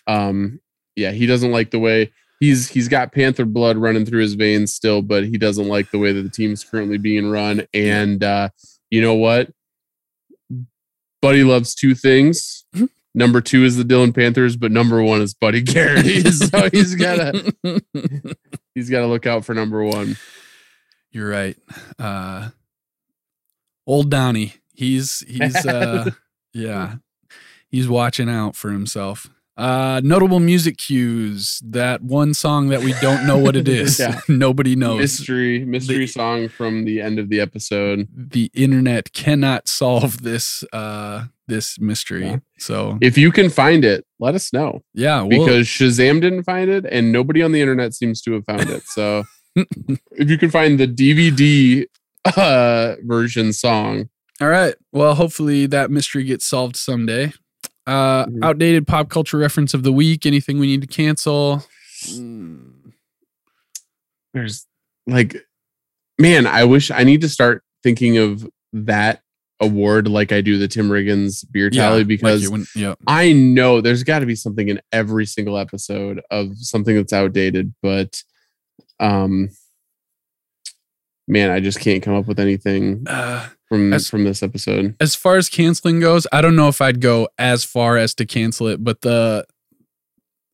[0.06, 0.60] Um
[0.94, 2.12] yeah, he doesn't like the way
[2.42, 5.98] he's he's got Panther blood running through his veins still, but he doesn't like the
[5.98, 7.68] way that the team's currently being run.
[7.72, 8.48] And uh,
[8.90, 9.52] you know what?
[11.20, 12.64] Buddy loves two things.
[12.74, 12.88] Mhm.
[13.14, 16.22] Number two is the Dillon Panthers, but number one is Buddy Garrity.
[16.32, 17.54] so he's gotta
[18.74, 20.16] he's gotta look out for number one.
[21.12, 21.56] You're right.
[21.96, 22.48] Uh,
[23.86, 26.10] old Donnie, he's he's uh,
[26.52, 26.96] yeah,
[27.68, 29.30] he's watching out for himself.
[29.56, 31.60] Uh, notable music cues.
[31.64, 33.98] That one song that we don't know what it is.
[34.00, 34.20] Yeah.
[34.28, 34.98] Nobody knows.
[34.98, 38.08] Mystery mystery The- song from the end of the episode.
[38.14, 42.24] the internet cannot solve this uh this mystery.
[42.26, 42.38] Yeah.
[42.58, 44.82] So If you can find it, let us know.
[44.94, 48.44] yeah, we'll- because Shazam didn't find it and nobody on the internet seems to have
[48.46, 48.84] found it.
[48.84, 49.24] So
[49.56, 51.84] if you can find the DVD
[52.36, 54.08] uh, version song,
[54.40, 54.74] All right.
[54.92, 57.32] Well, hopefully that mystery gets solved someday.
[57.86, 58.44] Uh, Mhm.
[58.44, 60.24] outdated pop culture reference of the week.
[60.26, 61.64] Anything we need to cancel?
[64.34, 64.66] there's
[65.06, 65.36] like,
[66.18, 69.20] man, I wish I need to start thinking of that
[69.60, 73.32] award like I do the Tim Riggins beer tally like because you wouldn't- yeah, I
[73.32, 78.22] know there's got to be something in every single episode of something that's outdated, but
[78.98, 79.50] um
[81.32, 84.94] man, I just can't come up with anything uh, from As- from this episode.
[85.00, 88.26] as far as canceling goes, I don't know if I'd go as far as to
[88.26, 89.46] cancel it, but the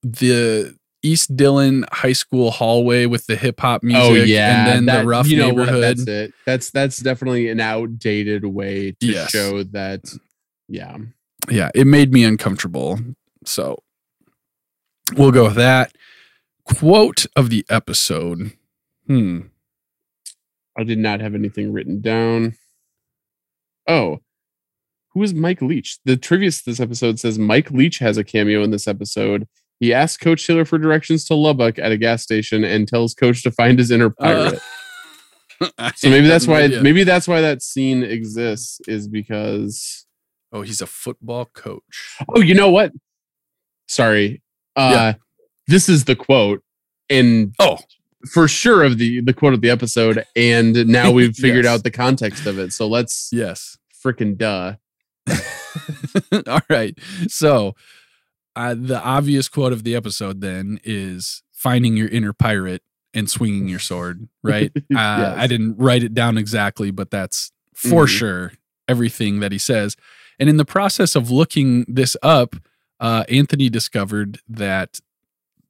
[0.02, 4.86] the East Dillon High School hallway with the hip hop music, oh yeah, and then
[4.86, 5.82] that- the rough you know what, neighborhood.
[5.82, 6.34] that's it.
[6.46, 9.30] That's that's definitely an outdated way to Yes.
[9.30, 10.00] show that.
[10.68, 10.96] Yeah,
[11.50, 12.98] yeah, it made me uncomfortable.
[13.44, 13.78] So
[15.16, 15.92] we'll go with that.
[16.64, 18.52] Quote of the episode.
[19.06, 19.40] Hmm.
[20.78, 22.54] I did not have anything written down.
[23.86, 24.18] Oh,
[25.14, 25.98] who is Mike Leach?
[26.04, 29.48] The trivia this episode says Mike Leach has a cameo in this episode.
[29.80, 33.42] He asks Coach Taylor for directions to Lubbock at a gas station and tells Coach
[33.44, 34.60] to find his inner pirate.
[35.76, 36.82] Uh, so maybe that's why Yeah.
[36.82, 40.06] maybe that's why that scene exists is because
[40.52, 42.16] Oh, he's a football coach.
[42.28, 42.92] oh you know what?
[43.88, 44.40] Sorry.
[44.76, 45.14] Uh Yeah.
[45.66, 46.62] this is the quote
[47.10, 47.78] and Oh,
[48.26, 51.74] for sure of the the quote of the episode and now we've figured Yes.
[51.74, 52.72] out the context of it.
[52.72, 53.78] So let's yes.
[54.04, 54.74] freaking duh.
[56.46, 56.98] All right.
[57.28, 57.74] So,
[58.56, 62.82] uh, the obvious quote of the episode then is finding your inner pirate
[63.14, 64.72] and swinging your sword, right?
[64.76, 65.38] Uh, Yes.
[65.38, 68.08] I didn't write it down exactly, but that's for Mhm.
[68.18, 68.52] sure
[68.88, 69.96] everything that he says.
[70.38, 72.56] And in the process of looking this up,
[73.00, 74.98] uh, Anthony discovered that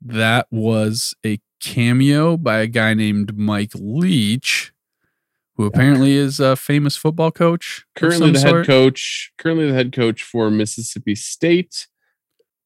[0.01, 4.73] that was a cameo by a guy named Mike Leach,
[5.57, 7.85] who apparently is a famous football coach.
[7.97, 8.67] currently the head sort.
[8.67, 11.87] coach currently the head coach for mississippi state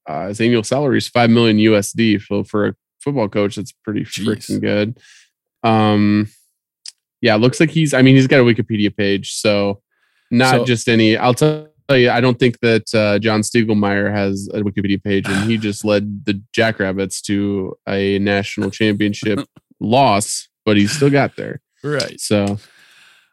[0.06, 4.02] uh, his annual salary is 5 million usd so for a football coach that's pretty
[4.04, 4.26] Jeez.
[4.26, 4.98] freaking good
[5.62, 6.28] um
[7.22, 9.80] yeah looks like he's i mean he's got a wikipedia page so
[10.30, 14.48] not So- just any i'll tell you i don't think that uh, john stiegelmeier has
[14.54, 19.40] a wikipedia page and he just led the jackrabbits to a national championship
[19.80, 22.20] loss but he still got there Right.
[22.20, 22.58] so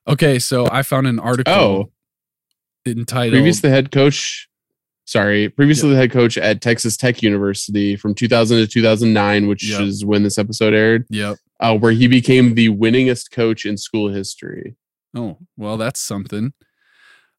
[0.08, 1.92] Okay, so I found an article oh
[2.86, 4.48] entitled previous the head coach
[5.06, 9.82] sorry previously the head coach at texas tech university from 2000 to 2009 which Yep.
[9.82, 11.38] is when this episode aired Yep.
[11.60, 14.76] uh, where he became the winningest coach in school history
[15.16, 16.54] Oh, well, that's something.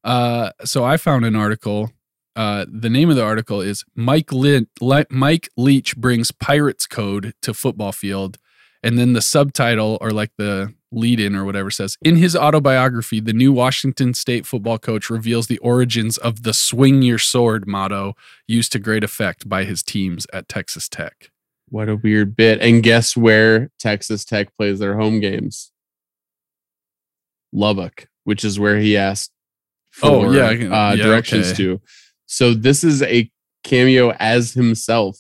[0.05, 1.91] Uh, so I found an article.
[2.37, 7.35] Uh, the name of the article is Mike Lin- Le- Mike Leach brings Pirates code
[7.43, 8.39] to football field,
[8.83, 13.21] and then the subtitle or like the lead in or whatever says in his autobiography,
[13.21, 18.15] the new Washington State football coach reveals the origins of the "Swing Your Sword" motto
[18.49, 21.31] used to great effect by his teams at Texas Tech.
[21.69, 25.71] what a weird bit and guess where texas tech plays their home games
[27.53, 29.31] lubbock which is where he asked
[29.91, 31.57] for Oh, yeah, can- uh, yeah, directions okay.
[31.57, 31.81] to
[32.27, 33.31] so this is a
[33.65, 35.19] cameo as himself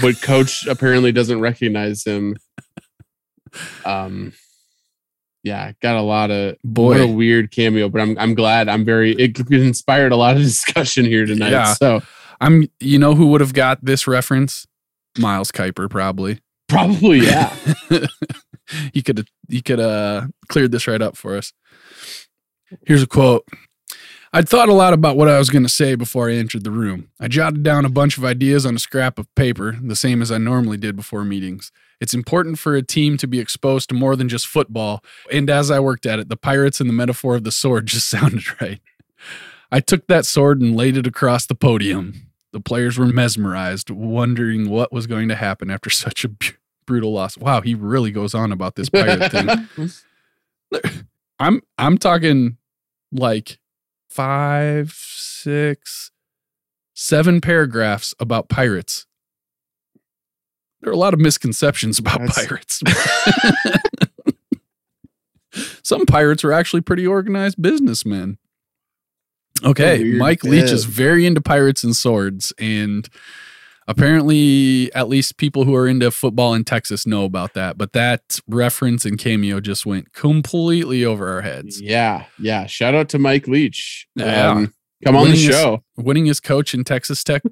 [0.00, 2.36] but coach apparently doesn't recognize him
[3.84, 4.32] um
[5.42, 8.84] yeah got a lot of what a Boy, weird cameo but i'm i'm glad i'm
[8.84, 11.74] very it inspired a lot of discussion here tonight Yeah.
[11.74, 12.00] so
[12.40, 12.68] I'm.
[12.80, 14.66] You know who would have got this reference?
[15.16, 16.40] Miles Kuiper, probably.
[16.68, 17.54] probably yeah
[18.92, 21.52] he could have he could uh cleared this right up for us.
[22.84, 23.46] Here's a quote.
[24.34, 26.70] I'd thought a lot about what I was going to say before I entered the
[26.70, 27.10] room.
[27.20, 30.32] I jotted down a bunch of ideas on a scrap of paper, the same as
[30.32, 31.70] I normally did before meetings.
[32.00, 35.70] It's important for a team to be exposed to more than just football, and as
[35.70, 38.80] I worked at it, the pirates and the metaphor of the sword just sounded right.
[39.70, 42.28] I took that sword and laid it across the podium.
[42.52, 46.48] The players were mesmerized, wondering what was going to happen after such a b-
[46.86, 47.36] brutal loss.
[47.36, 49.68] Wow, he really goes on about this pirate thing.
[51.38, 52.56] I'm I'm talking
[53.12, 53.58] like
[54.12, 56.10] five, six,
[56.94, 59.06] seven paragraphs about pirates.
[60.80, 62.82] There are a lot of misconceptions about That's- pirates.
[65.82, 68.38] Some pirates are actually pretty organized businessmen.
[69.64, 73.08] Okay, Mike Leach is very into pirates and swords, and
[73.92, 77.78] apparently, at least people who are into football in Texas know about that.
[77.78, 81.80] But that reference and cameo just went completely over our heads.
[81.80, 82.66] yeah, yeah.
[82.66, 84.06] Shout out to Mike Leach.
[84.16, 84.50] Yeah.
[84.50, 84.74] Um,
[85.04, 85.84] come on the Winning show.
[85.96, 87.42] Winning his coach in Texas Tech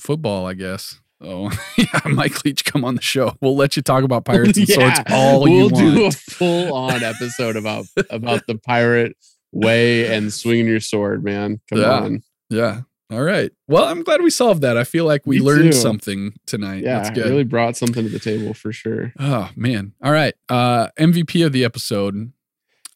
[0.00, 1.00] football, I guess.
[1.20, 3.36] Oh, yeah, Mike Leach, come on the show.
[3.40, 5.76] We'll let you talk about pirates and swords all we'll you want.
[5.96, 9.16] do a full on episode about about the pirate
[9.50, 11.60] way and swinging your sword, man.
[11.68, 11.90] Come Yeah.
[11.90, 12.22] on.
[12.50, 12.80] Yeah.
[13.10, 13.50] All right.
[13.66, 14.76] Well, I'm glad we solved that.
[14.76, 15.78] I feel like we Me learned too.
[15.78, 16.82] something tonight.
[16.84, 17.24] Yeah, That's good.
[17.26, 19.12] really brought something to the table for sure.
[19.18, 19.94] Oh man.
[20.02, 20.34] All right.
[20.48, 22.32] Uh MVP of the episode.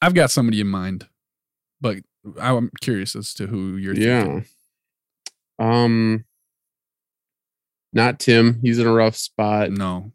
[0.02, 1.06] I've got somebody in mind,
[1.80, 1.98] but
[2.39, 4.44] I'm curious as to who you're thinking.
[5.60, 5.84] Yeah.
[5.86, 6.24] Um
[7.93, 8.59] not Tim.
[8.62, 9.70] He's in a rough spot.
[9.70, 10.12] No.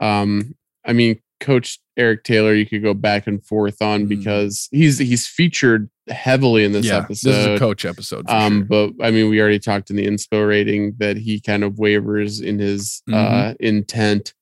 [0.00, 4.08] Um, I mean, Coach Eric Taylor, you could go back and forth on Mm.
[4.08, 6.98] because he's he's featured heavily in this yeah.
[6.98, 7.30] episode.
[7.30, 8.26] This is a coach episode.
[8.28, 8.88] For um, sure.
[8.96, 12.40] but I mean, we already talked in the inspo rating that he kind of wavers
[12.40, 13.14] in his Mm-hmm.
[13.50, 14.34] uh intent.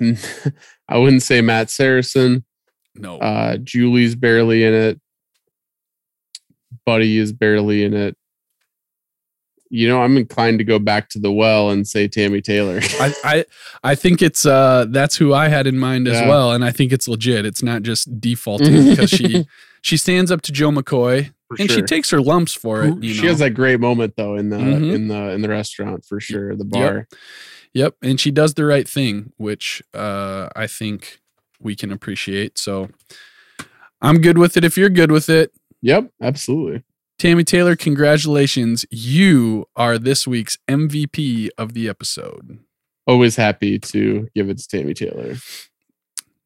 [0.88, 2.44] I wouldn't say Matt Saracen.
[2.96, 3.18] No.
[3.18, 5.00] Uh, Julie's barely in it.
[6.84, 8.16] Buddy is barely in it.
[9.72, 12.80] You know, I'm inclined to go back to the well and say Tammy Taylor.
[13.00, 13.44] I, I
[13.84, 16.28] I think it's uh that's who I had in mind as Yeah.
[16.28, 17.46] well, and I think it's legit.
[17.46, 19.46] It's not just defaulting because she
[19.82, 23.02] she stands up to Joe McCoy For and she takes her lumps for it.
[23.02, 23.28] You she know?
[23.28, 24.94] has that great moment though in the Mhm.
[24.94, 27.08] in the in the restaurant for sure, the bar.
[27.72, 31.20] Yep, and she does the right thing, which uh, I think
[31.60, 32.58] we can appreciate.
[32.58, 32.88] So
[34.02, 34.64] I'm good with it.
[34.64, 35.52] If you're good with it,
[35.82, 36.82] Yep, absolutely.
[37.18, 38.84] Tammy Taylor, congratulations!
[38.90, 42.58] You are this week's MVP of the episode.
[43.06, 45.36] Always happy to give it to Tammy Taylor.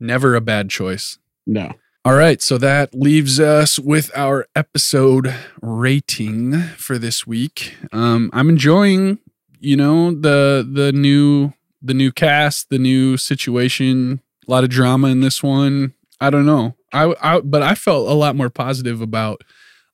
[0.01, 1.19] Never a bad choice.
[1.47, 1.73] No.
[2.07, 7.75] All right, so that leaves us with our episode rating for this week.
[7.93, 9.19] Um, I'm enjoying,
[9.59, 14.21] you know, the the new the new cast, the new situation.
[14.47, 15.95] A lot of drama in this one.
[16.21, 16.75] I don't know.
[16.93, 19.41] I, I but I felt a lot more positive about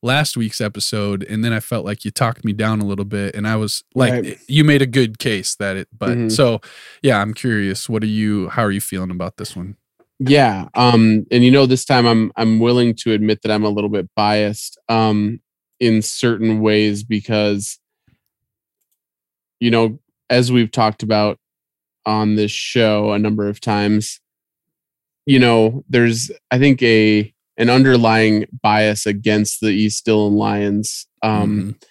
[0.03, 3.37] last week's episode, and then I felt like you talked me down a little bit,
[3.37, 4.39] and I was like, Right.
[4.49, 5.87] you made a good case that it.
[5.97, 6.32] But Mhm.
[6.32, 6.61] so
[7.03, 7.89] yeah, I'm curious.
[7.89, 8.49] What are you?
[8.49, 9.77] How are you feeling about this one?
[10.22, 10.68] Yeah.
[10.74, 13.88] Um, and you know, this time I'm I'm willing to admit that I'm a little
[13.90, 15.40] bit biased um
[15.80, 17.78] in certain ways because
[19.60, 19.98] you know,
[20.28, 21.38] as we've talked about
[22.06, 24.20] on this show a number of times,
[25.26, 31.06] you know, there's I think a an underlying bias against the East Dillon Lions.
[31.22, 31.82] Um Mhm.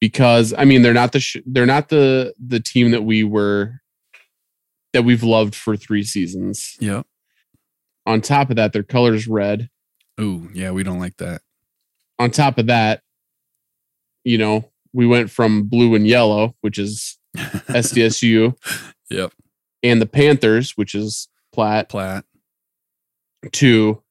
[0.00, 3.80] because I mean they're not the sh- they're not the the team that we were
[4.92, 6.76] that we've loved for three seasons.
[6.80, 7.04] Yep.
[8.06, 9.68] On top of that, their color's red.
[10.20, 11.40] Ooh, yeah, we don't like that.
[12.18, 13.02] On top of that,
[14.24, 18.54] you know, we went from blue and yellow, which is SDSU,
[19.10, 19.32] Yep.
[19.82, 22.24] and the Panthers, which is Platte, Platte.
[23.52, 24.02] to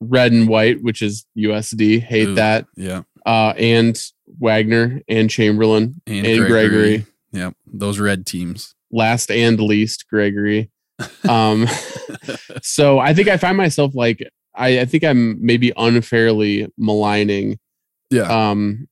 [0.00, 2.00] red and white, which is USD.
[2.00, 2.34] Hate Ooh.
[2.34, 2.66] that.
[2.76, 3.02] Yeah.
[3.24, 4.00] Uh, and
[4.40, 6.48] Wagner and Chamberlain And, and Gregory.
[6.98, 7.06] Gregory.
[7.32, 7.54] Yep.
[7.72, 8.74] Those red teams.
[8.90, 10.70] last and least Gregory.
[11.28, 11.66] Um,
[12.62, 17.58] so I think I find myself like I, I think I'm maybe unfairly maligning
[18.10, 18.24] Yeah.
[18.50, 18.86] um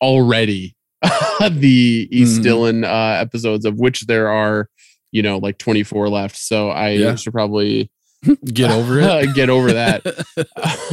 [0.00, 0.74] already
[1.50, 2.42] the East Mhm.
[2.42, 4.68] Dillon uh episodes of which there are
[5.12, 7.14] you know like 24 left so I Yeah.
[7.16, 7.90] should probably
[8.44, 9.34] Get over it.
[9.34, 10.02] get over that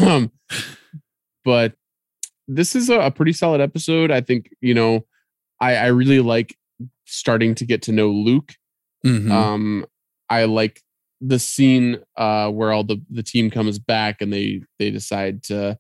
[0.02, 0.32] um
[1.46, 1.74] but
[2.48, 5.06] this is a, a pretty solid episode I think you know
[5.62, 6.56] I I really like
[7.06, 8.54] starting to get to know Luke
[9.06, 9.32] Mhm.
[9.32, 9.86] um
[10.30, 10.82] i like
[11.22, 15.78] the scene uh where all the the team comes back and they they decide to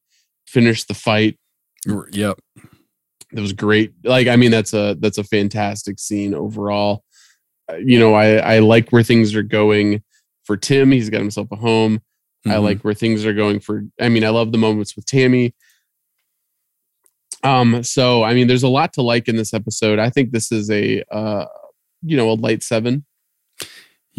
[0.47, 1.37] finish the fight.
[2.11, 2.39] Yep.
[3.31, 3.93] that was great.
[4.03, 7.03] Like i mean that's a that's a fantastic scene overall.
[7.71, 10.01] Uh, you know i i like where things are going
[10.45, 10.91] for tim.
[10.91, 12.01] He's got himself a home.
[12.45, 12.63] I Mhm.
[12.63, 15.53] like where things are going for i mean i love the moments with tammy.
[17.43, 19.99] Um so i mean there's a lot to like in this episode.
[19.99, 21.45] I think this is a uh
[22.01, 23.05] you know a light seven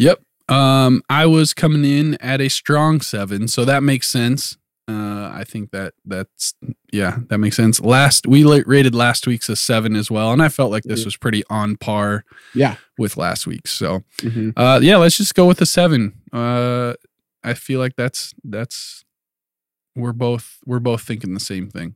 [0.01, 0.19] Yep.
[0.49, 4.57] Um, I was coming in at a strong seven, so that makes sense.
[4.87, 6.53] Uh, I think that that's
[6.91, 7.79] yeah, that makes sense.
[7.79, 11.15] Last we rated last week's a seven as well, and I felt like this was
[11.15, 12.75] pretty on par Yeah.
[12.97, 13.71] with last week's.
[13.71, 14.53] So Mhm.
[14.57, 16.13] uh, yeah, let's just go with a seven.
[16.33, 16.93] Uh,
[17.43, 19.05] I feel like that's that's
[19.95, 21.95] we're both we're both thinking the same thing.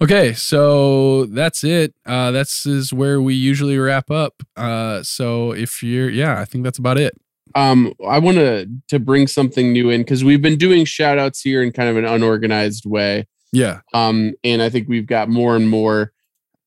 [0.00, 1.94] Okay, so that's it.
[2.06, 4.42] Uh, that's is where we usually wrap up.
[4.56, 7.14] Uh, so if you're yeah, I think that's about it.
[7.54, 11.40] um i want to to bring something new in because we've been doing shout outs
[11.40, 15.56] here in kind of an unorganized way Yeah, um and i think we've got more
[15.56, 16.12] and more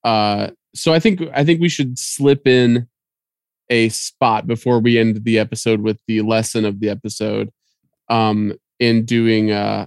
[0.03, 2.87] uh so i think i think we should slip in
[3.69, 7.51] a spot before we end the episode with the lesson of the episode
[8.09, 9.85] um in doing uh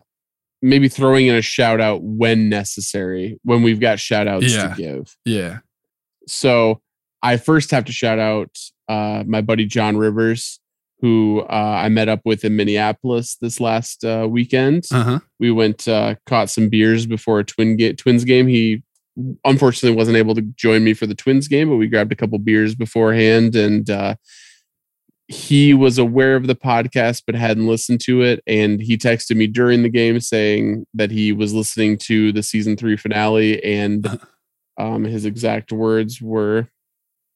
[0.64, 4.68] maybe throwing in a shout out when necessary when we've got shout outs Yeah.
[4.68, 5.58] to give yeah,
[6.26, 6.80] so
[7.22, 8.50] I first have to shout out
[8.88, 10.60] uh, my buddy John Rivers,
[11.00, 14.84] who uh, I met up with in Minneapolis this last uh, weekend.
[14.92, 15.18] uh huh.
[15.40, 18.46] We went uh, caught some beers before a twin ga- Twins game.
[18.46, 18.82] He
[19.44, 22.38] unfortunately wasn't able to join me for the Twins game, but we grabbed a couple
[22.38, 24.16] beers beforehand, and uh,
[25.28, 28.42] he was aware of the podcast but hadn't listened to it.
[28.46, 32.76] And he texted me during the game saying that he was listening to the season
[32.76, 34.20] three finale, and
[34.78, 36.68] um, his exact words were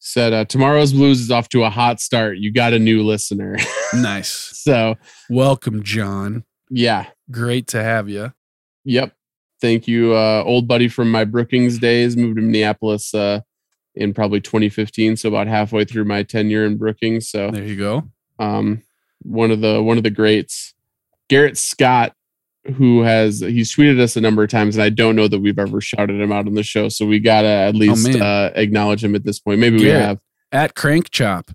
[0.01, 2.39] said, uh, "Tomorrow's Blues is off to a hot start.
[2.39, 3.56] You got a new listener."
[3.94, 4.28] Nice.
[4.28, 4.97] so
[5.31, 6.44] Welcome, John.
[6.69, 8.35] yeah, Great to have you.
[8.85, 9.15] Yep.
[9.62, 10.12] Thank you.
[10.15, 13.40] Uh, old buddy from my Brookings days moved to Minneapolis uh,
[13.98, 15.16] in probably 2015.
[15.16, 17.28] So about halfway through my tenure in Brookings.
[17.28, 18.04] So There you go.
[18.38, 18.82] um,
[19.22, 20.74] one of the one of the greats,
[21.28, 22.14] Garrett Scott,
[22.76, 25.58] who has he's tweeted us a number of times, and I don't know that we've
[25.58, 26.88] ever shouted him out on the show.
[26.88, 28.22] So we gotta at least man.
[28.22, 29.58] uh, acknowledge him at this point.
[29.60, 29.94] Maybe Garrett.
[29.94, 30.18] we have.
[30.52, 31.50] At Crank Chop.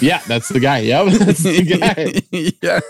[0.00, 0.78] Yeah, that's the guy.
[0.78, 2.22] Yep, that's the guy.
[2.62, 2.80] yeah,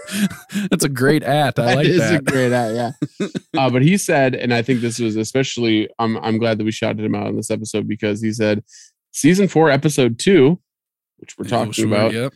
[0.71, 1.59] that's a great at.
[1.59, 3.27] I like That is a great ad, yeah.
[3.59, 6.71] uh, but he said, and I think this was especially, I'm I'm glad that we
[6.73, 8.63] shouted him out on this episode because he said,
[9.11, 10.61] season four, episode two,
[11.19, 12.33] which we're Oh, talking sure, about, Yep.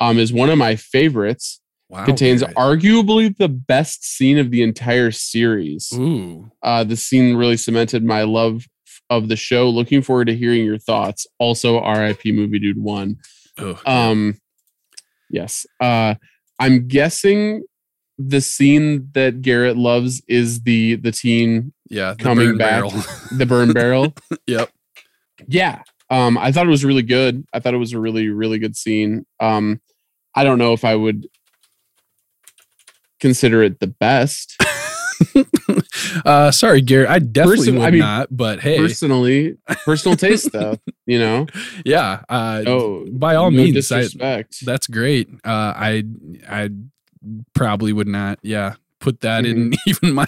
[0.00, 1.60] um, is one of my favorites.
[1.88, 2.04] Wow.
[2.04, 2.56] Contains Garrett.
[2.56, 5.92] arguably the best scene of the entire series.
[5.94, 6.50] Ooh.
[6.62, 8.66] Uh, the scene really cemented my love
[9.08, 9.68] of the show.
[9.68, 11.28] Looking forward to hearing your thoughts.
[11.38, 12.32] Also, R.I.P.
[12.32, 13.18] Movie Dude One.
[13.58, 14.38] Oh, Um,
[15.30, 15.66] yes.
[15.80, 16.14] Uh,
[16.58, 17.64] I'm guessing
[18.18, 22.14] the scene that Garrett loves is the the teen yeah.
[22.14, 22.70] the coming back.
[22.82, 22.92] barrel.
[23.36, 24.14] the burn barrel.
[24.46, 24.70] yep.
[25.46, 25.82] Yeah.
[26.08, 27.44] Um, I thought it was really good.
[27.52, 29.26] I thought it was a really really good scene.
[29.40, 29.80] Um,
[30.34, 31.26] I don't know if I would
[33.20, 34.56] consider it the best
[36.24, 37.08] uh, sorry, Garrett.
[37.10, 38.28] I definitely Person- would I mean, not.
[38.36, 39.56] But hey, personally.
[39.84, 40.76] Personal taste though,
[41.06, 41.46] you know.
[41.84, 42.22] yeah.
[42.28, 44.04] Uh, Oh, by all no means, I,
[44.64, 45.28] that's great.
[45.44, 46.04] Uh, I
[46.48, 46.70] I
[47.54, 48.38] probably would not.
[48.42, 49.74] Yeah, put that in Mm-hmm.
[49.90, 50.26] even my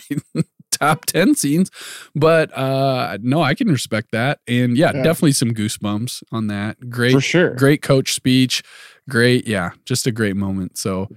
[0.71, 1.71] top ten scenes.
[2.15, 4.41] But uh, no, I can respect that.
[4.47, 5.03] And yeah, Yeah.
[5.03, 6.89] definitely some goosebumps on that.
[6.91, 7.55] Great, for sure.
[7.55, 8.63] great coach speech.
[9.09, 10.77] Great, yeah, just a great moment.
[10.77, 11.09] So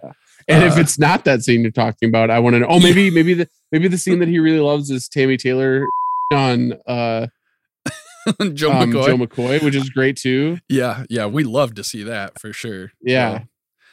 [0.47, 2.67] And if Uh, it's not that scene you're talking about, I want to know.
[2.69, 5.85] Oh, maybe maybe the maybe the scene that he really loves is Tammy Taylor
[6.33, 7.27] on uh
[8.53, 9.05] Joe um, McCoy.
[9.07, 10.59] Joe McCoy, which is great too.
[10.69, 12.91] yeah, yeah, we love to see that for sure.
[13.01, 13.39] Yeah.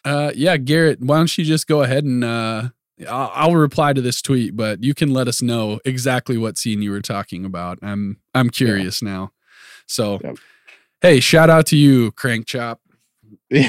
[0.04, 2.68] So, uh, yeah, Garrett, why don't you just go ahead and uh,
[3.08, 6.82] I'll, I'll reply to this tweet, but you can let us know exactly what scene
[6.82, 7.78] you were talking about.
[7.82, 9.32] I'm I'm curious now.
[9.86, 10.36] So, Yep.
[11.00, 12.80] hey, shout out to you, Crank Chop.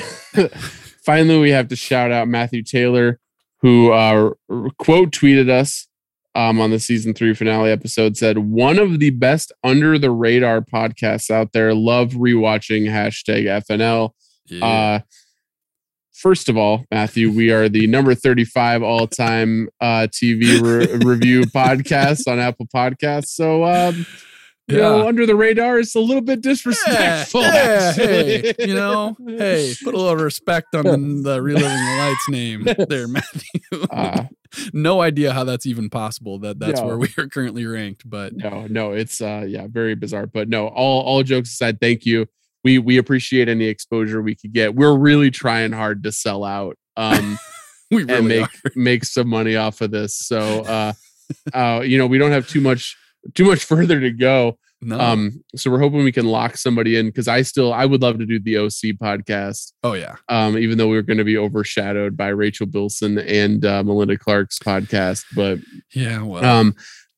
[1.04, 3.20] Finally, we have to shout out Matthew Taylor,
[3.62, 4.32] who uh,
[4.78, 5.88] quote tweeted us
[6.40, 8.16] um, on the season three finale episode.
[8.16, 11.74] Said one of the best under the radar podcasts out there.
[11.74, 14.12] Love rewatching hashtag FNL.
[14.46, 14.66] Yeah.
[14.66, 15.00] Uh,
[16.14, 21.42] first of all, Matthew, we are the number 35 all time uh, TV re- review
[21.56, 23.28] podcast on Apple Podcasts.
[23.28, 24.06] So, um,
[24.70, 27.42] you know, under the radar is a little bit disrespectful.
[27.42, 32.30] yeah, hey, you know, hey, put a little respect on the, the reliving the lights
[32.30, 33.86] name there, Matthew.
[33.92, 34.26] Uh,
[34.74, 36.88] no idea how that's even possible that that's No.
[36.88, 40.26] where we are currently ranked, but no, no, it's uh, yeah, very bizarre.
[40.28, 42.28] But no, all all jokes aside, thank you.
[42.64, 44.76] We we appreciate any exposure we could get.
[44.76, 46.78] We're really trying hard to sell out.
[46.98, 47.40] Um,
[47.92, 48.72] we and really make are.
[48.76, 50.18] make some money off of this.
[50.18, 50.94] So uh
[51.54, 52.98] uh you know, we don't have too much
[53.36, 54.58] too much further to go.
[54.82, 54.98] No.
[54.98, 58.18] Um so we're hoping we can lock somebody in because I still I would love
[58.20, 59.74] to do the OC podcast.
[59.84, 60.16] oh yeah.
[60.30, 64.18] Um even though we are going to be overshadowed by Rachel Bilson and uh, Melinda
[64.18, 65.60] Clarke's podcast, but
[65.94, 66.22] Yeah.
[66.22, 66.46] Well.
[66.46, 66.76] um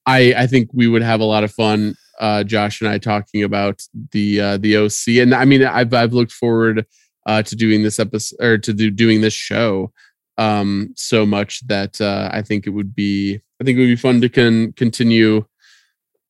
[0.08, 3.44] I I think we would have a lot of fun uh Josh and I talking
[3.44, 6.88] about the uh the OC and I mean I've I've looked forward
[7.28, 9.92] uh to doing this episode or to do, doing this show
[10.40, 13.96] um, so much that uh, I think it would be I think it would be
[13.96, 15.46] fun to con- continue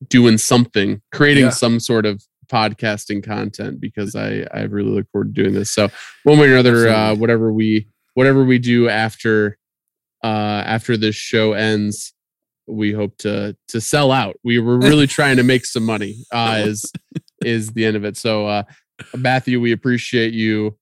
[0.07, 1.49] doing something, creating Yeah.
[1.51, 5.71] some sort of podcasting content because I I really look forward to doing this.
[5.71, 5.89] So
[6.23, 9.57] one way or another, uh, whatever we whatever we do after
[10.23, 12.13] uh, after this show ends,
[12.67, 14.35] we hope to to sell out.
[14.43, 16.25] We were really trying to make some money.
[16.31, 16.91] Uh, is
[17.43, 18.17] is the end of it.
[18.17, 18.63] So uh,
[19.15, 20.77] Matthew, we appreciate you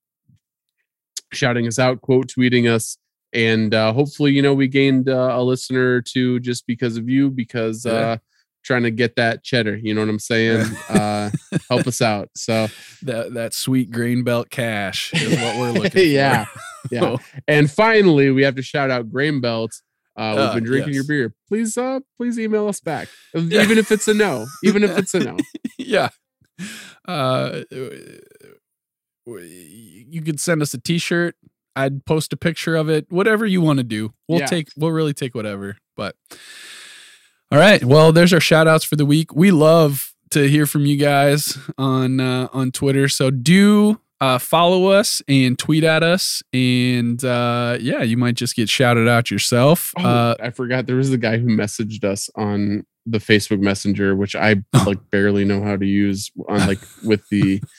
[1.33, 2.97] shouting us out, quote tweeting us,
[3.33, 7.07] and uh, hopefully, you know, we gained uh, a listener or two just because of
[7.07, 8.17] you, because Yeah.
[8.69, 9.75] Trying to get that cheddar.
[9.77, 10.61] You know what I'm saying?
[10.89, 11.31] uh,
[11.69, 12.29] help us out.
[12.37, 12.67] So
[13.01, 15.99] That that sweet grain belt cash is what we're looking for.
[15.99, 16.45] yeah,
[16.91, 17.15] yeah.
[17.47, 19.71] And finally, we have to shout out Grain Belt.
[20.15, 21.33] Uh, we've Uh, been drinking your beer.
[21.47, 24.45] Please, uh, please email us back, even if it's a no.
[24.63, 25.37] Even if it's a no.
[25.77, 26.09] yeah.
[27.07, 27.61] Uh,
[29.25, 31.35] you could send us a T-shirt.
[31.75, 33.05] I'd post a picture of it.
[33.09, 34.47] Whatever you want to do, we'll Yeah.
[34.47, 34.67] take.
[34.75, 35.77] We'll really take whatever.
[35.95, 36.15] But
[37.51, 37.83] all right.
[37.83, 39.33] Well, there's our shout outs for the week.
[39.35, 43.07] We love to hear from you guys on uh, on Twitter.
[43.09, 48.55] So do uh, follow us and tweet at us, and uh, yeah, you might just
[48.55, 49.93] get shouted out yourself.
[49.97, 54.15] Oh, Uh, I forgot there was the guy who messaged us on the Facebook Messenger,
[54.15, 54.83] which I Oh.
[54.85, 57.61] like barely know how to use on like with the.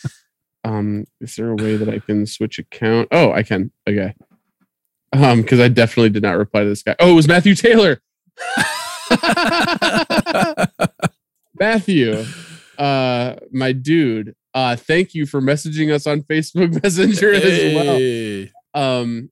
[0.63, 3.09] Um, is there a way that I can switch account?
[3.13, 3.73] Oh, I can.
[3.89, 4.15] Okay.
[5.11, 6.95] Um, because I definitely did not reply to this guy.
[7.01, 8.03] Oh, it was Matthew Taylor.
[11.59, 12.25] Matthew,
[12.79, 18.49] uh, my dude, uh, thank you for messaging us on Facebook Messenger as well.
[19.03, 19.31] Um,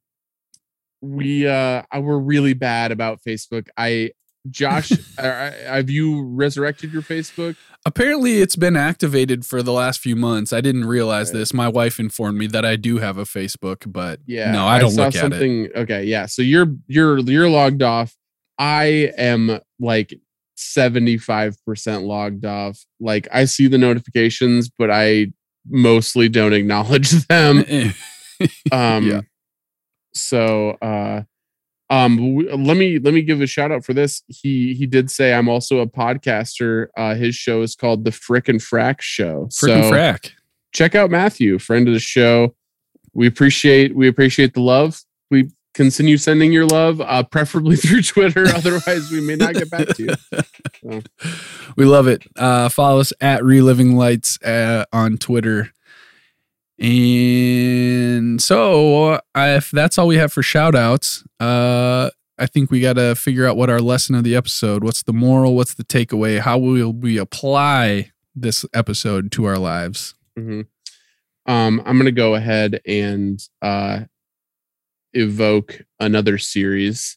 [1.01, 3.69] we uh, I- we're really bad about Facebook.
[3.77, 4.11] I,
[4.51, 7.57] Josh, have you resurrected your Facebook?
[7.87, 10.53] Apparently, it's been activated for the last few months.
[10.53, 11.39] I didn't realize Right.
[11.39, 11.55] this.
[11.55, 14.91] My wife informed me that I do have a Facebook, but Yeah, no, I don't
[14.91, 15.73] saw look at it.
[15.77, 16.27] Okay, yeah.
[16.27, 18.17] So you're you're you're logged off.
[18.59, 20.15] I am like
[20.57, 22.85] 75% logged off.
[23.01, 25.29] Like I see the notifications, but I
[25.69, 27.59] mostly don't acknowledge them.
[28.73, 29.21] um Yeah.
[30.15, 31.23] so uh
[31.91, 35.33] um let me let me give a shout out for this he he did say
[35.35, 39.83] i'm also a podcaster uh his show is called the frick and frack show Frickin'
[39.83, 40.31] so frack.
[40.73, 42.55] check out matthew friend of the show
[43.13, 45.01] we appreciate we appreciate the love
[45.31, 49.87] we continue sending your love uh preferably through twitter otherwise we may not get back
[49.89, 50.15] to you
[50.83, 51.01] So.
[51.77, 52.25] We love it.
[52.37, 55.73] Uh, follow us at Reliving Lights uh, on Twitter.
[56.79, 62.81] And so, uh, if that's all we have for shout outs, uh, I think we
[62.81, 65.85] got to figure out what our lesson of the episode, what's the moral, what's the
[65.85, 70.15] takeaway, how will we apply this episode to our lives.
[70.39, 70.67] Mhm.
[71.47, 74.01] Um, I'm gonna go ahead and uh,
[75.15, 77.17] evoke another series,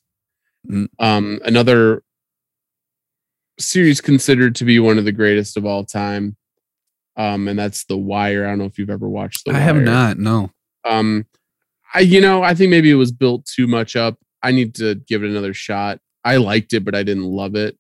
[0.70, 0.88] Mm.
[1.00, 2.04] um, another
[3.60, 6.36] series considered to be one of the greatest of all time,
[7.18, 8.46] um, and that's The Wire.
[8.46, 9.62] I don't know if you've ever watched The I Wire.
[9.64, 10.52] have not, no.
[10.86, 11.26] Um,
[11.94, 14.18] I you know I think maybe it was built too much up.
[14.44, 16.00] I need to give it another shot.
[16.24, 17.78] I liked it, but I didn't love it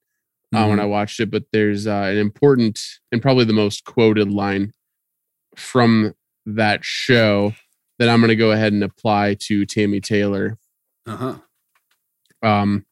[0.53, 0.81] uh, when Mhm.
[0.81, 1.31] I watched it.
[1.31, 2.79] But there's uh, an important
[3.11, 4.73] and probably the most quoted line
[5.55, 6.13] from
[6.45, 7.53] that show
[8.01, 10.57] that I'm going to go ahead and apply to Tammy Taylor.
[11.05, 11.35] uh-huh.
[12.41, 12.83] Um,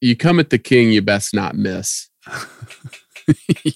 [0.00, 2.08] you come at the king, you best not miss.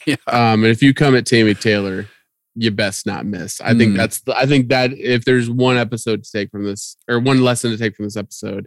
[0.06, 0.16] yeah.
[0.26, 2.06] Um, and if you come at Tammy Taylor,
[2.54, 3.60] you best not miss.
[3.60, 3.96] I think Mm.
[3.98, 7.42] that's the, I think that if there's one episode to take from this or one
[7.42, 8.66] lesson to take from this episode,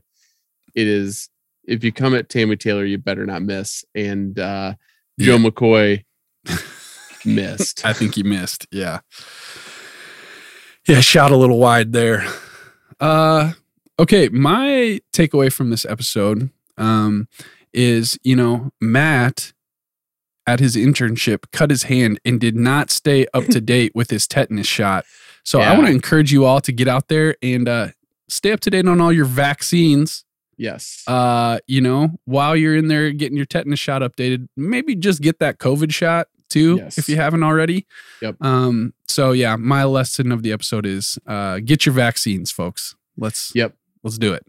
[0.76, 1.28] it is
[1.66, 3.84] if you come at Tammy Taylor, you better not miss.
[3.96, 4.76] And uh,
[5.20, 6.04] Joe McCoy
[7.26, 7.84] missed.
[7.84, 8.68] I think he missed.
[8.72, 9.00] Yeah.
[10.90, 12.26] Yeah, shot a little wide there.
[13.00, 13.54] Uh
[14.00, 16.50] okay, my takeaway from this episode
[16.80, 17.28] um
[17.72, 19.54] is, you know, Matt
[20.48, 24.28] at his internship cut his hand and did not stay up to date with his
[24.28, 25.06] tetanus shot.
[25.44, 27.90] So I want to encourage you all to get out there and uh
[28.28, 30.26] stay up to date on all your vaccines
[30.58, 31.04] Yes.
[31.08, 35.38] uh, you know, while you're in there getting your tetanus shot updated, maybe just get
[35.40, 36.98] that COVID shot too Yes.
[36.98, 37.86] if you haven't already.
[38.22, 38.36] Yep.
[38.42, 42.96] Um, so yeah, my lesson of the episode is uh get your vaccines, folks.
[43.18, 43.76] Let's Yep.
[44.04, 44.46] let's do it.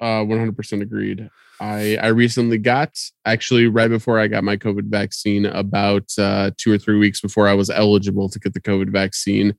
[0.00, 1.30] Uh, 100% agreed.
[1.60, 6.72] I I recently got actually right before I got my COVID vaccine, about uh, two
[6.72, 9.54] or three weeks before I was eligible to get the COVID vaccine.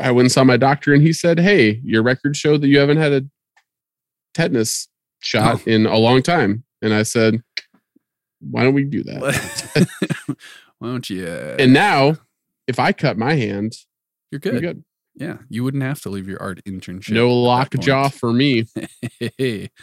[0.00, 2.78] I went and saw my doctor, and he said, "Hey, your records show that you
[2.80, 3.22] haven't had a
[4.34, 4.88] tetanus
[5.20, 7.40] shot in a long time." And I said,
[8.40, 10.26] "Why don't we do that?"
[10.82, 12.16] Why don't you uh, and now,
[12.66, 13.76] if I cut my hand,
[14.32, 14.60] you're good.
[14.60, 14.84] good.
[15.14, 17.12] Yeah, you wouldn't have to leave your art internship.
[17.12, 18.66] No lockjaw for me.
[19.38, 19.70] Hey.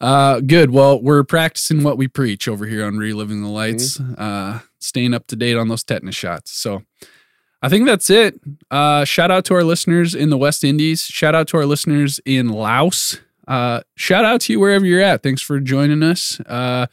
[0.00, 0.70] Uh, good.
[0.70, 5.26] Well, we're practicing what we preach over here on Reliving the Lights, uh, staying up
[5.28, 6.50] to date on those tetanus shots.
[6.50, 6.82] So
[7.62, 8.38] I think that's it.
[8.70, 11.04] Uh, shout out to our listeners in the West Indies.
[11.04, 13.20] Shout out to our listeners in Laos.
[13.48, 15.22] Uh, shout out to you wherever you're at.
[15.22, 16.38] Thanks for joining us.
[16.40, 16.86] Uh,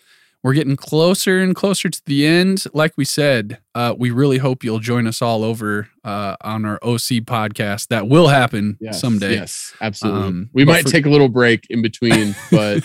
[0.44, 2.64] we're getting closer and closer to the end.
[2.74, 6.80] Like we said, uh, we really hope you'll join us all over uh, on our
[6.82, 7.90] OC podcast.
[7.90, 9.36] That will happen Yes, someday.
[9.36, 10.24] Yes, absolutely.
[10.24, 12.84] Um, we might for- take a little break in between, but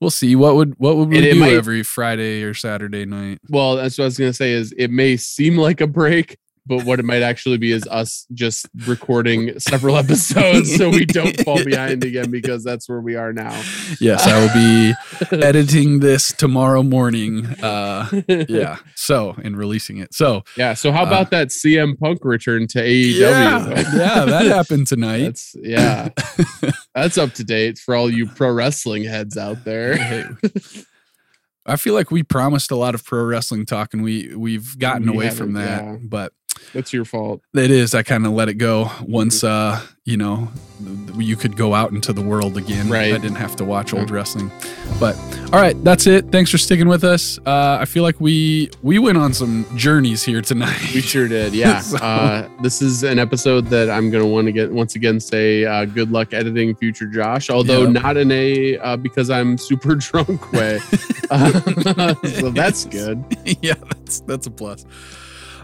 [0.00, 3.38] we'll see what would what would we do might- every Friday or Saturday night.
[3.50, 4.52] well, that's what I was gonna say.
[4.52, 8.26] Is it may seem like a break, but what it might actually be is us
[8.32, 13.32] just recording several episodes so we don't fall behind again because that's where we are
[13.32, 13.50] now.
[14.00, 17.46] Yes, I will be editing this tomorrow morning.
[17.62, 18.08] Uh,
[18.48, 18.78] yeah.
[18.94, 20.14] So and releasing it.
[20.14, 20.74] So Yeah.
[20.74, 23.18] So how Uh, about that CM Punk return to AEW?
[23.18, 25.22] yeah, yeah, that happened tonight.
[25.22, 26.10] That's yeah.
[26.94, 29.96] That's up to date for all you pro wrestling heads out there.
[29.96, 30.24] Hey,
[31.64, 35.08] I feel like we promised a lot of pro wrestling talk and we we've gotten
[35.10, 35.84] We away from that.
[35.84, 35.96] yeah.
[36.02, 36.32] But
[36.74, 37.42] That's your fault.
[37.54, 37.94] it is.
[37.94, 40.48] I kind of let it go once uh, you know,
[41.16, 42.88] you could go out into the world again.
[42.88, 43.14] Right.
[43.14, 44.50] I didn't have to watch old wrestling.
[44.98, 45.16] But
[45.52, 46.32] all right, that's it.
[46.32, 47.38] Thanks for sticking with us.
[47.46, 50.80] Uh, I feel like we we went on some journeys here tonight.
[50.94, 51.54] We sure did.
[51.54, 51.80] Yeah.
[51.82, 55.20] So- Uh, this is an episode that I'm going to want to get once again
[55.20, 58.02] say uh, good luck editing future Josh, although Yep.
[58.02, 60.80] not in a uh, because I'm super drunk way.
[61.30, 63.22] Uh, so that's good.
[63.62, 64.84] yeah, that's that's a plus.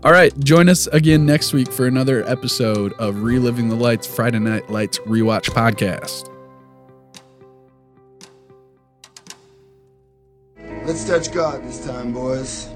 [0.05, 4.39] All right, join us again next week for another episode of Reliving the Lights Friday
[4.39, 6.33] Night Lights Rewatch Podcast.
[10.87, 12.69] Let's touch God this time, boys.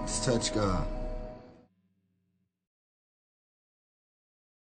[0.00, 0.86] Let's touch God.